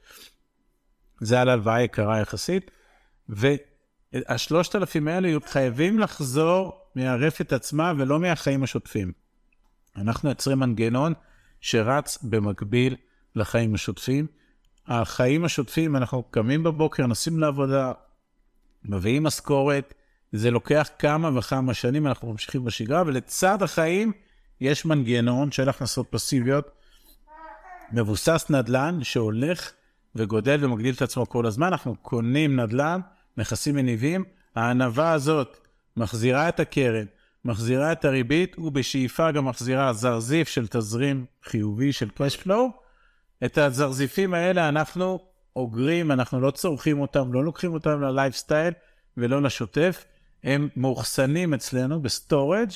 זה 1.20 1.40
על 1.40 1.48
הלוואה 1.48 1.82
יקרה 1.82 2.20
יחסית. 2.20 2.70
וה-3,000 3.28 5.10
האלה 5.10 5.28
יהיו 5.28 5.40
חייבים 5.46 5.98
לחזור 5.98 6.80
מהרפת 6.94 7.52
עצמה 7.52 7.92
ולא 7.98 8.20
מהחיים 8.20 8.62
השוטפים. 8.62 9.12
אנחנו 9.96 10.28
יוצרים 10.28 10.58
מנגנון 10.58 11.12
שרץ 11.60 12.18
במקביל 12.22 12.96
לחיים 13.36 13.74
השוטפים. 13.74 14.26
החיים 14.86 15.44
השוטפים, 15.44 15.96
אנחנו 15.96 16.22
קמים 16.22 16.62
בבוקר, 16.62 17.06
נוסעים 17.06 17.38
לעבודה, 17.40 17.92
מביאים 18.84 19.22
משכורת, 19.22 19.94
זה 20.32 20.50
לוקח 20.50 20.88
כמה 20.98 21.38
וכמה 21.38 21.74
שנים, 21.74 22.06
אנחנו 22.06 22.32
ממשיכים 22.32 22.64
בשגרה, 22.64 23.02
ולצד 23.06 23.62
החיים 23.62 24.12
יש 24.60 24.84
מנגנון 24.84 25.52
של 25.52 25.68
הכנסות 25.68 26.06
פסיביות, 26.10 26.70
מבוסס 27.92 28.46
נדל"ן 28.50 28.98
שהולך 29.02 29.72
וגודל 30.14 30.64
ומגדיל 30.64 30.94
את 30.94 31.02
עצמו 31.02 31.28
כל 31.28 31.46
הזמן. 31.46 31.66
אנחנו 31.66 31.96
קונים 32.02 32.60
נדל"ן, 32.60 33.00
נכסים 33.36 33.74
מניבים, 33.74 34.24
הענווה 34.54 35.12
הזאת 35.12 35.56
מחזירה 35.96 36.48
את 36.48 36.60
הקרן, 36.60 37.04
מחזירה 37.44 37.92
את 37.92 38.04
הריבית, 38.04 38.58
ובשאיפה 38.58 39.30
גם 39.30 39.44
מחזירה 39.44 39.92
זרזיף 39.92 40.48
של 40.48 40.66
תזרים 40.66 41.24
חיובי 41.44 41.92
של 41.92 42.08
cash 42.18 42.46
flow. 42.46 42.84
את 43.44 43.58
הזרזיפים 43.58 44.34
האלה 44.34 44.68
אנחנו 44.68 45.18
אוגרים, 45.56 46.12
אנחנו 46.12 46.40
לא 46.40 46.50
צורכים 46.50 47.00
אותם, 47.00 47.32
לא 47.32 47.44
לוקחים 47.44 47.74
אותם 47.74 48.00
ללייפסטייל 48.00 48.74
ולא 49.16 49.42
לשוטף, 49.42 50.04
הם 50.44 50.68
מאוחסנים 50.76 51.54
אצלנו 51.54 52.02
ב 52.02 52.11
storage 52.11 52.70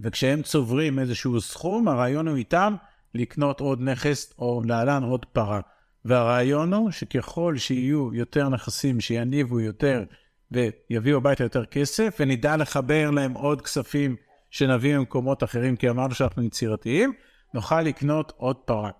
וכשהם 0.00 0.42
צוברים 0.42 0.98
איזשהו 0.98 1.40
סכום, 1.40 1.88
הרעיון 1.88 2.28
הוא 2.28 2.36
איתם 2.36 2.74
לקנות 3.14 3.60
עוד 3.60 3.80
נכס 3.80 4.34
או 4.38 4.62
להלן 4.64 5.02
עוד 5.02 5.26
פרה. 5.26 5.60
והרעיון 6.04 6.74
הוא 6.74 6.90
שככל 6.90 7.56
שיהיו 7.56 8.14
יותר 8.14 8.48
נכסים 8.48 9.00
שיניבו 9.00 9.60
יותר 9.60 10.04
ויביאו 10.50 11.16
הביתה 11.16 11.44
יותר 11.44 11.64
כסף, 11.64 12.16
ונדע 12.20 12.56
לחבר 12.56 13.10
להם 13.10 13.32
עוד 13.32 13.62
כספים 13.62 14.16
שנביא 14.50 14.98
ממקומות 14.98 15.44
אחרים, 15.44 15.76
כי 15.76 15.90
אמרנו 15.90 16.14
שאנחנו 16.14 16.42
יצירתיים, 16.42 17.12
נוכל 17.54 17.82
לקנות 17.82 18.32
עוד 18.36 18.56
פרה. 18.56 18.90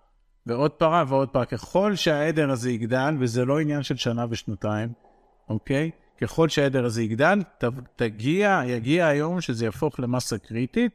ועוד 0.47 0.71
פרה 0.71 1.05
ועוד 1.09 1.29
פרה. 1.29 1.45
ככל 1.45 1.95
שהעדר 1.95 2.51
הזה 2.51 2.71
יגדל, 2.71 3.15
וזה 3.21 3.45
לא 3.45 3.61
עניין 3.61 3.83
של 3.83 3.97
שנה 3.97 4.27
ושנתיים, 4.31 4.89
אוקיי? 5.49 5.91
ככל 6.21 6.49
שהעדר 6.49 6.85
הזה 6.85 7.03
יגדל, 7.03 7.43
ת, 7.59 7.65
תגיע, 7.97 8.63
יגיע 8.67 9.07
היום 9.07 9.41
שזה 9.41 9.65
יהפוך 9.65 10.01
למסה 10.01 10.39
קריטית, 10.39 10.93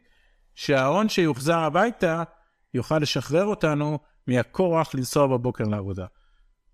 שההון 0.56 1.10
שיוחזר 1.10 1.58
הביתה 1.58 2.24
יוכל 2.74 2.98
לשחרר 2.98 3.46
אותנו 3.46 4.00
מהכורח 4.28 4.96
לנסוע 4.96 5.28
בבוקר 5.28 5.64
לעבודה. 5.64 6.06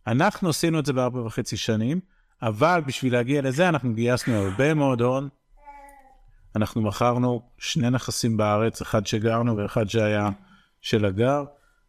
אנחנו 0.08 0.50
עשינו 0.50 0.80
את 0.80 0.86
זה 0.86 0.94
בארבע 0.94 1.22
וחצי 1.22 1.58
שנים, 1.58 2.00
אבל 2.42 2.82
בשביל 2.88 3.14
להגיע 3.14 3.42
לזה 3.42 3.70
אנחנו 3.70 3.94
גייסנו 3.94 4.36
הרבה 4.36 4.74
מאוד 4.74 5.02
הון. 5.02 5.30
אנחנו 6.56 6.82
מכרנו 6.82 7.42
שני 7.58 7.90
נכסים 7.90 8.38
בארץ, 8.38 8.82
אחד 8.82 9.08
שגרנו 9.08 9.58
ואחד 9.58 9.90
שהיה 9.90 10.30
של 10.82 11.06
הגר. 11.06 11.44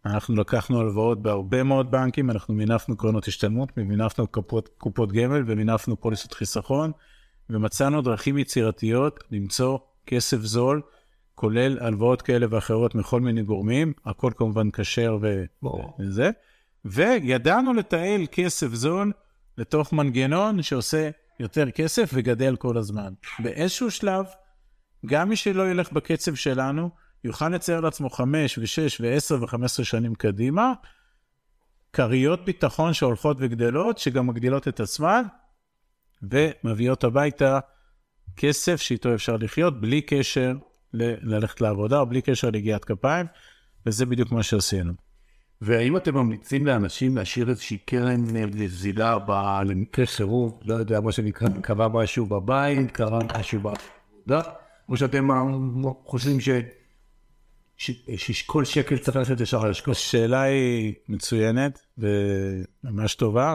אנחנו 0.05 0.37
לקחנו 0.37 0.81
הלוואות 0.81 1.23
בהרבה 1.23 1.63
מאוד 1.63 1.91
בנקים, 1.91 2.31
אנחנו 2.31 2.55
מינפנו 2.55 2.97
קרנות 2.97 3.29
השתלמות, 3.29 3.77
מינפנו 3.77 4.27
קופות, 4.27 4.69
קופות 4.79 5.13
גמל 5.13 5.43
ומינפנו 5.47 6.01
פוליסות 6.01 6.33
חיסכון, 6.35 6.93
ומצאנו 7.51 8.03
דרכים 8.03 8.39
יצירתיות 8.39 9.25
למצוא 9.31 9.79
כסף 10.07 10.39
זול, 10.41 10.83
כולל 11.35 11.79
הלוואות 11.81 12.23
כאלה 12.23 12.47
ואחרות 12.51 12.95
מכל 12.95 13.21
מיני 13.21 13.43
גורמים, 13.43 13.93
הכל 14.07 14.33
כמובן 14.37 14.71
כשר 14.71 15.19
וזה, 15.99 16.31
וידענו 16.85 17.75
לתעל 17.75 18.27
כסף 18.33 18.75
זול 18.75 19.13
לתוך 19.59 19.93
מנגנון 19.93 20.63
שעושה 20.63 21.11
יותר 21.41 21.71
כסף 21.71 22.11
וגדל 22.15 22.57
כל 22.57 22.77
הזמן. 22.77 23.13
באיזשהו 23.39 23.91
שלב, 23.91 24.25
גם 25.07 25.29
מי 25.29 25.37
שלא 25.37 25.71
ילך 25.71 25.93
בקצב 25.93 26.35
שלנו, 26.35 26.91
יוכל 27.25 27.49
לצייר 27.49 27.81
לעצמו 27.81 28.11
חמש 28.11 28.59
ושש 28.59 29.01
ועשר 29.01 29.43
וחמש 29.43 29.65
עשרה 29.65 29.85
שנים 29.85 30.15
קדימה, 30.15 30.73
כריות 31.93 32.45
ביטחון 32.45 32.93
שהולכות 32.93 33.37
וגדלות, 33.41 33.99
שגם 33.99 34.27
מגדילות 34.27 34.69
את 34.69 34.81
עצמן, 34.81 35.23
ומביאות 36.23 37.05
הביתה 37.05 37.59
כסף 38.37 38.81
שאיתו 38.81 39.15
אפשר 39.15 39.37
לחיות 39.37 39.81
בלי 39.81 40.03
קשר 40.03 40.57
ל- 40.95 41.35
ללכת 41.35 41.61
לעבודה, 41.61 42.01
או 42.01 42.07
בלי 42.07 42.23
קשר 42.23 42.51
ליגיעת 42.51 42.85
כפיים, 42.85 43.27
וזה 43.87 44.07
בדיוק 44.07 44.33
מה 44.33 44.43
שעשינו. 44.43 44.93
והאם 45.61 45.97
אתם 45.97 46.15
ממליצים 46.15 46.67
לאנשים 46.67 47.17
להשאיר 47.17 47.49
איזושהי 47.49 47.79
קרן 47.79 48.25
נזילה 48.37 49.19
ב- 49.19 49.61
למקרה 49.67 50.07
חירום, 50.07 50.59
לא 50.65 50.75
יודע, 50.75 51.01
מה 51.01 51.13
שנקרא, 51.13 51.49
קרה 51.63 51.89
משהו 51.89 52.27
בבית, 52.27 52.91
קרה 52.91 53.19
משהו 53.39 53.61
בעבודה, 53.61 54.51
או 54.89 54.97
שאתם 54.97 55.31
אה, 55.31 55.43
חושבים 56.05 56.41
ש... 56.41 56.49
שכל 58.17 58.65
שקל 58.65 58.99
צריך 58.99 59.17
ללכת 59.17 59.41
ישר 59.41 59.65
על 59.65 59.71
השקעות? 59.71 59.97
השאלה 59.97 60.43
היא 60.43 60.95
מצוינת 61.09 61.81
וממש 61.99 63.15
טובה. 63.15 63.55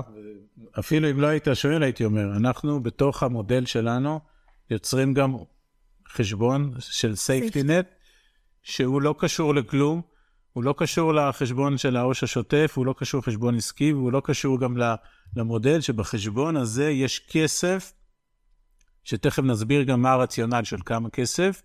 אפילו 0.79 1.09
אם 1.09 1.19
לא 1.19 1.27
היית 1.27 1.47
שואל, 1.53 1.83
הייתי 1.83 2.05
אומר, 2.05 2.37
אנחנו 2.37 2.83
בתוך 2.83 3.23
המודל 3.23 3.65
שלנו 3.65 4.19
יוצרים 4.69 5.13
גם 5.13 5.35
חשבון 6.07 6.73
של 6.79 7.13
safety 7.13 7.67
net, 7.67 7.85
שהוא 8.63 9.01
לא 9.01 9.15
קשור 9.19 9.55
לכלום, 9.55 10.01
הוא 10.53 10.63
לא 10.63 10.75
קשור 10.77 11.13
לחשבון 11.13 11.77
של 11.77 11.97
העו"ש 11.97 12.23
השוטף, 12.23 12.73
הוא 12.75 12.85
לא 12.85 12.95
קשור 12.97 13.19
לחשבון 13.19 13.55
עסקי, 13.55 13.93
והוא 13.93 14.11
לא 14.11 14.21
קשור 14.25 14.59
גם 14.59 14.77
למודל 15.35 15.81
שבחשבון 15.81 16.57
הזה 16.57 16.89
יש 16.89 17.19
כסף, 17.29 17.93
שתכף 19.03 19.43
נסביר 19.43 19.83
גם 19.83 20.01
מה 20.01 20.11
הרציונל 20.11 20.63
של 20.63 20.77
כמה 20.85 21.09
כסף, 21.09 21.61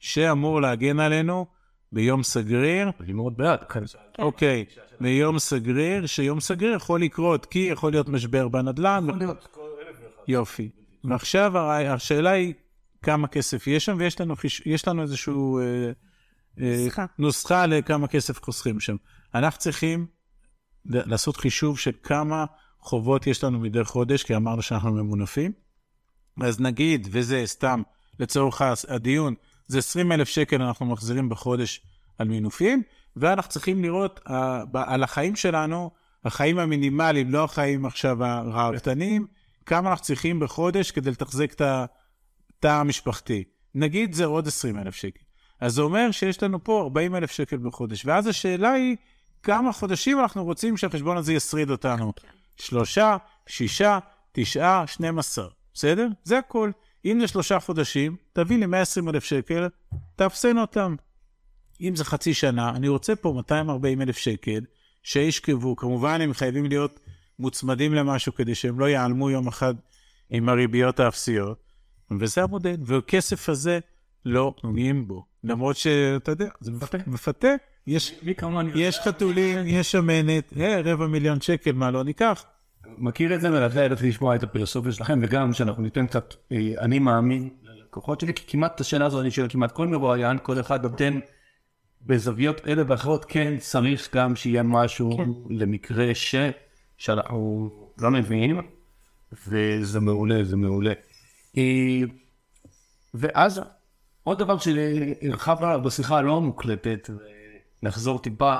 שאמור 0.00 0.60
להגן 0.60 1.00
עלינו 1.00 1.46
ביום 1.92 2.22
סגריר. 2.22 2.90
אני 3.00 3.12
מאוד 3.12 3.36
בעד. 3.36 3.58
אוקיי, 4.18 4.64
ביום 5.00 5.38
סגריר, 5.38 6.06
שיום 6.06 6.40
סגריר 6.40 6.74
יכול 6.74 7.02
לקרות, 7.02 7.46
כי 7.46 7.58
יכול 7.58 7.92
להיות 7.92 8.08
משבר 8.08 8.48
בנדל"ן. 8.48 9.06
יופי. 10.28 10.70
ועכשיו 11.04 11.58
השאלה 11.58 12.30
היא 12.30 12.54
כמה 13.02 13.28
כסף 13.28 13.66
יש 13.66 13.84
שם, 13.84 13.96
ויש 13.98 14.20
לנו, 14.20 14.36
חיש... 14.36 14.62
יש 14.66 14.88
לנו 14.88 15.02
איזשהו 15.02 15.58
אה, 15.58 15.64
אה, 16.60 16.76
נוסחה. 16.84 17.06
נוסחה 17.18 17.66
לכמה 17.66 18.08
כסף 18.08 18.42
חוסכים 18.44 18.80
שם. 18.80 18.96
אנחנו 19.34 19.60
צריכים 19.60 20.06
לעשות 20.84 21.36
חישוב 21.36 21.78
של 21.78 21.90
כמה 22.02 22.44
חובות 22.80 23.26
יש 23.26 23.44
לנו 23.44 23.58
מדי 23.58 23.84
חודש, 23.84 24.22
כי 24.22 24.36
אמרנו 24.36 24.62
שאנחנו 24.62 24.92
ממונפים. 24.92 25.52
אז 26.42 26.60
נגיד, 26.60 27.08
וזה 27.10 27.42
סתם 27.46 27.82
לצורך 28.20 28.62
הדיון, 28.88 29.34
זה 29.72 29.78
20 29.78 30.12
אלף 30.12 30.28
שקל 30.28 30.62
אנחנו 30.62 30.86
מחזירים 30.86 31.28
בחודש 31.28 31.80
על 32.18 32.28
מינופים, 32.28 32.82
ואנחנו 33.16 33.50
צריכים 33.50 33.82
לראות 33.82 34.20
uh, 34.26 34.30
על 34.74 35.02
החיים 35.02 35.36
שלנו, 35.36 35.90
החיים 36.24 36.58
המינימליים, 36.58 37.30
לא 37.30 37.44
החיים 37.44 37.86
עכשיו 37.86 38.24
הרעבתנים, 38.24 39.26
כמה 39.66 39.90
אנחנו 39.90 40.04
צריכים 40.04 40.40
בחודש 40.40 40.90
כדי 40.90 41.10
לתחזק 41.10 41.52
את 41.52 41.60
התא 41.60 42.68
המשפחתי. 42.68 43.44
נגיד 43.74 44.12
זה 44.12 44.24
עוד 44.24 44.46
20 44.46 44.78
אלף 44.78 44.94
שקל. 44.94 45.22
אז 45.60 45.74
זה 45.74 45.82
אומר 45.82 46.10
שיש 46.10 46.42
לנו 46.42 46.64
פה 46.64 46.80
40 46.82 47.16
אלף 47.16 47.30
שקל 47.30 47.56
בחודש, 47.56 48.06
ואז 48.06 48.26
השאלה 48.26 48.72
היא, 48.72 48.96
כמה 49.42 49.72
חודשים 49.72 50.20
אנחנו 50.20 50.44
רוצים 50.44 50.76
שהחשבון 50.76 51.16
הזה 51.16 51.32
ישריד 51.32 51.70
אותנו? 51.70 52.12
שלושה, 52.56 53.16
שישה, 53.46 53.98
תשעה, 54.32 54.86
12, 54.86 55.48
בסדר? 55.74 56.08
זה 56.24 56.38
הכל. 56.38 56.70
אם 57.04 57.20
זה 57.20 57.28
שלושה 57.28 57.60
חודשים, 57.60 58.16
תביא 58.32 58.58
לי 58.58 58.66
120 58.66 59.08
אלף 59.08 59.24
שקל, 59.24 59.68
תאפסן 60.16 60.58
אותם. 60.58 60.96
אם 61.80 61.96
זה 61.96 62.04
חצי 62.04 62.34
שנה, 62.34 62.70
אני 62.70 62.88
רוצה 62.88 63.16
פה 63.16 63.32
240 63.36 64.02
אלף 64.02 64.18
שקל 64.18 64.60
שישכבו, 65.02 65.76
כמובן 65.76 66.20
הם 66.20 66.34
חייבים 66.34 66.64
להיות 66.66 67.00
מוצמדים 67.38 67.94
למשהו 67.94 68.34
כדי 68.34 68.54
שהם 68.54 68.80
לא 68.80 68.88
ייעלמו 68.88 69.30
יום 69.30 69.48
אחד 69.48 69.74
עם 70.30 70.48
הריביות 70.48 71.00
האפסיות, 71.00 71.62
וזה 72.20 72.42
המודל, 72.42 72.76
והכסף 72.84 73.48
הזה 73.48 73.78
לא 74.24 74.54
נוגעים 74.64 75.08
בו. 75.08 75.24
למרות 75.44 75.76
שאתה 75.76 76.32
יודע, 76.32 76.48
זה 76.60 76.70
מפתה. 76.70 76.98
מפתה. 77.06 77.54
יש, 77.86 78.14
יש 78.74 78.98
חתולים, 78.98 79.58
יש 79.66 79.92
שמנת, 79.92 80.52
אה, 80.60 80.80
רבע 80.84 81.06
מיליון 81.06 81.40
שקל, 81.40 81.72
מה 81.72 81.90
לא 81.90 82.04
ניקח? 82.04 82.44
מכיר 82.86 83.34
את 83.34 83.40
זה 83.40 83.52
ולכן 83.52 83.82
ידעתי 83.84 84.08
לשמוע 84.08 84.36
את 84.36 84.42
הפילוסופיה 84.42 84.92
שלכם, 84.92 85.18
וגם 85.22 85.52
שאנחנו 85.52 85.82
ניתן 85.82 86.06
קצת, 86.06 86.34
אה, 86.52 86.72
אני 86.78 86.98
מאמין 86.98 87.50
ללקוחות 87.62 88.20
שלי, 88.20 88.34
כי 88.34 88.42
כמעט 88.46 88.74
את 88.74 88.80
השאלה 88.80 89.06
הזאת 89.06 89.20
אני 89.20 89.30
שואל 89.30 89.48
כמעט 89.48 89.72
כל 89.72 89.86
מרואיין, 89.86 90.38
כל 90.42 90.60
אחד 90.60 90.82
נותן 90.82 91.18
בזוויות 92.02 92.68
אלה 92.68 92.82
ואחרות, 92.86 93.24
כן 93.28 93.58
צריך 93.58 94.14
גם 94.14 94.36
שיהיה 94.36 94.62
משהו 94.62 95.16
כן. 95.16 95.30
למקרה 95.50 96.14
ש... 96.14 96.34
שאנחנו 96.96 97.70
לא 97.98 98.10
מבינים, 98.10 98.60
וזה 99.48 100.00
מעולה, 100.00 100.44
זה 100.44 100.56
מעולה. 100.56 100.92
אה, 101.58 102.00
ואז 103.14 103.60
עוד 104.24 104.38
דבר 104.38 104.56
שהרחבנו 104.58 105.66
עליו 105.66 105.82
בשיחה 105.82 106.18
הלא 106.18 106.40
מוקלטת, 106.40 107.10
נחזור 107.82 108.18
טיפה, 108.18 108.56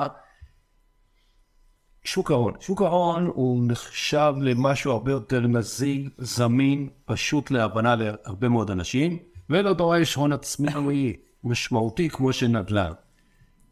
שוק 2.05 2.31
ההון. 2.31 2.55
שוק 2.61 2.83
ההון 2.83 3.27
הוא 3.27 3.65
נחשב 3.67 4.35
למשהו 4.41 4.93
הרבה 4.93 5.13
יותר 5.13 5.41
נזיל, 5.41 6.11
זמין, 6.19 6.89
פשוט 7.05 7.51
להבנה 7.51 7.97
להרבה 7.97 8.49
מאוד 8.49 8.71
אנשים, 8.71 9.19
ולא 9.51 9.73
דורש 9.73 10.15
הון 10.15 10.33
עצמי 10.33 11.17
משמעותי 11.45 12.09
כמו 12.09 12.33
של 12.33 12.47
נדל"ן. 12.47 12.93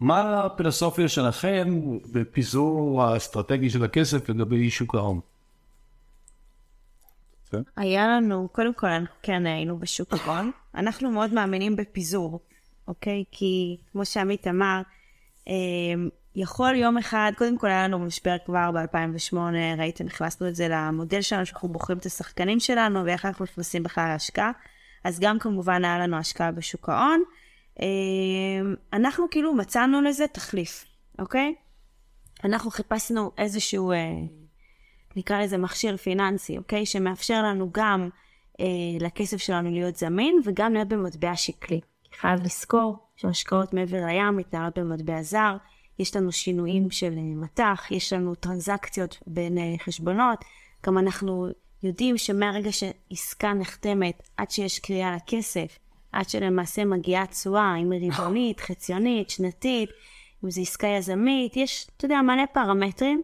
מה 0.00 0.44
הפילוסופיה 0.44 1.08
שלכם 1.08 1.80
בפיזור 2.12 3.02
האסטרטגי 3.02 3.70
של 3.70 3.84
הכסף 3.84 4.28
לגבי 4.28 4.70
שוק 4.70 4.94
ההון? 4.94 5.20
היה 7.76 8.08
לנו, 8.08 8.48
קודם 8.52 8.74
כל, 8.74 8.86
כן 9.22 9.46
היינו 9.46 9.78
בשוק 9.78 10.12
ההון. 10.12 10.50
אנחנו 10.74 11.10
מאוד 11.10 11.32
מאמינים 11.32 11.76
בפיזור, 11.76 12.40
אוקיי? 12.88 13.24
כי 13.30 13.76
כמו 13.92 14.04
שעמית 14.04 14.46
אמר, 14.46 14.82
אה, 15.48 15.54
יכול 16.36 16.74
יום 16.74 16.98
אחד, 16.98 17.32
קודם 17.38 17.58
כל 17.58 17.66
היה 17.66 17.88
לנו 17.88 17.98
משבר 17.98 18.36
כבר 18.46 18.70
ב-2008, 18.70 19.36
ראיתם, 19.78 20.06
הכנסנו 20.06 20.48
את 20.48 20.54
זה 20.54 20.68
למודל 20.68 21.20
שלנו, 21.20 21.46
שאנחנו 21.46 21.68
בוחרים 21.68 21.98
את 21.98 22.06
השחקנים 22.06 22.60
שלנו, 22.60 23.04
ואיך 23.04 23.26
אנחנו 23.26 23.44
נכנסים 23.44 23.82
בכלל 23.82 24.08
להשקעה. 24.08 24.52
אז 25.04 25.20
גם 25.20 25.38
כמובן 25.38 25.84
היה 25.84 25.98
לנו 25.98 26.16
השקעה 26.16 26.52
בשוק 26.52 26.88
ההון. 26.88 27.22
אה, 27.80 27.86
אנחנו 28.92 29.26
כאילו 29.30 29.54
מצאנו 29.54 30.02
לזה 30.02 30.26
תחליף, 30.26 30.84
אוקיי? 31.18 31.54
אנחנו 32.44 32.70
חיפשנו 32.70 33.30
איזשהו, 33.38 33.92
אה, 33.92 33.96
נקרא 35.16 35.42
לזה 35.42 35.58
מכשיר 35.58 35.96
פיננסי, 35.96 36.58
אוקיי? 36.58 36.86
שמאפשר 36.86 37.42
לנו 37.42 37.70
גם 37.72 38.08
אה, 38.60 38.66
לכסף 39.00 39.36
שלנו 39.36 39.70
להיות 39.70 39.96
זמין 39.96 40.40
וגם 40.44 40.74
להיות 40.74 40.88
במטבע 40.88 41.36
שקלי. 41.36 41.80
חייב 42.20 42.40
לזכור 42.44 42.98
שהשקעות 43.16 43.74
מעבר 43.74 44.04
לים 44.06 44.36
מתנהלות 44.36 44.78
במטבע 44.78 45.22
זר, 45.22 45.56
יש 46.00 46.16
לנו 46.16 46.32
שינויים 46.32 46.90
של 46.90 47.12
אה, 47.16 47.22
מטח, 47.22 47.86
יש 47.90 48.12
לנו 48.12 48.34
טרנזקציות 48.34 49.18
בין 49.26 49.58
אה, 49.58 49.74
חשבונות, 49.84 50.44
גם 50.86 50.98
אנחנו 50.98 51.48
יודעים 51.82 52.18
שמהרגע 52.18 52.70
שעסקה 52.72 53.52
נחתמת 53.52 54.22
עד 54.36 54.50
שיש 54.50 54.78
קריאה 54.78 55.16
לכסף, 55.16 55.78
עד 56.12 56.28
שלמעשה 56.28 56.84
מגיעה 56.84 57.26
תשואה, 57.26 57.76
אם 57.76 57.90
היא 57.90 58.12
רבעונית, 58.12 58.60
חציונית, 58.66 59.30
שנתית, 59.30 59.90
אם 60.44 60.50
זו 60.50 60.60
עסקה 60.60 60.86
יזמית, 60.86 61.56
יש, 61.56 61.86
אתה 61.96 62.04
יודע, 62.04 62.22
מלא 62.22 62.46
פרמטרים, 62.52 63.22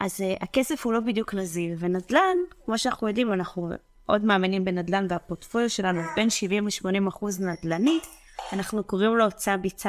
אז 0.00 0.20
uh, 0.20 0.44
הכסף 0.44 0.86
הוא 0.86 0.92
לא 0.92 1.00
בדיוק 1.00 1.34
נזיל, 1.34 1.74
ונדל"ן, 1.78 2.36
כמו 2.64 2.78
שאנחנו 2.78 3.08
יודעים, 3.08 3.32
אנחנו 3.32 3.70
עוד 4.06 4.24
מאמינים 4.24 4.64
בנדל"ן 4.64 5.06
והפורטפוליו 5.08 5.70
שלנו 5.70 6.00
בין 6.16 6.30
70 6.30 6.66
ל-80 6.66 7.08
אחוז 7.08 7.40
נדל"נית, 7.40 8.06
אנחנו 8.52 8.84
קוראים 8.84 9.16
לו 9.16 9.30
צו 9.30 9.50
ביצו. 9.60 9.88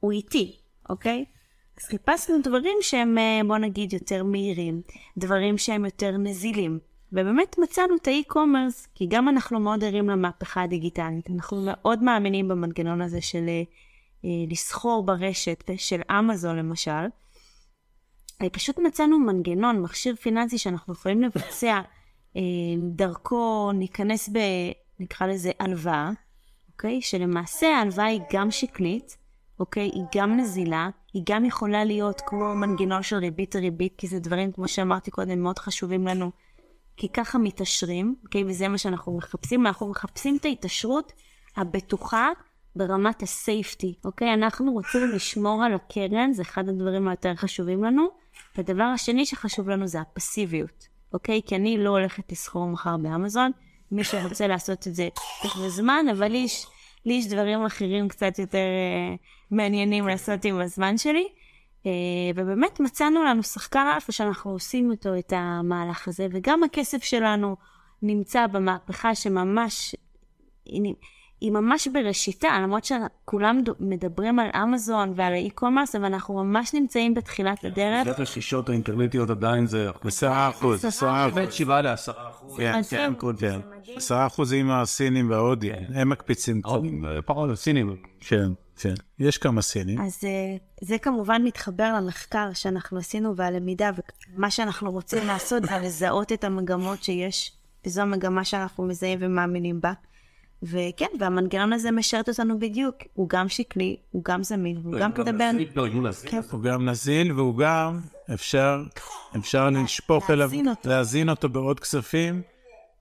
הוא 0.00 0.12
איטי, 0.12 0.56
אוקיי? 0.88 1.24
אז 1.80 1.84
חיפשנו 1.84 2.36
דברים 2.42 2.78
שהם, 2.80 3.18
אה, 3.18 3.40
בוא 3.46 3.58
נגיד, 3.58 3.92
יותר 3.92 4.24
מהירים, 4.24 4.82
דברים 5.16 5.58
שהם 5.58 5.84
יותר 5.84 6.16
נזילים. 6.16 6.78
ובאמת 7.12 7.58
מצאנו 7.58 7.96
את 7.96 8.06
האי-קומרס, 8.06 8.88
כי 8.94 9.06
גם 9.06 9.28
אנחנו 9.28 9.60
מאוד 9.60 9.84
ערים 9.84 10.10
למהפכה 10.10 10.62
הדיגיטלית. 10.62 11.30
אנחנו 11.30 11.62
מאוד 11.66 12.02
מאמינים 12.02 12.48
במנגנון 12.48 13.02
הזה 13.02 13.20
של 13.20 13.44
אה, 13.48 13.62
אה 14.24 14.30
לסחור 14.50 15.02
ברשת 15.06 15.70
של 15.76 16.00
אמזון 16.10 16.56
למשל. 16.56 17.06
אה, 18.42 18.50
פשוט 18.50 18.78
מצאנו 18.78 19.18
מנגנון, 19.18 19.82
מכשיר 19.82 20.16
פיננסי 20.16 20.58
שאנחנו 20.58 20.92
יכולים 20.92 21.22
לבצע 21.22 21.80
אה, 22.36 22.42
דרכו, 22.90 23.72
ניכנס 23.74 24.28
ב... 24.28 24.38
נקרא 25.00 25.26
לזה 25.26 25.50
הלוואה, 25.60 26.10
אוקיי? 26.72 27.02
שלמעשה 27.02 27.66
ההלוואה 27.66 28.06
היא 28.06 28.20
גם 28.32 28.50
שקלית, 28.50 29.16
אוקיי? 29.60 29.90
היא 29.94 30.04
גם 30.14 30.36
נזילה, 30.36 30.88
היא 31.16 31.22
גם 31.26 31.44
יכולה 31.44 31.84
להיות 31.84 32.22
כמו 32.26 32.54
מנגנון 32.54 33.02
של 33.02 33.16
ריבית 33.16 33.56
ריבית, 33.56 33.94
כי 33.98 34.06
זה 34.06 34.18
דברים, 34.18 34.52
כמו 34.52 34.68
שאמרתי 34.68 35.10
קודם, 35.10 35.42
מאוד 35.42 35.58
חשובים 35.58 36.06
לנו, 36.06 36.30
כי 36.96 37.08
ככה 37.08 37.38
מתעשרים, 37.38 38.14
אוקיי? 38.24 38.44
וזה 38.44 38.68
מה 38.68 38.78
שאנחנו 38.78 39.16
מחפשים, 39.16 39.66
אנחנו 39.66 39.90
מחפשים 39.90 40.36
את 40.36 40.44
ההתעשרות 40.44 41.12
הבטוחה 41.56 42.28
ברמת 42.76 43.22
הסייפטי, 43.22 43.94
אוקיי? 44.04 44.34
אנחנו 44.34 44.72
רוצים 44.72 45.10
לשמור 45.10 45.64
על 45.64 45.74
הקרן, 45.74 46.32
זה 46.32 46.42
אחד 46.42 46.68
הדברים 46.68 47.08
היותר 47.08 47.34
חשובים 47.34 47.84
לנו. 47.84 48.08
והדבר 48.56 48.84
השני 48.84 49.26
שחשוב 49.26 49.68
לנו 49.68 49.86
זה 49.86 50.00
הפסיביות, 50.00 50.88
אוקיי? 51.12 51.40
כי 51.46 51.56
אני 51.56 51.78
לא 51.78 51.90
הולכת 51.90 52.32
לסחור 52.32 52.66
מחר 52.66 52.96
באמזון, 52.96 53.50
מי 53.92 54.04
שרוצה 54.04 54.46
לעשות 54.46 54.86
את 54.86 54.94
זה 54.94 55.08
תוך 55.42 55.58
זמן, 55.68 56.06
אבל 56.12 56.28
לי 56.28 56.38
יש, 56.38 56.66
לי 57.06 57.14
יש 57.14 57.26
דברים 57.26 57.64
אחרים 57.64 58.08
קצת 58.08 58.38
יותר 58.38 58.58
אה, 58.58 59.22
מעניינים 59.50 60.08
לעשות 60.08 60.44
עם 60.44 60.60
הזמן 60.60 60.98
שלי. 60.98 61.28
אה, 61.82 61.86
ובאמת 62.34 62.80
מצאנו 62.80 63.24
לנו 63.24 63.42
שחקן 63.42 63.86
אלפא 63.94 64.12
שאנחנו 64.12 64.50
עושים 64.50 64.90
אותו 64.90 65.18
את 65.18 65.32
המהלך 65.36 66.08
הזה, 66.08 66.26
וגם 66.32 66.62
הכסף 66.62 67.04
שלנו 67.04 67.56
נמצא 68.02 68.46
במהפכה 68.46 69.14
שממש... 69.14 69.94
היא 71.40 71.50
ממש 71.50 71.88
בראשיתה, 71.88 72.48
למרות 72.62 72.84
שכולם 72.84 73.60
מדברים 73.80 74.38
על 74.38 74.48
אמזון 74.62 75.12
ועל 75.16 75.32
ה 75.32 75.37
e-commerce, 75.37 75.94
אבל 75.94 76.04
אנחנו 76.04 76.44
ממש 76.44 76.74
נמצאים 76.74 77.14
בתחילת 77.14 77.64
הדרך. 77.64 78.04
זה 78.04 78.10
הרכישות 78.10 78.68
האינטרנטיות 78.68 79.30
עדיין 79.30 79.66
זה 79.66 79.90
עשרה 80.04 80.48
אחוז, 80.48 80.84
עשרה 80.84 81.26
אחוז. 81.26 81.34
בין 81.34 81.50
שבעה 81.50 81.82
לעשרה 81.82 82.30
אחוז. 82.30 82.56
כן, 82.56 82.80
כן, 82.90 83.12
כן. 83.38 83.60
עשרה 83.96 84.26
אחוזים 84.26 84.70
הסינים 84.70 85.30
וההודים, 85.30 85.74
הם 85.94 86.08
מקפיצים. 86.08 86.62
פחות 87.26 87.50
הסינים. 87.50 87.96
כן, 88.20 88.48
כן. 88.76 88.94
יש 89.18 89.38
כמה 89.38 89.62
סינים. 89.62 90.00
אז 90.00 90.20
אה, 90.24 90.56
זה 90.80 90.98
כמובן 90.98 91.42
מתחבר 91.44 91.94
למחקר 91.96 92.52
שאנחנו 92.52 92.98
עשינו 92.98 93.36
והלמידה, 93.36 93.90
ומה 94.36 94.50
שאנחנו 94.50 94.92
רוצים 94.92 95.26
לעשות 95.26 95.62
זה 95.62 95.78
לזהות 95.82 96.32
את 96.32 96.44
המגמות 96.44 97.02
שיש, 97.02 97.52
וזו 97.86 98.02
המגמה 98.02 98.44
שאנחנו 98.44 98.84
מזהים 98.84 99.18
ומאמינים 99.22 99.80
בה. 99.80 99.92
וכן, 100.62 101.06
והמנגנון 101.20 101.72
הזה 101.72 101.90
משרת 101.90 102.28
אותנו 102.28 102.58
בדיוק. 102.58 102.96
הוא 103.14 103.28
גם 103.28 103.48
שקלי, 103.48 103.96
הוא 104.10 104.22
גם 104.24 104.42
זמין, 104.42 104.80
הוא 104.84 104.98
גם 105.00 105.10
מדבר... 105.10 105.50
כן. 106.30 106.40
הוא 106.50 106.62
גם 106.62 106.88
נזיל, 106.88 107.32
והוא 107.32 107.58
גם, 107.58 108.00
אפשר, 108.34 108.82
אפשר 109.36 109.70
לשפוך 109.70 110.30
אליו, 110.30 110.50
להזין 110.84 111.28
אותו 111.28 111.48
בעוד 111.48 111.80
כספים, 111.80 112.42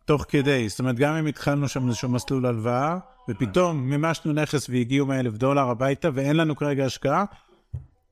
תוך 0.06 0.26
כדי. 0.30 0.70
זאת 0.70 0.80
אומרת, 0.80 0.96
גם 0.96 1.16
אם 1.16 1.28
התחלנו 1.28 1.68
שם 1.68 1.88
איזשהו 1.88 2.10
מסלול 2.10 2.46
הלוואה, 2.46 2.98
ופתאום 3.30 3.90
מימשנו 3.90 4.34
נכס 4.34 4.70
והגיעו 4.70 5.06
100 5.06 5.20
אלף 5.20 5.34
דולר 5.34 5.70
הביתה, 5.70 6.10
ואין 6.14 6.38
לנו 6.38 6.56
כרגע 6.56 6.86
השקעה, 6.86 7.26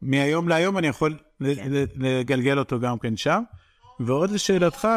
מהיום 0.01 0.49
להיום 0.49 0.77
אני 0.77 0.87
יכול 0.87 1.17
כן. 1.39 1.45
לגלגל 1.95 2.59
אותו 2.59 2.79
גם 2.79 2.99
כן 2.99 3.17
שם. 3.17 3.43
ועוד 3.99 4.31
לשאלתך, 4.31 4.87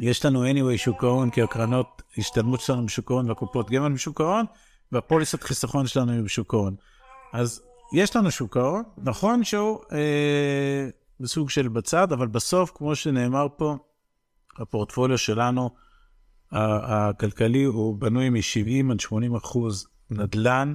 יש 0.00 0.24
לנו 0.24 0.44
anyway 0.44 0.76
שוק 0.76 1.04
ההון, 1.04 1.30
כי 1.30 1.42
הקרנות 1.42 2.02
השתלמות 2.18 2.60
שלנו 2.60 2.86
בשוק 2.86 3.10
ההון 3.10 3.28
והקופות 3.28 3.70
גמל 3.70 3.92
בשוק 3.92 4.20
ההון, 4.20 4.44
והפוליסת 4.92 5.42
חיסכון 5.42 5.86
שלנו 5.86 6.12
היא 6.12 6.22
בשוק 6.22 6.54
ההון. 6.54 6.74
אז 7.32 7.62
יש 7.92 8.16
לנו 8.16 8.30
שוק 8.30 8.56
ההון, 8.56 8.82
נכון 8.98 9.44
שהוא 9.44 9.78
אה, 9.92 10.88
בסוג 11.20 11.50
של 11.50 11.68
בצד, 11.68 12.12
אבל 12.12 12.26
בסוף, 12.26 12.72
כמו 12.74 12.96
שנאמר 12.96 13.46
פה, 13.56 13.76
הפורטפוליו 14.58 15.18
שלנו, 15.18 15.70
הכלכלי, 16.52 17.64
הוא 17.64 17.96
בנוי 17.98 18.30
מ-70 18.30 18.92
עד 18.92 19.00
80 19.00 19.34
אחוז 19.34 19.86
נדל"ן 20.10 20.74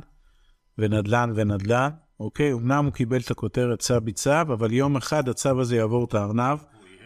ונדל"ן 0.77 1.33
ונדל"ן, 1.35 1.89
אוקיי? 2.19 2.53
אמנם 2.53 2.85
הוא 2.85 2.93
קיבל 2.93 3.19
את 3.19 3.31
הכותרת 3.31 3.79
צו 3.79 4.01
בצו, 4.03 4.41
אבל 4.41 4.73
יום 4.73 4.97
אחד 4.97 5.29
הצו 5.29 5.61
הזה 5.61 5.75
יעבור 5.75 6.05
את 6.05 6.13
הארנב, 6.13 6.59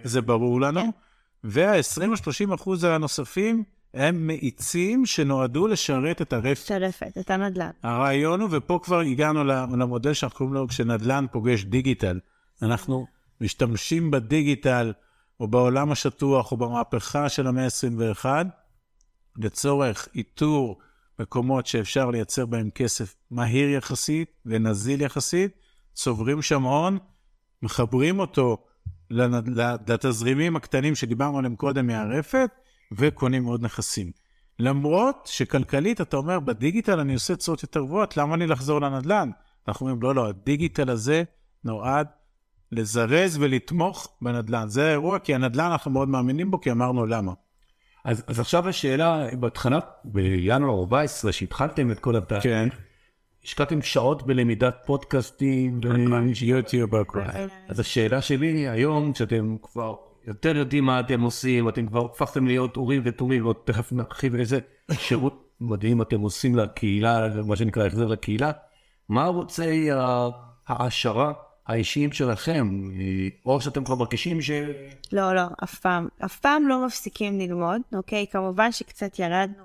זה 0.03 0.21
ברור 0.21 0.61
לנו. 0.61 1.04
וה-20 1.45 2.09
או 2.11 2.17
30 2.17 2.53
אחוז 2.53 2.83
הנוספים 2.83 3.63
הם 3.93 4.27
מאיצים 4.27 5.05
שנועדו 5.05 5.67
לשרת 5.67 6.21
את 6.21 6.33
הרפת. 6.33 6.65
שרפת, 6.65 7.17
את 7.19 7.31
הנדל"ן. 7.31 7.69
הרעיון 7.83 8.41
הוא, 8.41 8.49
ופה 8.51 8.79
כבר 8.83 8.99
הגענו 8.99 9.43
למודל 9.77 10.13
שאנחנו 10.13 10.37
קוראים 10.37 10.53
לו 10.53 10.67
כשנדל"ן 10.67 11.25
פוגש 11.31 11.63
דיגיטל. 11.63 12.19
אנחנו 12.61 13.07
משתמשים 13.41 14.11
בדיגיטל, 14.11 14.93
או 15.39 15.47
בעולם 15.47 15.91
השטוח, 15.91 16.51
או 16.51 16.57
במהפכה 16.57 17.29
של 17.29 17.47
המאה 17.47 17.65
ה-21, 17.65 18.25
לצורך 19.37 20.07
איתור 20.15 20.79
מקומות 21.19 21.67
שאפשר 21.67 22.09
לייצר 22.09 22.45
בהם 22.45 22.69
כסף 22.69 23.15
מהיר 23.31 23.69
יחסית 23.69 24.31
ונזיל 24.45 25.01
יחסית, 25.01 25.51
צוברים 25.93 26.41
שם 26.41 26.63
הון, 26.63 26.97
מחברים 27.61 28.19
אותו 28.19 28.65
לתזרימים 29.11 30.55
הקטנים 30.55 30.95
שדיברנו 30.95 31.37
עליהם 31.37 31.55
קודם 31.55 31.87
מהרפת, 31.87 32.49
וקונים 32.91 33.45
עוד 33.45 33.63
נכסים. 33.63 34.11
למרות 34.59 35.15
שכלכלית 35.25 36.01
אתה 36.01 36.17
אומר, 36.17 36.39
בדיגיטל 36.39 36.99
אני 36.99 37.13
עושה 37.13 37.35
תשואות 37.35 37.63
יותר 37.63 37.79
גבוהות, 37.83 38.17
למה 38.17 38.37
לי 38.37 38.47
לחזור 38.47 38.81
לנדל"ן? 38.81 39.29
אנחנו 39.67 39.85
אומרים, 39.85 40.01
לא, 40.01 40.15
לא, 40.15 40.27
הדיגיטל 40.27 40.89
הזה 40.89 41.23
נועד 41.63 42.07
לזרז 42.71 43.37
ולתמוך 43.37 44.07
בנדל"ן. 44.21 44.69
זה 44.69 44.87
האירוע, 44.87 45.19
כי 45.19 45.35
הנדל"ן 45.35 45.71
אנחנו 45.71 45.91
מאוד 45.91 46.09
מאמינים 46.09 46.51
בו, 46.51 46.61
כי 46.61 46.71
אמרנו 46.71 47.05
למה. 47.05 47.33
אז, 48.05 48.23
אז 48.27 48.39
עכשיו 48.39 48.69
השאלה, 48.69 49.27
בהתחלה, 49.39 49.79
בינואר 50.03 50.79
14, 50.79 51.31
שהתחלתם 51.31 51.91
את 51.91 51.99
כל 51.99 52.15
התהליך, 52.15 52.43
כן. 52.43 52.69
השקעתם 53.45 53.81
שעות 53.81 54.27
בלמידת 54.27 54.75
פודקאסטים 54.85 55.79
ויוטיוב 56.41 56.93
והכל. 56.93 57.21
אז 57.67 57.79
השאלה 57.79 58.21
שלי 58.21 58.67
היום, 58.67 59.13
שאתם 59.15 59.55
כבר 59.61 59.95
יותר 60.27 60.57
יודעים 60.57 60.83
מה 60.83 60.99
אתם 60.99 61.21
עושים, 61.21 61.69
אתם 61.69 61.87
כבר 61.87 62.05
הפכתם 62.05 62.47
להיות 62.47 62.77
אורים 62.77 63.01
ותומים, 63.05 63.43
ועוד 63.43 63.55
תכף 63.65 63.91
נרחיב 63.91 64.35
איזה 64.35 64.59
שירות 64.91 65.49
מדהים 65.61 66.01
אתם 66.01 66.21
עושים 66.21 66.55
לקהילה, 66.55 67.27
מה 67.45 67.55
שנקרא 67.55 67.85
החזר 67.85 68.05
לקהילה, 68.07 68.51
מה 69.09 69.23
ערוצי 69.23 69.89
ההעשרה 70.67 71.33
האישיים 71.67 72.11
שלכם, 72.11 72.89
או 73.45 73.61
שאתם 73.61 73.83
כבר 73.83 73.95
מרגישים 73.95 74.41
ש... 74.41 74.51
לא, 75.11 75.35
לא, 75.35 75.41
אף 75.63 75.79
פעם. 75.79 76.07
אף 76.25 76.39
פעם 76.39 76.67
לא 76.67 76.85
מפסיקים 76.85 77.39
ללמוד, 77.39 77.81
אוקיי? 77.93 78.25
כמובן 78.31 78.71
שקצת 78.71 79.19
ירדנו 79.19 79.63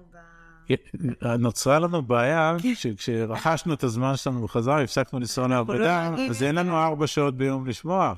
נוצרה 1.39 1.79
לנו 1.79 2.03
בעיה 2.03 2.57
שכשרכשנו 2.75 3.75
את 3.75 3.85
הזמן 3.85 4.17
שלנו 4.17 4.45
בחזרה, 4.45 4.83
הפסקנו 4.83 5.19
לנסוע 5.19 5.49
לעבודה, 5.49 6.11
אז 6.31 6.43
אין 6.43 6.55
לנו 6.55 6.77
ארבע 6.77 7.07
שעות 7.07 7.37
ביום 7.37 7.67
לשמוע. 7.67 8.15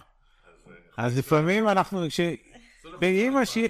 אז 0.97 1.19
לפעמים 1.19 1.69
אנחנו, 1.69 2.07
באמא 3.01 3.45
שיהיה, 3.45 3.69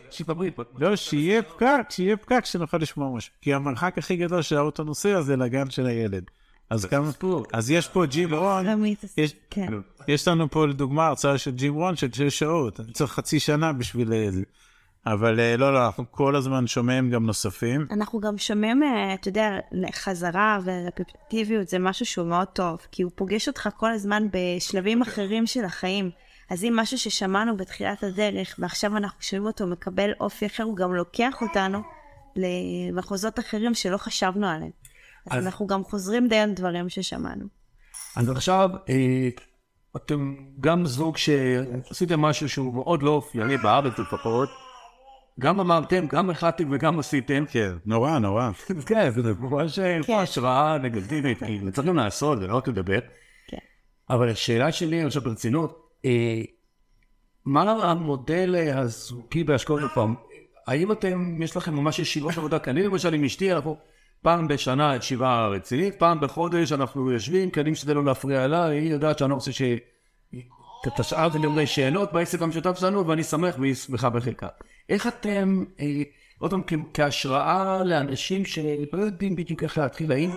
לא, 0.78 0.96
שיהיה 0.96 1.42
פקק, 1.42 1.86
שיהיה 1.90 2.16
פקק 2.16 2.44
שנוכל 2.44 2.76
לשמוע 2.76 3.16
משהו. 3.16 3.32
כי 3.40 3.54
המרחק 3.54 3.98
הכי 3.98 4.16
גדול 4.16 4.42
של 4.42 4.56
האוטו 4.56 4.84
נוסע 4.84 5.20
זה 5.20 5.36
לגן 5.36 5.70
של 5.70 5.86
הילד. 5.86 6.24
אז 6.70 6.84
כמה, 6.84 7.10
אז 7.52 7.70
יש 7.70 7.88
פה 7.88 8.06
ג'ים 8.06 8.34
רון, 8.34 8.66
כן. 9.50 9.66
יש 10.08 10.28
לנו 10.28 10.50
פה 10.50 10.66
לדוגמה 10.66 11.06
הרצאה 11.06 11.38
של 11.38 11.50
ג'ים 11.50 11.74
רון 11.74 11.96
של 11.96 12.12
שש 12.12 12.38
שעות, 12.38 12.80
אני 12.80 12.92
צריך 12.92 13.12
חצי 13.12 13.40
שנה 13.40 13.72
בשביל... 13.72 14.12
אבל 15.06 15.40
אה, 15.40 15.56
לא, 15.56 15.74
לא, 15.74 15.86
אנחנו 15.86 16.04
כל 16.10 16.36
הזמן 16.36 16.66
שומעים 16.66 17.10
גם 17.10 17.26
נוספים. 17.26 17.86
אנחנו 17.90 18.20
גם 18.20 18.38
שומעים, 18.38 18.82
אה, 18.82 19.14
אתה 19.14 19.28
יודע, 19.28 19.50
חזרה 19.92 20.58
ורפטטיביות 20.64 21.68
זה 21.68 21.78
משהו 21.78 22.06
שהוא 22.06 22.26
מאוד 22.26 22.48
טוב, 22.48 22.78
כי 22.92 23.02
הוא 23.02 23.12
פוגש 23.14 23.48
אותך 23.48 23.68
כל 23.76 23.90
הזמן 23.90 24.26
בשלבים 24.32 25.02
אחרים 25.02 25.46
של 25.46 25.64
החיים. 25.64 26.10
אז 26.50 26.64
אם 26.64 26.76
משהו 26.76 26.98
ששמענו 26.98 27.56
בתחילת 27.56 28.02
הדרך, 28.02 28.54
ועכשיו 28.58 28.96
אנחנו 28.96 29.22
שומעים 29.22 29.46
אותו 29.46 29.66
מקבל 29.66 30.10
אופי 30.20 30.46
אחר, 30.46 30.62
הוא 30.62 30.76
גם 30.76 30.94
לוקח 30.94 31.42
אותנו 31.42 31.82
למחוזות 32.36 33.38
אחרים 33.38 33.74
שלא 33.74 33.96
חשבנו 33.96 34.46
עליהם. 34.46 34.70
אז, 35.30 35.38
אז- 35.38 35.46
אנחנו 35.46 35.66
גם 35.66 35.84
חוזרים 35.84 36.28
די 36.28 36.38
על 36.38 36.52
דברים 36.52 36.88
ששמענו. 36.88 37.44
אז 38.16 38.28
עכשיו, 38.30 38.70
אה, 38.88 39.28
אתם 39.96 40.34
גם 40.60 40.86
זוג 40.86 41.16
שעשיתם 41.16 42.20
משהו 42.20 42.48
שהוא 42.48 42.74
מאוד 42.74 43.02
לא 43.02 43.10
אופייני 43.10 43.56
בארץ 43.56 43.98
לפחות. 43.98 44.48
גם 45.40 45.60
אמרתם, 45.60 46.06
גם 46.06 46.30
החלטתם 46.30 46.68
וגם 46.70 46.98
עשיתם. 46.98 47.44
כן, 47.50 47.72
נורא, 47.86 48.18
נורא. 48.18 48.50
כן, 48.86 49.10
זה 49.10 49.32
ממש 49.40 49.78
אה, 49.78 50.02
כן. 50.02 50.12
השראה 50.14 50.78
נגטיבית, 50.78 51.38
צריך 51.72 51.88
גם 51.88 51.96
לעשות, 51.96 52.40
זה 52.40 52.46
לא 52.46 52.56
רק 52.56 52.68
לדבר. 52.68 52.98
כן. 53.46 53.56
אבל 54.10 54.28
השאלה 54.28 54.72
שלי, 54.72 55.04
עכשיו 55.04 55.22
ברצינות, 55.22 55.88
אה, 56.04 56.42
מה 57.44 57.62
המודל 57.62 58.54
אה, 58.58 58.78
הזוגי 58.78 59.44
בהשקעות 59.44 59.80
פעם? 59.94 60.14
האם 60.66 60.92
אתם, 60.92 61.42
יש 61.42 61.56
לכם 61.56 61.74
ממש 61.74 61.98
ישיבות 61.98 62.38
עבודה? 62.38 62.58
כי 62.58 62.70
אני 62.70 62.82
למשל 62.82 63.14
עם 63.14 63.24
אשתי, 63.24 63.52
אנחנו 63.52 63.76
פעם 64.22 64.48
בשנה 64.48 64.96
ישיבה 64.96 65.46
רצינית, 65.46 65.94
פעם 65.98 66.20
בחודש 66.20 66.72
אנחנו 66.72 67.10
יושבים, 67.10 67.50
כי 67.50 67.60
אני 67.60 67.70
משתדל 67.70 67.94
לא 67.94 68.04
להפריע 68.04 68.46
לה, 68.46 68.64
היא 68.64 68.90
יודעת 68.90 69.18
שאני 69.18 69.30
לא 69.30 69.34
רוצה 69.34 69.52
ש... 69.52 69.62
את 70.86 71.00
השאר 71.00 71.30
זה 71.30 71.38
שאלות 71.66 72.12
בעסק 72.12 72.42
המשותף 72.42 72.78
שלנו, 72.78 73.06
ואני 73.06 73.24
שמח 73.24 73.54
והיא 73.58 73.74
שמחה 73.74 74.10
בחלקה. 74.10 74.48
איך 74.88 75.06
אתם, 75.06 75.64
אה, 75.80 76.02
עוד 76.38 76.50
פעם, 76.50 76.62
כהשראה 76.94 77.84
לאנשים 77.84 78.44
שלא 78.44 78.98
יודעים 78.98 79.36
בדיוק 79.36 79.62
איך 79.62 79.78
להתחיל, 79.78 80.12
האם 80.12 80.30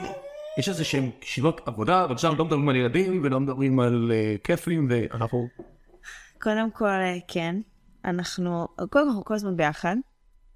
יש 0.58 0.70
איזה 0.70 0.84
שהם 0.86 1.10
ישיבות 1.24 1.62
עבודה, 1.66 2.04
אבל 2.04 2.18
שם 2.18 2.36
לא 2.38 2.46
מדברים 2.46 2.70
על 2.70 2.76
ילדים 2.76 3.22
ולא 3.24 3.40
מדברים 3.40 3.80
על 3.80 4.12
אה, 4.14 4.36
כיפים, 4.44 4.88
ואנחנו... 4.90 5.48
קודם 6.42 6.72
כל, 6.72 6.86
אה, 6.86 7.18
כן. 7.28 7.56
אנחנו, 8.06 8.68
קודם 8.78 8.90
כל 8.90 9.00
אנחנו 9.00 9.26
כל 9.26 9.34
הזמן 9.34 9.58
ביחד, 9.58 9.96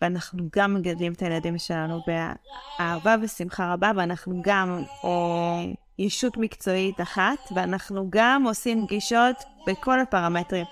ואנחנו 0.02 0.50
גם 0.56 0.74
מגדלים 0.74 1.14
את 1.14 1.22
הילדים 1.22 1.58
שלנו 1.58 2.02
באהבה 2.08 3.16
ושמחה 3.22 3.74
רבה, 3.74 3.92
ואנחנו 3.96 4.42
גם 4.44 4.84
אה, 5.06 5.74
ישות 6.00 6.38
מקצועית 6.38 7.02
אחת, 7.02 7.38
ואנחנו 7.56 8.08
גם 8.10 8.44
עושים 8.44 8.88
פגישות 8.88 9.36
בכל 9.68 10.00
הפרמטרים. 10.00 10.66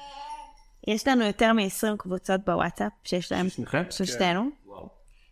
יש 0.88 1.08
לנו 1.08 1.24
יותר 1.24 1.54
מ-20 1.54 1.98
קבוצות 1.98 2.42
בוואטסאפ, 2.46 2.92
שיש 3.04 3.32
להם? 3.32 3.48
של 3.90 4.06
שתינו, 4.06 4.50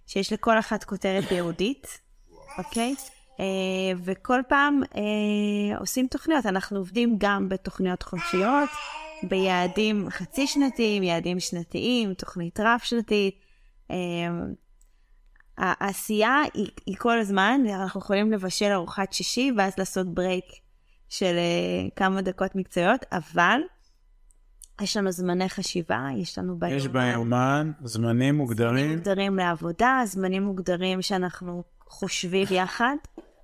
שיש 0.08 0.34
לכל 0.34 0.60
אחת 0.60 0.84
כותרת 0.84 1.32
ייעודית, 1.32 2.02
אוקיי? 2.58 2.96
אה, 3.40 3.46
וכל 4.04 4.42
פעם 4.48 4.82
אה, 4.96 5.78
עושים 5.80 6.08
תוכניות. 6.08 6.46
אנחנו 6.46 6.78
עובדים 6.78 7.16
גם 7.18 7.50
בתוכניות 7.50 8.04
חודשיות, 8.04 8.70
ביעדים 9.24 10.10
חצי 10.10 10.48
שנתיים, 10.48 11.04
יעדים 11.04 11.40
שנתיים, 11.40 12.14
תוכנית 12.14 12.60
רב-שנתית. 12.60 13.36
אה, 13.92 13.98
העשייה 15.58 16.42
היא, 16.54 16.70
היא 16.86 16.96
כל 16.98 17.20
הזמן, 17.20 17.62
אנחנו 17.70 18.00
יכולים 18.00 18.32
לבשל 18.32 18.72
ארוחת 18.72 19.14
שישי 19.14 19.52
ואז 19.58 19.74
לעשות 19.78 20.14
ברייק 20.14 20.46
של 21.10 21.36
כמה 21.96 22.22
דקות 22.22 22.56
מקצועיות, 22.56 23.06
אבל 23.12 23.62
יש 24.82 24.98
לנו 24.98 25.12
זמני 25.12 25.50
חשיבה, 25.50 26.08
יש 26.18 26.38
לנו 26.38 26.60
ביומן. 26.60 26.78
יש 26.78 26.88
ביומן 26.88 27.72
זמנים 27.84 28.36
מוגדרים. 28.36 28.92
מוגדרים 28.92 29.36
לעבודה, 29.38 30.02
זמנים 30.06 30.44
מוגדרים 30.44 31.02
שאנחנו 31.02 31.64
חושבים 31.90 32.48
יחד, 32.52 32.96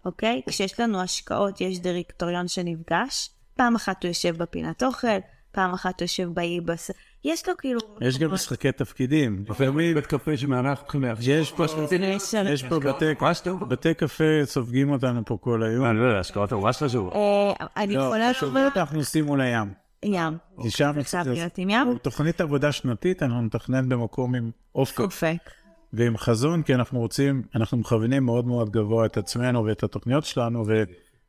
אוקיי? 0.05 0.41
כשיש 0.49 0.79
לנו 0.79 1.01
השקעות, 1.01 1.61
יש 1.61 1.79
דירקטוריון 1.79 2.47
שנפגש, 2.47 3.29
פעם 3.55 3.75
אחת 3.75 4.03
הוא 4.03 4.09
יושב 4.09 4.37
בפינת 4.37 4.83
אוכל, 4.83 5.07
פעם 5.51 5.73
אחת 5.73 5.99
הוא 6.01 6.05
יושב 6.05 6.29
באי 6.33 6.61
בס... 6.61 6.91
יש 7.25 7.49
לו 7.49 7.57
כאילו... 7.57 7.79
יש 8.01 8.17
גם 8.19 8.33
משחקי 8.33 8.71
תפקידים. 8.71 9.43
לפעמים 9.49 9.95
בית 9.95 10.05
קפה 10.05 10.37
שמארח 10.37 10.81
אתכם 10.81 11.01
להפשיט. 11.03 11.29
יש 11.41 11.51
פה, 11.51 11.65
יש- 11.65 12.33
יש 12.33 12.63
פה 12.63 12.79
בתי, 12.79 13.05
טוב. 13.43 13.69
בתי 13.69 13.93
קפה 13.93 14.23
סופגים 14.43 14.91
אותנו 14.91 15.21
פה 15.25 15.37
כל 15.41 15.63
היום. 15.63 15.85
אני 15.85 15.97
לא 15.99 16.03
יודע, 16.03 16.19
השקעות 16.19 16.53
ממש 16.53 16.77
חשוב. 16.77 17.13
אה, 17.13 17.53
אני 17.77 17.93
לא, 17.95 18.01
יכולה 18.01 18.31
לומר... 18.41 18.67
אנחנו 18.75 18.97
נוסעים 18.97 19.25
מול 19.25 19.41
הים. 19.41 19.73
ים. 20.05 20.37
חייב 20.69 21.27
להיות 21.27 21.57
עם 21.57 21.69
ים. 21.69 21.97
תוכנית 22.01 22.41
עבודה 22.41 22.71
שנתית, 22.71 23.23
אנחנו 23.23 23.41
נתכנן 23.41 23.89
במקום 23.89 24.35
עם 24.35 24.51
אופק 24.75 24.99
אופק. 24.99 25.49
ועם 25.93 26.17
חזון, 26.17 26.63
כי 26.63 26.75
אנחנו 26.75 26.99
רוצים, 26.99 27.43
אנחנו 27.55 27.77
מכוונים 27.77 28.25
מאוד 28.25 28.47
מאוד 28.47 28.69
גבוה 28.69 29.05
את 29.05 29.17
עצמנו 29.17 29.65
ואת 29.65 29.83
התוכניות 29.83 30.25
שלנו, 30.25 30.65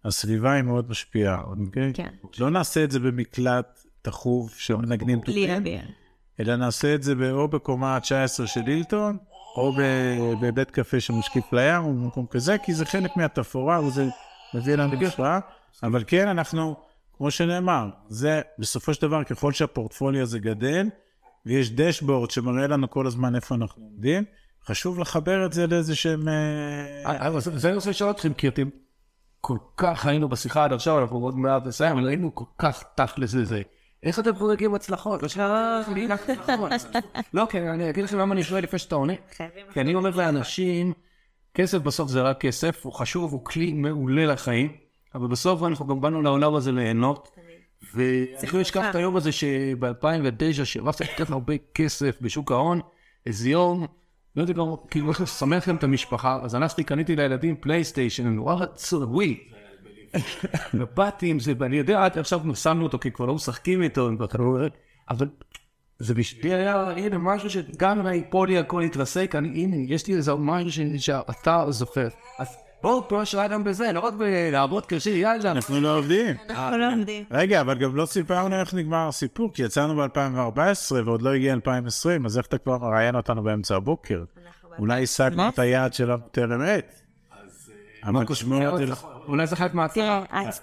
והסביבה 0.05 0.53
היא 0.53 0.63
מאוד 0.63 0.91
משפיעה, 0.91 1.43
אוקיי? 1.43 1.93
כן. 1.95 2.09
לא 2.39 2.51
נעשה 2.51 2.85
את 2.85 2.91
זה 2.91 3.01
במקלט 3.01 3.85
תחוב 4.03 4.51
שמנגנים 4.57 5.21
אוויר. 5.29 5.81
אלא 6.41 6.57
נעשה 6.57 6.95
את 6.95 7.03
זה 7.03 7.15
או 7.31 7.49
בקומה 7.49 7.97
ה-19 7.97 8.47
של 8.47 8.61
הילטון, 8.67 9.17
או 9.57 9.73
בבית 10.41 10.71
קפה 10.71 11.01
שמשקיף 11.01 11.53
לים, 11.53 11.85
או 11.85 11.93
במקום 11.93 12.27
כזה, 12.27 12.59
כי 12.59 12.75
זה 12.75 12.85
חלק 12.85 13.17
מהתפאורה, 13.17 13.81
וזה 13.81 14.07
מביא 14.55 14.75
לנו 14.75 15.07
השראה. 15.07 15.39
אבל 15.83 16.05
כן, 16.07 16.29
אנחנו, 16.29 16.77
כמו 17.23 17.31
שנאמר, 17.31 17.89
זה 18.09 18.41
בסופו 18.59 18.95
של 18.95 19.03
דבר, 19.03 19.25
ככל 19.25 19.53
שהפורטפוליו 19.53 20.23
הזה 20.23 20.39
גדל, 20.39 20.89
ויש 21.47 21.71
דשבורד 21.71 22.31
שמראה 22.31 22.67
לנו 22.67 22.91
כל 22.91 23.07
הזמן 23.07 23.35
איפה 23.35 23.55
אנחנו 23.55 23.83
עומדים, 23.83 24.25
חשוב 24.67 24.99
לחבר 24.99 25.47
את 25.47 25.53
זה 25.53 25.67
לאיזה 25.67 25.95
שהם... 25.95 26.29
אה, 26.29 26.35
אה, 27.07 27.29
אבל 27.29 27.41
זה 27.41 27.59
זה 27.59 27.69
אני 27.69 27.77
רוצה 27.77 27.91
לשאול 27.91 28.11
אתכם, 28.11 28.33
כי 28.33 28.49
אתם 28.49 28.69
כל 29.41 29.59
כך 29.77 30.07
היינו 30.07 30.29
בשיחה 30.29 30.65
עד 30.65 30.73
עכשיו, 30.73 30.99
אנחנו 30.99 31.17
עוד 31.17 31.39
מעט 31.39 31.67
נסיים, 31.67 31.99
אבל 31.99 32.09
היינו 32.09 32.35
כל 32.35 32.45
כך 32.59 32.85
תכלס 32.95 33.35
לזה. 33.35 33.63
איך 34.03 34.19
אתם 34.19 34.35
חוגגים 34.35 34.75
הצלחות? 34.75 35.23
לא. 35.37 36.69
לא, 37.35 37.47
כי 37.51 37.61
אני 37.61 37.91
אגיד 37.91 38.05
לכם 38.05 38.19
למה 38.19 38.35
אני 38.35 38.43
שואל 38.43 38.63
לפני 38.63 38.79
שאתה 38.79 38.95
עונה. 38.95 39.15
כי 39.73 39.81
אני 39.81 39.95
אומר 39.95 40.17
לאנשים, 40.17 40.93
כסף 41.55 41.79
בסוף 41.79 42.11
זה 42.11 42.23
רק 42.23 42.41
כסף, 42.41 42.85
הוא 42.85 42.93
חשוב, 42.93 43.33
הוא 43.33 43.45
כלי 43.45 43.73
מעולה 43.73 44.27
לחיים, 44.27 44.77
אבל 45.15 45.27
בסוף 45.27 45.63
אנחנו 45.63 45.87
גם 45.87 46.01
באנו 46.01 46.23
לעולם 46.23 46.55
הזה 46.55 46.73
ליהנות. 46.73 47.31
ואני 47.95 48.53
לא 48.53 48.61
אשכח 48.63 48.85
את 48.91 48.95
היום 48.95 49.17
הזה 49.17 49.33
שב-2009, 49.33 50.65
שהרווחת 50.65 51.03
כל 51.03 51.25
כך 51.25 51.31
הרבה 51.31 51.55
כסף 51.75 52.19
בשוק 52.21 52.53
ההון, 52.53 52.81
איזה 53.27 53.51
יום, 53.51 53.87
לא 54.37 54.43
יודע, 54.43 54.53
גם, 54.53 54.67
כאילו, 54.91 55.09
איך 55.09 55.21
לשמח 55.21 55.69
גם 55.69 55.77
את 55.77 55.85
המשפחה, 55.85 56.39
אז 56.43 56.55
הלכתי, 56.55 56.85
קניתי 56.85 57.17
לילדים 57.17 57.57
פלייסטיישן, 57.57 58.27
הם 58.27 58.37
נורא 58.37 58.55
רצו, 58.55 58.97
ווי. 58.97 59.41
ובאתי 60.75 61.31
עם 61.31 61.41
זה, 61.41 61.53
ואני 61.59 61.77
יודע, 61.77 62.05
עד 62.05 62.19
עכשיו 62.19 62.41
שמנו 62.55 62.83
אותו, 62.83 62.99
כי 62.99 63.11
כבר 63.11 63.27
לא 63.27 63.35
משחקים 63.35 63.83
איתו, 63.83 64.11
אבל 65.11 65.29
זה 65.99 66.15
בשבילי 66.15 66.55
היה, 66.55 66.91
הנה, 66.91 67.19
משהו 67.19 67.51
שגם 67.51 67.99
אם 67.99 68.07
ייפול 68.07 68.49
לי 68.49 68.59
הכל 68.59 68.83
יתרסק, 68.87 69.35
אני, 69.35 69.49
הנה, 69.49 69.77
יש 69.77 70.07
לי 70.07 70.15
איזה 70.15 70.35
משהו 70.35 70.85
שאתה 70.99 71.65
זוכר. 71.69 72.09
אז 72.39 72.57
בואו, 72.83 73.09
פה 73.09 73.23
השראה 73.23 73.49
גם 73.49 73.65
בזה, 73.65 73.93
לא 73.93 74.01
רק 74.01 74.15
בלעבוד 74.15 74.87
קשה, 74.87 75.11
יאללה. 75.11 75.51
אנחנו 75.51 75.81
לא 75.81 75.99
עובדים. 75.99 76.37
אנחנו 76.51 76.79
לא 76.79 76.93
עומדים. 76.93 77.25
רגע, 77.31 77.61
אבל 77.61 77.79
גם 77.79 77.97
לא 77.97 78.07
סיפרנו 78.07 78.61
איך 78.61 78.75
נגמר 78.75 79.09
הסיפור, 79.09 79.51
כי 79.55 79.63
יצאנו 79.63 79.97
ב-2014 79.97 80.95
ועוד 81.05 81.23
לא 81.23 81.35
הגיע 81.35 81.53
2020, 81.53 82.27
אז 82.27 82.39
איך 82.39 82.47
אתה 82.47 82.59
כבר 82.59 82.79
מראיין 82.79 83.17
אותנו 83.17 83.43
באמצע 83.43 83.77
הבוקר? 83.77 84.25
אולי 84.79 85.03
השגנו 85.03 85.49
את 85.49 85.59
היעד 85.59 85.95
שלנו 85.95 86.23
טרם 86.31 86.61
עת. 86.61 87.03
אולי 89.29 89.47
זה 89.47 89.57
חלק 89.57 89.75
מההצלחה. 89.75 90.25
תראה, 90.31 90.47
אז- 90.49 90.61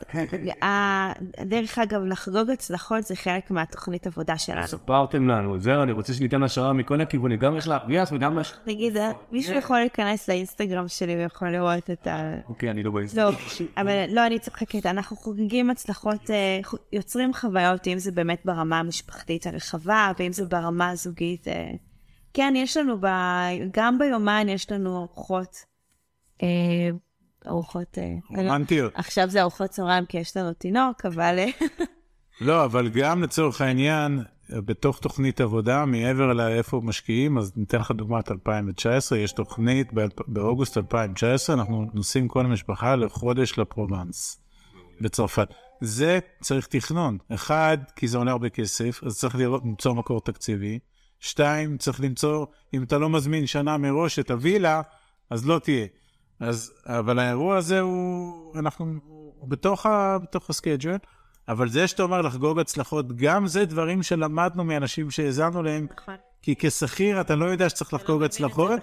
ה- 0.63 1.13
דרך 1.45 1.79
אגב, 1.79 2.01
לחגוג 2.05 2.49
הצלחות 2.49 3.03
זה 3.03 3.15
חלק 3.15 3.51
מהתוכנית 3.51 4.07
עבודה 4.07 4.37
שלנו. 4.37 4.67
ספרתם 4.67 5.27
לנו, 5.27 5.59
זהו, 5.59 5.83
אני 5.83 5.91
רוצה 5.91 6.13
שניתן 6.13 6.43
השראה 6.43 6.73
מכל 6.73 7.01
הכיוונים, 7.01 7.39
גם 7.39 7.55
איך 7.55 7.67
להרוויח 7.67 8.11
וגם 8.11 8.39
איך... 8.39 8.59
נגיד, 8.67 8.97
אה, 8.97 9.11
מישהו 9.31 9.55
יכול 9.55 9.79
להיכנס 9.79 10.29
לאינסטגרם 10.29 10.87
שלי 10.87 11.15
ויכול 11.15 11.49
לראות 11.49 11.89
את 11.89 12.07
ה... 12.07 12.35
אוקיי, 12.49 12.71
אני 12.71 12.83
לא 12.83 12.91
באינסטגרם. 12.91 13.33
לא, 13.33 13.37
אבל 13.77 13.93
לא, 14.09 14.25
אני 14.25 14.39
צוחקת. 14.39 14.85
אנחנו 14.85 15.15
חוגגים 15.15 15.69
הצלחות, 15.69 16.29
אה, 16.29 16.59
יוצרים 16.93 17.33
חוויות, 17.33 17.87
אם 17.87 17.99
זה 17.99 18.11
באמת 18.11 18.41
ברמה 18.45 18.79
המשפחתית 18.79 19.47
הרחבה, 19.47 20.11
ואם 20.19 20.31
זה 20.31 20.45
ברמה 20.45 20.89
הזוגית. 20.89 21.47
אה, 21.47 21.71
כן, 22.33 22.53
יש 22.57 22.77
לנו. 22.77 22.97
גם 23.71 23.99
ביומן 23.99 24.49
יש 24.49 24.71
לנו 24.71 24.97
ארוחות. 24.97 25.55
ארוחות... 27.47 27.97
אה, 27.97 28.15
רומנטיות. 28.29 28.91
עכשיו 28.95 29.29
זה 29.29 29.41
ארוחות 29.41 29.69
צהריים 29.69 30.05
כי 30.05 30.17
יש 30.17 30.37
לנו 30.37 30.53
תינוק, 30.53 31.05
אבל... 31.05 31.39
אה, 31.39 31.47
לא, 32.47 32.65
אבל 32.65 32.89
גם 32.89 33.23
לצורך 33.23 33.61
העניין, 33.61 34.23
בתוך 34.49 34.99
תוכנית 34.99 35.41
עבודה, 35.41 35.85
מעבר 35.85 36.33
לאיפה 36.33 36.81
משקיעים, 36.83 37.37
אז 37.37 37.51
ניתן 37.55 37.79
לך 37.79 37.91
דוגמת 37.91 38.31
2019, 38.31 39.17
יש 39.17 39.31
תוכנית 39.31 39.87
באוגוסט 40.27 40.77
2019, 40.77 41.55
אנחנו 41.55 41.85
נוסעים 41.93 42.27
כל 42.27 42.45
המשפחה 42.45 42.95
לחודש 42.95 43.59
לפרובנס 43.59 44.41
בצרפת. 45.01 45.47
זה 45.81 46.19
צריך 46.41 46.67
תכנון. 46.67 47.17
אחד, 47.33 47.77
כי 47.95 48.07
זה 48.07 48.17
עולה 48.17 48.31
הרבה 48.31 48.49
כסף, 48.49 49.03
אז 49.05 49.17
צריך 49.17 49.35
לראות, 49.35 49.63
למצוא 49.65 49.93
מקור 49.93 50.21
תקציבי. 50.21 50.79
שתיים, 51.19 51.77
צריך 51.77 52.01
למצוא, 52.01 52.45
אם 52.73 52.83
אתה 52.83 52.97
לא 52.97 53.09
מזמין 53.09 53.47
שנה 53.47 53.77
מראש 53.77 54.19
את 54.19 54.31
הווילה, 54.31 54.81
אז 55.29 55.47
לא 55.47 55.59
תהיה. 55.59 55.85
אז, 56.39 56.73
אבל 56.85 57.19
האירוע 57.19 57.57
הזה 57.57 57.79
הוא, 57.79 58.55
אנחנו, 58.55 58.93
הוא 59.39 59.49
בתוך, 59.49 59.85
ה, 59.85 60.17
בתוך 60.23 60.49
הסקייג'ל. 60.49 60.97
אבל 61.47 61.69
זה 61.69 61.87
שאתה 61.87 62.03
אומר 62.03 62.21
לחגוג 62.21 62.59
הצלחות, 62.59 63.15
גם 63.15 63.47
זה 63.47 63.65
דברים 63.65 64.03
שלמדנו 64.03 64.63
מאנשים 64.63 65.11
שהאזנו 65.11 65.63
להם, 65.63 65.87
נכון. 65.99 66.15
כי 66.41 66.55
כשכיר 66.59 67.21
אתה 67.21 67.35
לא 67.35 67.45
יודע 67.45 67.69
שצריך 67.69 67.93
לחגוג 67.93 68.23
הצלחות. 68.23 68.79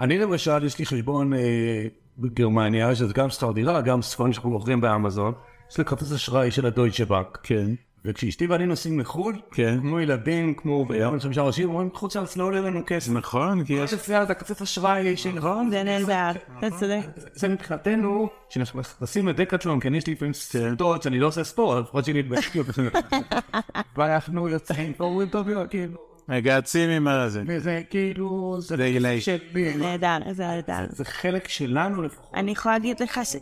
אני 0.00 0.18
למשל, 0.18 0.64
יש 0.64 0.78
לי 0.78 0.86
חשבון 0.86 1.34
אה, 1.34 1.86
בגרמניה, 2.18 2.94
שזה 2.94 3.12
גם 3.14 3.30
שכר 3.30 3.52
דירה, 3.52 3.80
גם 3.80 4.02
ספרים 4.02 4.32
שאנחנו 4.32 4.50
מוכרים 4.50 4.80
באמזון. 4.80 5.32
יש 5.70 5.78
לי 5.78 5.84
כרטיס 5.84 6.12
אשראי 6.12 6.50
של 6.50 6.66
הדויטשה 6.66 7.04
בנק. 7.04 7.38
כן, 7.42 7.70
וכשאשתי 8.04 8.46
ואני 8.46 8.66
נוסעים 8.66 9.00
לחו"ל, 9.00 9.40
כן. 9.52 9.80
כמו 9.80 10.00
ילדים, 10.00 10.54
כמו 10.54 10.84
ביום 10.84 11.20
חמישה 11.20 11.42
ראשים, 11.42 11.68
אומרים, 11.68 11.90
חוץ 11.94 12.16
לארץ 12.16 12.36
לא 12.36 12.44
עולה 12.44 12.60
לנו 12.60 12.80
כסף. 12.86 13.12
נכון, 13.12 13.64
כי 13.64 13.72
יש... 13.72 13.92
יש 13.92 14.10
את 14.10 14.30
הכרטיס 14.30 14.62
אשראי 14.62 15.16
של 15.16 15.32
נכון? 15.32 15.70
זה 15.70 15.82
נהדר, 15.82 16.30
אתה 16.58 16.70
צודק. 16.70 17.00
זה 17.32 17.48
מבחינתנו, 17.48 18.28
כשאנחנו 18.48 18.80
נכנסים 18.80 19.28
לדקטלון, 19.28 19.80
כן 19.80 19.94
יש 19.94 20.06
לי 20.06 20.12
לפעמים 20.12 20.34
סרטות 20.34 21.02
שאני 21.02 21.18
לא 21.18 21.26
עושה 21.26 21.44
ספורט, 21.44 21.84
לפחות 21.84 22.04
שאני 22.04 22.22
מתבייש. 22.22 22.50
ואנחנו 23.96 24.48
יוצאים 24.48 24.92
ואומרים 24.98 25.28
טוב, 25.28 25.48
כאילו, 25.70 25.98
מגהצים 26.28 26.90
עם 26.90 27.08
הזה. 27.08 27.42
וזה 27.46 27.82
כאילו, 27.90 28.56
זה. 28.60 28.76
שלי, 29.20 29.76
נהדר, 29.76 30.18
זה 30.32 30.46
נהדר. 30.46 30.86
זה 30.88 31.04
חלק 31.04 31.48
שלנו 31.48 32.02
לפחות. 32.02 32.34
אני 32.34 32.50
יכולה 32.50 32.74
להגיד 32.74 33.00
לך 33.00 33.20
ש... 33.24 33.36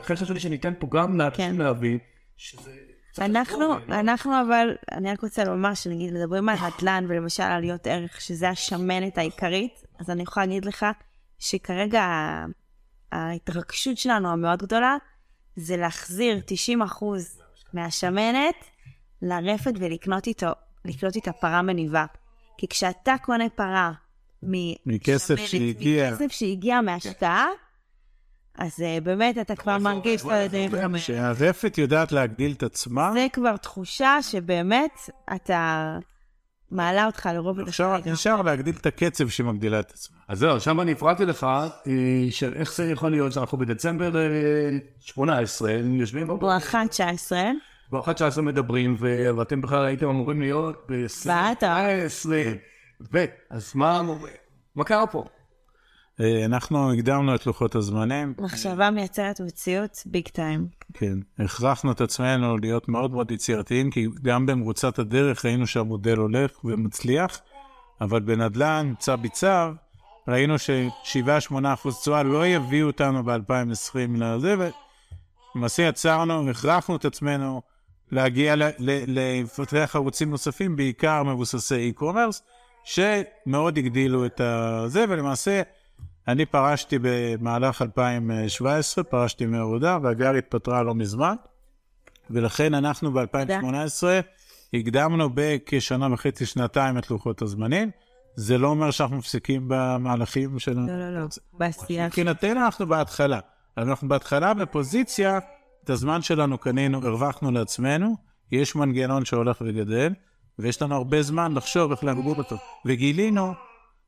לכן 0.00 0.16
חשבתי 0.16 0.40
שניתן 0.40 0.72
פה 0.78 0.86
גם 0.90 1.12
כן. 1.12 1.16
לאנשים 1.16 1.60
להבין, 1.60 1.98
שזה... 2.36 2.83
אנחנו, 3.18 3.74
אנחנו 3.88 4.40
אבל, 4.40 4.76
אני 4.92 5.12
רק 5.12 5.22
רוצה 5.22 5.44
לומר 5.44 5.74
שנגיד 5.74 6.14
מדברים 6.14 6.48
על 6.48 6.56
נדל"ן 6.56 7.04
ולמשל 7.08 7.42
עליות 7.42 7.86
ערך, 7.86 8.20
שזה 8.20 8.48
השמנת 8.48 9.18
העיקרית, 9.18 9.82
אז 9.98 10.10
אני 10.10 10.22
יכולה 10.22 10.46
להגיד 10.46 10.64
לך 10.64 10.86
שכרגע 11.38 12.04
ההתרגשות 13.12 13.98
שלנו 13.98 14.28
המאוד 14.28 14.62
גדולה, 14.62 14.96
זה 15.56 15.76
להחזיר 15.76 16.40
90% 17.00 17.04
מהשמנת 17.72 18.54
לרפת 19.22 19.72
ולקנות 19.78 20.26
איתו, 20.26 20.50
לקנות 20.84 21.16
איתה 21.16 21.32
פרה 21.32 21.62
מניבה. 21.62 22.04
כי 22.58 22.68
כשאתה 22.68 23.14
קונה 23.22 23.48
פרה 23.48 23.92
מ- 24.42 24.74
מכסף 24.86 25.36
שהגיע. 25.36 26.10
מכסף 26.10 26.32
שהגיע 26.32 26.80
מהשקעה, 26.80 27.46
אז 28.58 28.82
אה, 28.82 28.98
באמת 29.02 29.38
אתה 29.38 29.56
כבר 29.56 29.78
מרגיש, 29.78 30.22
אתה 30.22 30.56
יודע, 30.62 30.98
שהרפת 30.98 31.78
יודעת 31.78 32.12
להגדיל 32.12 32.52
את 32.52 32.62
עצמה, 32.62 33.10
זה 33.14 33.26
כבר 33.32 33.56
תחושה 33.56 34.18
שבאמת 34.22 35.10
אתה 35.34 35.98
מעלה 36.70 37.06
אותך 37.06 37.28
לרובד 37.34 37.68
עכשיו 37.68 37.94
השני. 37.94 38.12
אפשר 38.12 38.42
להגדיל 38.42 38.74
את 38.80 38.86
הקצב 38.86 39.28
שמגדילה 39.28 39.80
את 39.80 39.90
עצמה. 39.90 40.16
אז 40.28 40.38
זהו, 40.38 40.60
שם 40.60 40.80
אני 40.80 40.92
הפרעתי 40.92 41.24
לך, 41.24 41.44
אה, 41.44 41.90
של 42.30 42.52
איך 42.54 42.74
זה 42.74 42.90
יכול 42.90 43.10
להיות 43.10 43.32
שאנחנו 43.32 43.58
בדצמבר 43.58 44.16
אה, 44.16 44.78
18, 45.00 45.72
יושבים 45.72 46.26
בבוקר, 46.26 46.46
ברכה 46.46 46.86
19, 46.88 47.42
באחת 47.90 48.14
19 48.14 48.44
מדברים, 48.44 48.96
ואתם 49.36 49.60
בכלל 49.60 49.84
הייתם 49.84 50.08
אמורים 50.08 50.40
להיות 50.40 50.86
ב-20, 50.88 51.28
באתר. 51.28 51.74
ו... 53.12 53.24
אז 53.50 53.72
מה, 53.74 54.02
מה 54.74 54.84
קרה 54.84 55.06
פה? 55.06 55.24
אה, 56.20 56.44
אנחנו 56.44 56.92
הקדמנו 56.92 57.34
את 57.34 57.46
לוחות 57.46 57.74
הזמנים, 57.74 58.34
מחשבה 58.38 58.90
מייצרת 58.90 59.40
מציאות 59.40 60.02
ביג 60.06 60.28
טיים. 60.28 60.68
כן, 60.92 61.18
הכרחנו 61.38 61.92
את 61.92 62.00
עצמנו 62.00 62.58
להיות 62.58 62.88
מאוד 62.88 63.10
מאוד 63.10 63.30
יצירתיים, 63.30 63.90
כי 63.90 64.08
גם 64.22 64.46
במרוצת 64.46 64.98
הדרך 64.98 65.44
ראינו 65.44 65.66
שהמודל 65.66 66.16
הולך 66.16 66.64
ומצליח, 66.64 67.40
אבל 68.00 68.20
בנדל"ן, 68.20 68.92
צע 68.98 69.16
ביצר, 69.16 69.72
ראינו 70.28 70.58
ש-7-8% 70.58 71.54
תשואה 72.00 72.22
לא 72.22 72.46
יביאו 72.46 72.86
אותנו 72.86 73.24
ב-2020 73.24 73.98
לזה, 74.18 74.54
ולמעשה 75.54 75.82
יצרנו, 75.82 76.50
הכרחנו 76.50 76.96
את 76.96 77.04
עצמנו 77.04 77.62
להגיע, 78.12 78.54
לפתח 79.06 79.92
ערוצים 79.94 80.30
נוספים, 80.30 80.76
בעיקר 80.76 81.22
מבוססי 81.22 81.92
e-commerce, 81.92 82.40
שמאוד 82.84 83.78
הגדילו 83.78 84.26
את 84.26 84.40
זה, 84.86 85.04
ולמעשה 85.08 85.62
אני 86.28 86.46
פרשתי 86.46 86.98
במהלך 87.02 87.82
2017, 87.82 89.04
פרשתי 89.04 89.46
מעבודה, 89.46 89.98
והגר 90.02 90.34
התפטרה 90.34 90.82
לא 90.82 90.94
מזמן, 90.94 91.34
ולכן 92.30 92.74
אנחנו 92.74 93.12
ב-2018 93.12 94.04
הקדמנו 94.74 95.30
בכשנה 95.34 96.12
וחצי, 96.12 96.46
שנתיים 96.46 96.98
את 96.98 97.10
לוחות 97.10 97.42
הזמנים. 97.42 97.90
זה 98.36 98.58
לא 98.58 98.68
אומר 98.68 98.90
שאנחנו 98.90 99.16
מפסיקים 99.16 99.64
במהלכים 99.68 100.58
שלנו. 100.58 100.86
לא, 100.86 100.98
לא, 100.98 101.20
לא, 101.20 101.26
בעשייה. 101.52 102.06
מבחינתנו 102.06 102.64
אנחנו 102.64 102.86
בהתחלה. 102.86 103.40
אנחנו 103.78 104.08
בהתחלה 104.08 104.54
בפוזיציה, 104.54 105.38
את 105.84 105.90
הזמן 105.90 106.22
שלנו 106.22 106.58
קנינו, 106.58 106.98
הרווחנו 107.06 107.50
לעצמנו, 107.50 108.16
יש 108.52 108.76
מנגנון 108.76 109.24
שהולך 109.24 109.62
וגדל, 109.66 110.12
ויש 110.58 110.82
לנו 110.82 110.94
הרבה 110.94 111.22
זמן 111.22 111.54
לחשוב 111.54 111.90
איך 111.90 112.04
להגביר 112.04 112.34
אותו. 112.34 112.56
וגילינו 112.84 113.54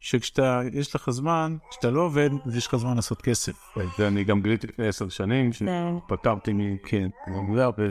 שכשאתה, 0.01 0.61
יש 0.73 0.95
לך 0.95 1.11
זמן, 1.11 1.57
כשאתה 1.71 1.91
לא 1.91 2.01
עובד, 2.01 2.31
אז 2.47 2.57
יש 2.57 2.67
לך 2.67 2.77
זמן 2.77 2.97
לעשות 2.97 3.23
כסף. 3.23 3.53
אני 4.01 4.25
גם 4.25 4.43
גיליתי 4.43 4.67
לפני 4.67 4.89
עשר 4.89 5.09
שנים, 5.09 5.51
שפטרתי 5.53 6.53
מ... 6.53 6.77
כן. 6.85 7.09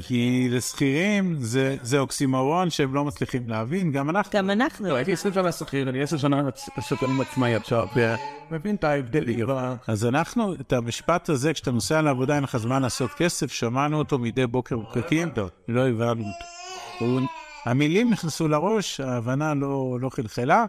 כי 0.07 0.47
לשכירים 0.51 1.35
זה, 1.39 1.77
זה 1.81 1.99
אוקסימורון 1.99 2.69
שהם 2.69 2.93
לא 2.93 3.05
מצליחים 3.05 3.49
להבין, 3.49 3.91
גם 3.91 4.09
אנחנו. 4.09 4.31
גם 4.33 4.49
אנחנו. 4.49 4.87
לא, 4.87 4.95
הייתי 4.95 5.13
20 5.13 5.33
שנה 5.33 5.51
שכיר, 5.51 5.89
אני 5.89 6.01
10 6.01 6.17
שנה 6.17 6.41
שנים 6.81 7.21
עצמאי 7.21 7.55
עכשיו, 7.55 7.87
ומבין 8.51 8.75
את 8.75 8.83
ההבדלים. 8.83 9.45
אז 9.87 10.05
אנחנו, 10.05 10.53
את 10.53 10.73
המשפט 10.73 11.29
הזה, 11.29 11.53
כשאתה 11.53 11.71
נוסע 11.71 12.01
לעבודה, 12.01 12.35
אין 12.35 12.43
לך 12.43 12.57
זמן 12.57 12.81
לעשות 12.81 13.11
כסף, 13.11 13.51
שמענו 13.51 13.97
אותו 13.97 14.19
מדי 14.19 14.47
בוקר 14.47 14.77
בפקקים, 14.77 15.29
לא 15.67 15.87
הבנו 15.87 16.23
אותו. 17.01 17.25
המילים 17.65 18.09
נכנסו 18.09 18.47
לראש, 18.47 18.99
ההבנה 18.99 19.53
לא, 19.53 19.97
לא 20.01 20.09
חלחלה, 20.09 20.65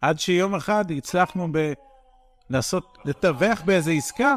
עד 0.00 0.20
שיום 0.20 0.54
אחד 0.54 0.90
הצלחנו 0.90 1.48
ב... 1.52 1.72
לעשות, 2.50 2.98
לתווך 3.04 3.60
באיזו 3.60 3.90
עסקה, 3.90 4.34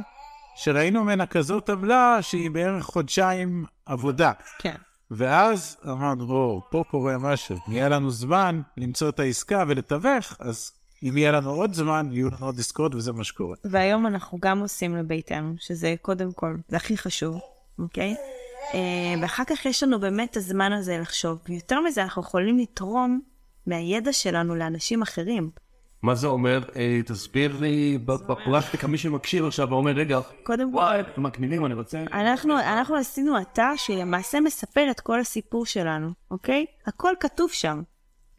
שראינו 0.55 1.03
ממנה 1.03 1.25
כזאת 1.25 1.69
עמלה 1.69 2.17
שהיא 2.21 2.51
בערך 2.51 2.83
חודשיים 2.83 3.65
עבודה. 3.85 4.31
כן. 4.59 4.75
ואז 5.11 5.77
אמרנו, 5.85 6.33
או, 6.33 6.61
פה 6.69 6.83
קורה 6.91 7.17
משהו, 7.17 7.55
יהיה 7.67 7.89
לנו 7.89 8.11
זמן 8.11 8.61
למצוא 8.77 9.09
את 9.09 9.19
העסקה 9.19 9.63
ולתווך, 9.67 10.35
אז 10.39 10.71
אם 11.03 11.17
יהיה 11.17 11.31
לנו 11.31 11.49
עוד 11.49 11.73
זמן, 11.73 12.09
יהיו 12.11 12.27
לנו 12.27 12.45
עוד 12.45 12.59
עסקאות, 12.59 12.95
וזה 12.95 13.11
מה 13.11 13.23
שקורה. 13.23 13.55
והיום 13.63 14.07
אנחנו 14.07 14.37
גם 14.41 14.59
עושים 14.59 14.95
לביתנו, 14.95 15.53
שזה 15.59 15.95
קודם 16.01 16.33
כל, 16.33 16.55
זה 16.67 16.75
הכי 16.77 16.97
חשוב, 16.97 17.39
אוקיי? 17.79 18.15
אה, 18.73 18.79
ואחר 19.21 19.43
כך 19.43 19.65
יש 19.65 19.83
לנו 19.83 19.99
באמת 19.99 20.31
את 20.31 20.37
הזמן 20.37 20.73
הזה 20.73 20.97
לחשוב. 20.97 21.39
ויותר 21.49 21.81
מזה, 21.81 22.03
אנחנו 22.03 22.21
יכולים 22.21 22.57
לתרום 22.57 23.21
מהידע 23.67 24.13
שלנו 24.13 24.55
לאנשים 24.55 25.01
אחרים. 25.01 25.49
מה 26.01 26.15
זה 26.15 26.27
אומר? 26.27 26.63
אה, 26.75 26.99
תסביר 27.05 27.57
לי 27.59 27.97
בפרקטיקה, 28.05 28.87
מי 28.87 28.97
שמקשיב 28.97 29.45
עכשיו 29.45 29.69
ואומר, 29.69 29.91
רגע, 29.91 30.19
קודם 30.43 30.71
כל, 30.71 30.77
וואי, 30.77 30.99
אתם 30.99 31.23
מגניבים, 31.23 31.65
אני 31.65 31.73
רוצה... 31.73 32.03
אנחנו, 32.13 32.59
אנחנו 32.59 32.95
עשינו 32.95 33.41
אתר 33.41 33.71
שלמעשה 33.77 34.39
מספר 34.39 34.87
את 34.91 34.99
כל 34.99 35.19
הסיפור 35.19 35.65
שלנו, 35.65 36.09
אוקיי? 36.31 36.65
הכל 36.87 37.13
כתוב 37.19 37.51
שם. 37.51 37.81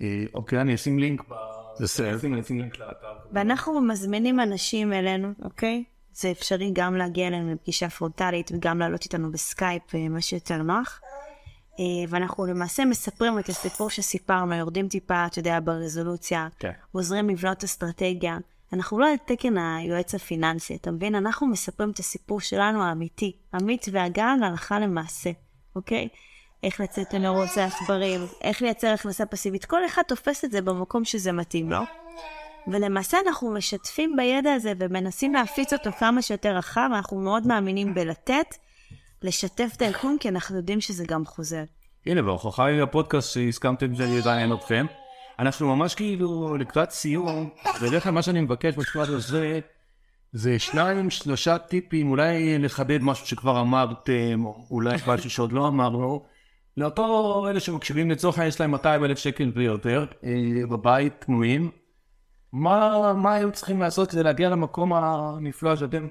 אה, 0.02 0.24
אוקיי, 0.34 0.60
אני 0.60 0.74
אשים 0.74 0.98
לינק 0.98 1.20
ב... 1.28 1.34
בסדר. 1.80 2.18
אני 2.24 2.40
אשים 2.40 2.60
לינק 2.60 2.78
לאתר. 2.78 3.12
ואנחנו 3.32 3.80
מזמינים 3.80 4.40
אנשים 4.40 4.92
אלינו, 4.92 5.28
אוקיי? 5.44 5.84
זה 6.12 6.30
אפשרי 6.30 6.70
גם 6.72 6.96
להגיע 6.96 7.28
אלינו 7.28 7.52
לפגישה 7.52 7.90
פרונטלית 7.90 8.50
וגם 8.54 8.78
לעלות 8.78 9.04
איתנו 9.04 9.32
בסקייפ, 9.32 9.94
אה, 9.94 10.08
מה 10.08 10.20
שיותר 10.20 10.62
נוח. 10.62 11.00
אה, 11.80 11.84
ואנחנו 12.08 12.46
למעשה 12.46 12.84
מספרים 12.84 13.38
את 13.38 13.48
הסיפור 13.48 13.90
שסיפרנו, 13.90 14.54
יורדים 14.54 14.88
טיפה, 14.88 15.26
אתה 15.26 15.38
יודע, 15.38 15.58
ברזולוציה, 15.64 16.48
כן. 16.58 16.70
עוזרים 16.92 17.28
לבנות 17.28 17.64
אסטרטגיה. 17.64 18.38
אנחנו 18.72 18.98
לא 18.98 19.08
על 19.10 19.16
תקן 19.26 19.58
היועץ 19.58 20.14
הפיננסי, 20.14 20.74
אתה 20.76 20.90
מבין? 20.90 21.14
אנחנו 21.14 21.46
מספרים 21.46 21.90
את 21.90 21.98
הסיפור 21.98 22.40
שלנו 22.40 22.82
האמיתי, 22.82 23.32
אמיץ 23.56 23.88
והגן 23.92 24.42
הלכה 24.42 24.78
למעשה, 24.78 25.30
אוקיי? 25.76 26.08
איך 26.62 26.80
לצאת 26.80 27.14
לנורות 27.14 27.56
העכברים, 27.56 28.20
איך 28.42 28.62
לייצר 28.62 28.88
הכנסה 28.88 29.26
פסיבית, 29.26 29.64
כל 29.64 29.86
אחד 29.86 30.02
תופס 30.02 30.44
את 30.44 30.50
זה 30.50 30.62
במקום 30.62 31.04
שזה 31.04 31.32
מתאים 31.32 31.70
לו. 31.70 31.80
ולמעשה 32.66 33.18
אנחנו 33.26 33.50
משתפים 33.50 34.16
בידע 34.16 34.52
הזה 34.52 34.72
ומנסים 34.78 35.34
להפיץ 35.34 35.72
אותו 35.72 35.92
כמה 35.92 36.22
שיותר 36.22 36.56
רחב, 36.56 36.90
אנחנו 36.94 37.20
מאוד 37.20 37.46
מאמינים 37.46 37.94
בלתת, 37.94 38.54
לשתף 39.24 39.72
את 39.76 39.82
הארגון, 39.82 40.16
כי 40.20 40.28
אנחנו 40.28 40.56
יודעים 40.56 40.80
שזה 40.80 41.04
גם 41.08 41.24
חוזר. 41.24 41.64
הנה, 42.06 42.24
וההוכחה 42.24 42.64
היא 42.64 42.82
הפודקאסט 42.82 43.32
שהסכמתם 43.32 43.94
שאני 43.94 44.20
אראיין 44.20 44.52
אתכם. 44.52 44.86
אנחנו 45.38 45.76
ממש 45.76 45.94
כאילו 45.94 46.56
לקראת 46.56 46.90
סיום, 46.90 47.50
בדרך 47.82 48.02
כלל 48.02 48.12
מה 48.12 48.22
שאני 48.22 48.40
מבקש 48.40 48.74
בשלב 48.74 49.14
הזה, 49.14 49.60
זה 50.32 50.58
שניים, 50.58 51.10
שלושה 51.10 51.58
טיפים, 51.58 52.10
אולי 52.10 52.58
לחדד 52.58 53.02
משהו 53.02 53.26
שכבר 53.26 53.60
אמרתם, 53.60 54.44
או 54.44 54.66
אולי 54.70 54.96
משהו 55.06 55.30
שעוד 55.30 55.52
לא 55.52 55.68
אמרנו. 55.68 56.24
לאותו 56.76 57.46
אלה 57.50 57.60
שמקשיבים 57.60 58.10
לצורך 58.10 58.38
העניין 58.38 58.48
יש 58.48 58.60
להם 58.60 58.70
200 58.70 59.04
אלף 59.04 59.18
שקל 59.18 59.52
ויותר, 59.54 60.06
אה, 60.24 60.30
בבית 60.70 61.12
פנויים. 61.18 61.70
מה, 62.56 63.12
מה 63.12 63.34
היו 63.34 63.52
צריכים 63.52 63.80
לעשות 63.80 64.10
כדי 64.10 64.22
להגיע 64.22 64.48
למקום 64.48 64.92
הנפלא 64.92 65.76
שאתם? 65.76 66.06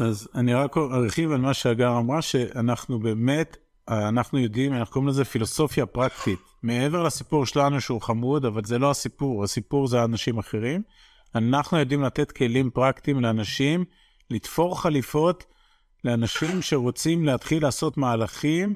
אז 0.00 0.28
אני 0.34 0.54
רק 0.54 0.76
ארחיב 0.76 1.32
על 1.32 1.40
מה 1.40 1.54
שהגר 1.54 1.98
אמרה, 1.98 2.22
שאנחנו 2.22 2.98
באמת 2.98 3.56
אנחנו 3.88 4.38
יודעים, 4.38 4.72
אנחנו 4.72 4.92
קוראים 4.92 5.08
לזה 5.08 5.24
פילוסופיה 5.24 5.86
פרקטית. 5.86 6.38
מעבר 6.62 7.02
לסיפור 7.02 7.46
שלנו 7.46 7.80
שהוא 7.80 8.00
חמוד, 8.00 8.44
אבל 8.44 8.64
זה 8.64 8.78
לא 8.78 8.90
הסיפור, 8.90 9.44
הסיפור 9.44 9.86
זה 9.86 10.04
אנשים 10.04 10.38
אחרים. 10.38 10.82
אנחנו 11.34 11.78
יודעים 11.78 12.02
לתת 12.02 12.32
כלים 12.32 12.70
פרקטיים 12.70 13.20
לאנשים, 13.20 13.84
לתפור 14.30 14.82
חליפות 14.82 15.44
לאנשים 16.04 16.62
שרוצים 16.62 17.24
להתחיל 17.24 17.62
לעשות 17.62 17.96
מהלכים. 17.96 18.74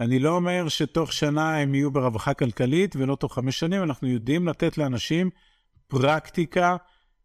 אני 0.00 0.18
לא 0.18 0.30
אומר 0.30 0.68
שתוך 0.68 1.12
שנה 1.12 1.56
הם 1.56 1.74
יהיו 1.74 1.90
ברווחה 1.90 2.34
כלכלית 2.34 2.96
ולא 2.96 3.14
תוך 3.14 3.34
חמש 3.34 3.58
שנים, 3.58 3.82
אנחנו 3.82 4.08
יודעים 4.08 4.48
לתת 4.48 4.78
לאנשים 4.78 5.30
פרקטיקה 5.88 6.76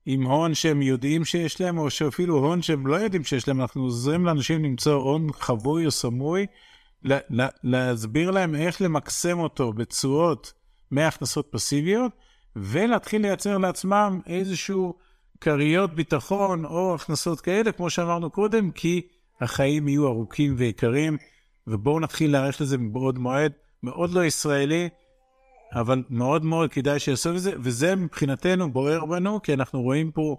עם 0.05 0.24
הון 0.24 0.53
שהם 0.53 0.82
יודעים 0.82 1.26
שיש 1.26 1.61
להם, 1.61 1.78
או 1.78 1.89
שאפילו 1.89 2.38
הון 2.38 2.61
שהם 2.61 2.88
לא 2.88 2.95
יודעים 2.95 3.24
שיש 3.24 3.47
להם, 3.47 3.61
אנחנו 3.61 3.84
עוזרים 3.84 4.26
לאנשים 4.26 4.64
למצוא 4.66 4.93
הון 4.93 5.28
חבוי 5.34 5.86
או 5.86 5.91
סמוי, 5.91 6.45
להסביר 7.64 8.32
להם 8.32 8.55
איך 8.55 8.82
למקסם 8.82 9.39
אותו 9.39 9.74
בתשואות 9.74 10.53
מהכנסות 10.91 11.47
פסיביות, 11.51 12.11
ולהתחיל 12.55 13.22
לייצר 13.22 13.57
לעצמם 13.57 14.20
איזשהו 14.28 14.93
כריות 15.41 15.95
ביטחון 15.95 16.66
או 16.66 16.95
הכנסות 16.95 17.41
כאלה, 17.41 17.72
כמו 17.72 17.89
שאמרנו 17.89 18.30
קודם, 18.30 18.72
כי 18.72 19.01
החיים 19.41 19.88
יהיו 19.88 20.07
ארוכים 20.07 20.55
ויקרים, 20.57 21.18
ובואו 21.68 21.99
נתחיל 21.99 22.32
להיערך 22.32 22.61
לזה 22.61 22.78
מבעוד 22.78 23.20
מועד. 23.20 23.51
מאוד 23.84 24.14
לא 24.14 24.26
ישראלי, 24.26 24.89
אבל 25.76 26.03
מאוד 26.09 26.45
מאוד 26.45 26.71
כדאי 26.71 26.99
שיעשו 26.99 27.36
את 27.36 27.41
זה, 27.41 27.51
וזה 27.59 27.95
מבחינתנו 27.95 28.71
בוער 28.74 29.05
בנו, 29.05 29.41
כי 29.41 29.53
אנחנו 29.53 29.82
רואים 29.82 30.11
פה 30.11 30.38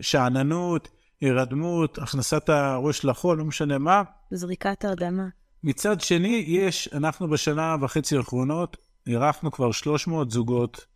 שאננות, 0.00 0.88
הירדמות, 1.20 1.98
הכנסת 1.98 2.48
הראש 2.48 3.04
לחול, 3.04 3.38
לא 3.38 3.44
משנה 3.44 3.78
מה. 3.78 4.02
זריקת 4.30 4.84
הרדמה. 4.84 5.28
מצד 5.64 6.00
שני, 6.00 6.44
יש, 6.48 6.88
אנחנו 6.92 7.28
בשנה 7.28 7.76
וחצי 7.80 8.16
האחרונות, 8.16 8.76
אירחנו 9.06 9.50
כבר 9.50 9.72
300 9.72 10.30
זוגות. 10.30 10.86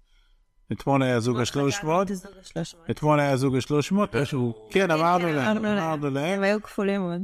אתמול 0.73 1.03
היה 1.03 1.21
זוג 1.21 1.41
ה-300, 1.41 1.87
אתמול 2.91 3.21
היה 3.21 3.37
זוג 3.37 3.57
ה-300, 3.57 3.95
כן, 4.73 4.91
אמרנו 4.91 5.33
להם, 5.33 5.65
אמרנו 5.65 6.11
להם, 6.11 6.39
הם 6.39 6.43
היו 6.43 6.63
כפולים 6.63 7.01
עוד. 7.01 7.21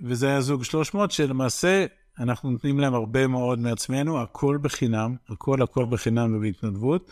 וזה 0.00 0.28
היה 0.28 0.40
זוג 0.40 0.64
300, 0.64 1.10
שלמעשה 1.10 1.86
אנחנו 2.18 2.50
נותנים 2.50 2.80
להם 2.80 2.94
הרבה 2.94 3.26
מאוד 3.26 3.58
מעצמנו, 3.58 4.22
הכל 4.22 4.58
בחינם, 4.62 5.16
הכל 5.28 5.62
הכל 5.62 5.84
בחינם 5.84 6.36
ובהתנדבות. 6.36 7.10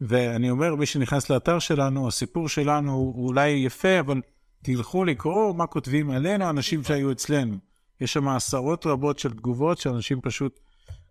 ואני 0.00 0.50
אומר, 0.50 0.74
מי 0.74 0.86
שנכנס 0.86 1.30
לאתר 1.30 1.58
שלנו, 1.58 2.08
הסיפור 2.08 2.48
שלנו 2.48 2.92
הוא 2.92 3.26
אולי 3.26 3.48
יפה, 3.48 4.00
אבל 4.00 4.20
תלכו 4.62 5.04
לקרוא 5.04 5.54
מה 5.54 5.66
כותבים 5.66 6.10
עלינו 6.10 6.50
אנשים 6.50 6.84
שהיו 6.84 7.12
אצלנו. 7.12 7.56
יש 8.00 8.12
שם 8.12 8.28
עשרות 8.28 8.86
רבות 8.86 9.18
של 9.18 9.32
תגובות 9.32 9.78
שאנשים 9.78 10.20
פשוט 10.20 10.60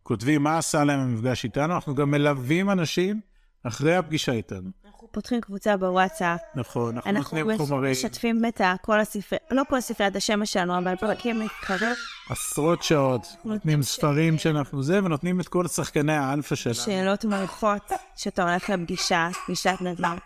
כותבים 0.04 0.44
מה 0.44 0.58
עשה 0.58 0.84
להם 0.84 1.00
המפגש 1.00 1.44
איתנו. 1.44 1.76
אנחנו 1.76 1.96
גם 1.96 2.12
מלווים 2.12 2.70
אנשים 2.70 3.22
אחרי 3.64 3.96
הפגישה 3.96 4.32
איתנו. 4.32 4.70
אנחנו 5.02 5.14
פותחים 5.14 5.42
קבוצה 5.42 5.78
בוואטסאפ. 5.78 6.40
נכון, 6.56 6.96
אנחנו 6.96 7.12
נותנים 7.12 7.58
חומרים. 7.58 7.94
אנחנו 7.94 8.08
משתפים 8.08 8.46
את 8.46 8.62
כל 8.82 9.00
הספרי, 9.00 9.40
לא 9.52 9.64
כל 9.70 9.78
הספרי, 9.78 10.08
את 10.08 10.16
השם 10.16 10.46
שלנו, 10.46 10.78
אבל 10.78 10.96
פרקים 10.96 11.40
מתקרב. 11.40 11.96
עשרות 12.30 12.84
שעות, 12.84 13.28
נותנים 13.46 13.84
ספרים 13.84 14.38
שאנחנו 14.38 14.84
זה, 14.84 15.00
ונותנים 15.04 15.40
את 15.40 15.48
כל 15.48 15.68
שחקני 15.68 16.14
האלפא 16.14 16.56
שלנו. 16.56 16.76
שאלות 16.76 17.26
מלכות, 17.26 17.92
שאתה 18.16 18.50
הולך 18.50 18.70
לפגישה, 18.70 19.30
פגישת 19.46 19.76
נדל"ן. 19.82 20.18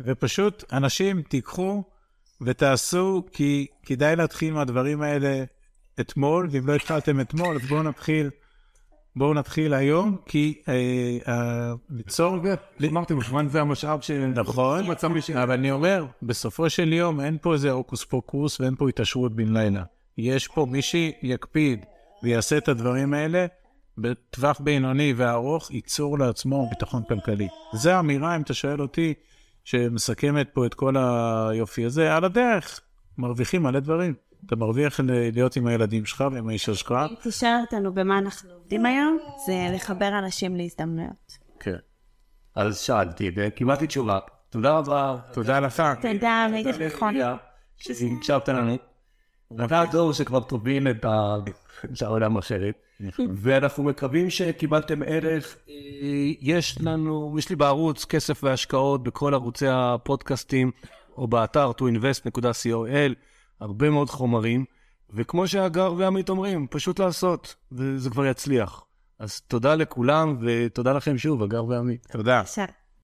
ופשוט, 0.00 0.64
אנשים, 0.72 1.22
תיקחו 1.22 1.82
ותעשו, 2.40 3.22
כי 3.32 3.66
כדאי 3.82 4.16
להתחיל 4.16 4.54
מהדברים 4.54 5.02
האלה 5.02 5.44
אתמול, 6.00 6.48
ואם 6.50 6.66
לא 6.66 6.74
התחלתם 6.74 7.20
אתמול, 7.20 7.56
אז 7.56 7.68
בואו 7.68 7.82
נתחיל. 7.82 8.30
בואו 9.18 9.34
נתחיל 9.34 9.74
היום, 9.74 10.16
כי 10.26 10.62
אה, 10.68 11.72
ליצור... 11.90 12.36
אמרתי, 12.84 13.14
מזמן 13.14 13.48
זה 13.48 13.60
המשאב 13.60 14.00
ש... 14.00 14.10
נכון, 14.10 14.84
אבל 15.34 15.52
אני 15.52 15.70
אומר, 15.70 16.06
בסופו 16.22 16.70
של 16.70 16.92
יום 16.92 17.20
אין 17.20 17.38
פה 17.42 17.52
איזה 17.52 17.70
הוקוס 17.70 18.04
פוקוס 18.04 18.60
ואין 18.60 18.74
פה 18.76 18.88
התעשרות 18.88 19.36
בן 19.36 19.56
לילה. 19.56 19.82
יש 20.18 20.48
פה 20.48 20.66
מי 20.70 20.82
שיקפיד 20.82 21.84
ויעשה 22.22 22.58
את 22.58 22.68
הדברים 22.68 23.14
האלה, 23.14 23.46
בטווח 23.98 24.60
בינוני 24.60 25.12
וארוך, 25.16 25.70
ייצור 25.70 26.18
לעצמו 26.18 26.68
ביטחון 26.70 27.02
כלכלי. 27.08 27.48
זו 27.72 27.98
אמירה, 27.98 28.36
אם 28.36 28.42
אתה 28.42 28.54
שואל 28.54 28.82
אותי, 28.82 29.14
שמסכמת 29.64 30.48
פה 30.52 30.66
את 30.66 30.74
כל 30.74 30.94
היופי 30.96 31.84
הזה, 31.84 32.14
על 32.16 32.24
הדרך, 32.24 32.80
מרוויחים 33.18 33.62
מלא 33.62 33.80
דברים. 33.80 34.14
אתה 34.46 34.56
מרוויח 34.56 35.00
להיות 35.32 35.56
עם 35.56 35.66
הילדים 35.66 36.04
שלך 36.04 36.24
ועם 36.32 36.48
האישה 36.48 36.74
שלך. 36.74 36.94
אם 37.10 37.14
תשאל 37.22 37.58
אותנו 37.60 37.94
במה 37.94 38.18
אנחנו 38.18 38.50
עובדים 38.50 38.86
היום, 38.86 39.18
זה 39.46 39.68
לחבר 39.74 40.18
אנשים 40.18 40.56
להזדמנויות. 40.56 41.38
כן. 41.60 41.76
אז 42.54 42.78
שאלתי, 42.78 43.30
וקיבלתי 43.36 43.86
תשובה. 43.86 44.18
תודה 44.50 44.78
רבה. 44.78 45.16
תודה 45.32 45.60
לך. 45.60 45.82
תודה, 46.02 46.46
הייתי 46.52 46.86
נכון. 46.86 47.14
שהקשבת 47.76 48.48
לנו. 48.48 48.76
ואתה 49.50 49.84
דור 49.92 50.12
שכבר 50.12 50.40
תוביל 50.40 50.88
את 50.90 51.04
העולם 52.02 52.36
אחרת. 52.36 52.74
ואנחנו 53.36 53.82
מקווים 53.82 54.30
שקיבלתם 54.30 55.02
ערך. 55.06 55.56
יש 56.40 56.78
לנו, 56.80 57.34
יש 57.38 57.50
לי 57.50 57.56
בערוץ 57.56 58.04
כסף 58.04 58.44
והשקעות 58.44 59.02
בכל 59.02 59.34
ערוצי 59.34 59.66
הפודקאסטים, 59.68 60.70
או 61.16 61.26
באתר 61.28 61.70
toinvest.co.il. 61.70 63.14
הרבה 63.60 63.90
מאוד 63.90 64.10
חומרים, 64.10 64.64
וכמו 65.10 65.48
שהגר 65.48 65.94
ועמית 65.96 66.28
אומרים, 66.28 66.66
פשוט 66.70 67.00
לעשות, 67.00 67.54
וזה 67.72 68.10
כבר 68.10 68.26
יצליח. 68.26 68.84
אז 69.18 69.40
תודה 69.40 69.74
לכולם, 69.74 70.36
ותודה 70.40 70.92
לכם 70.92 71.18
שוב, 71.18 71.42
הגר 71.42 71.64
ועמית. 71.64 72.06
תודה. 72.10 72.42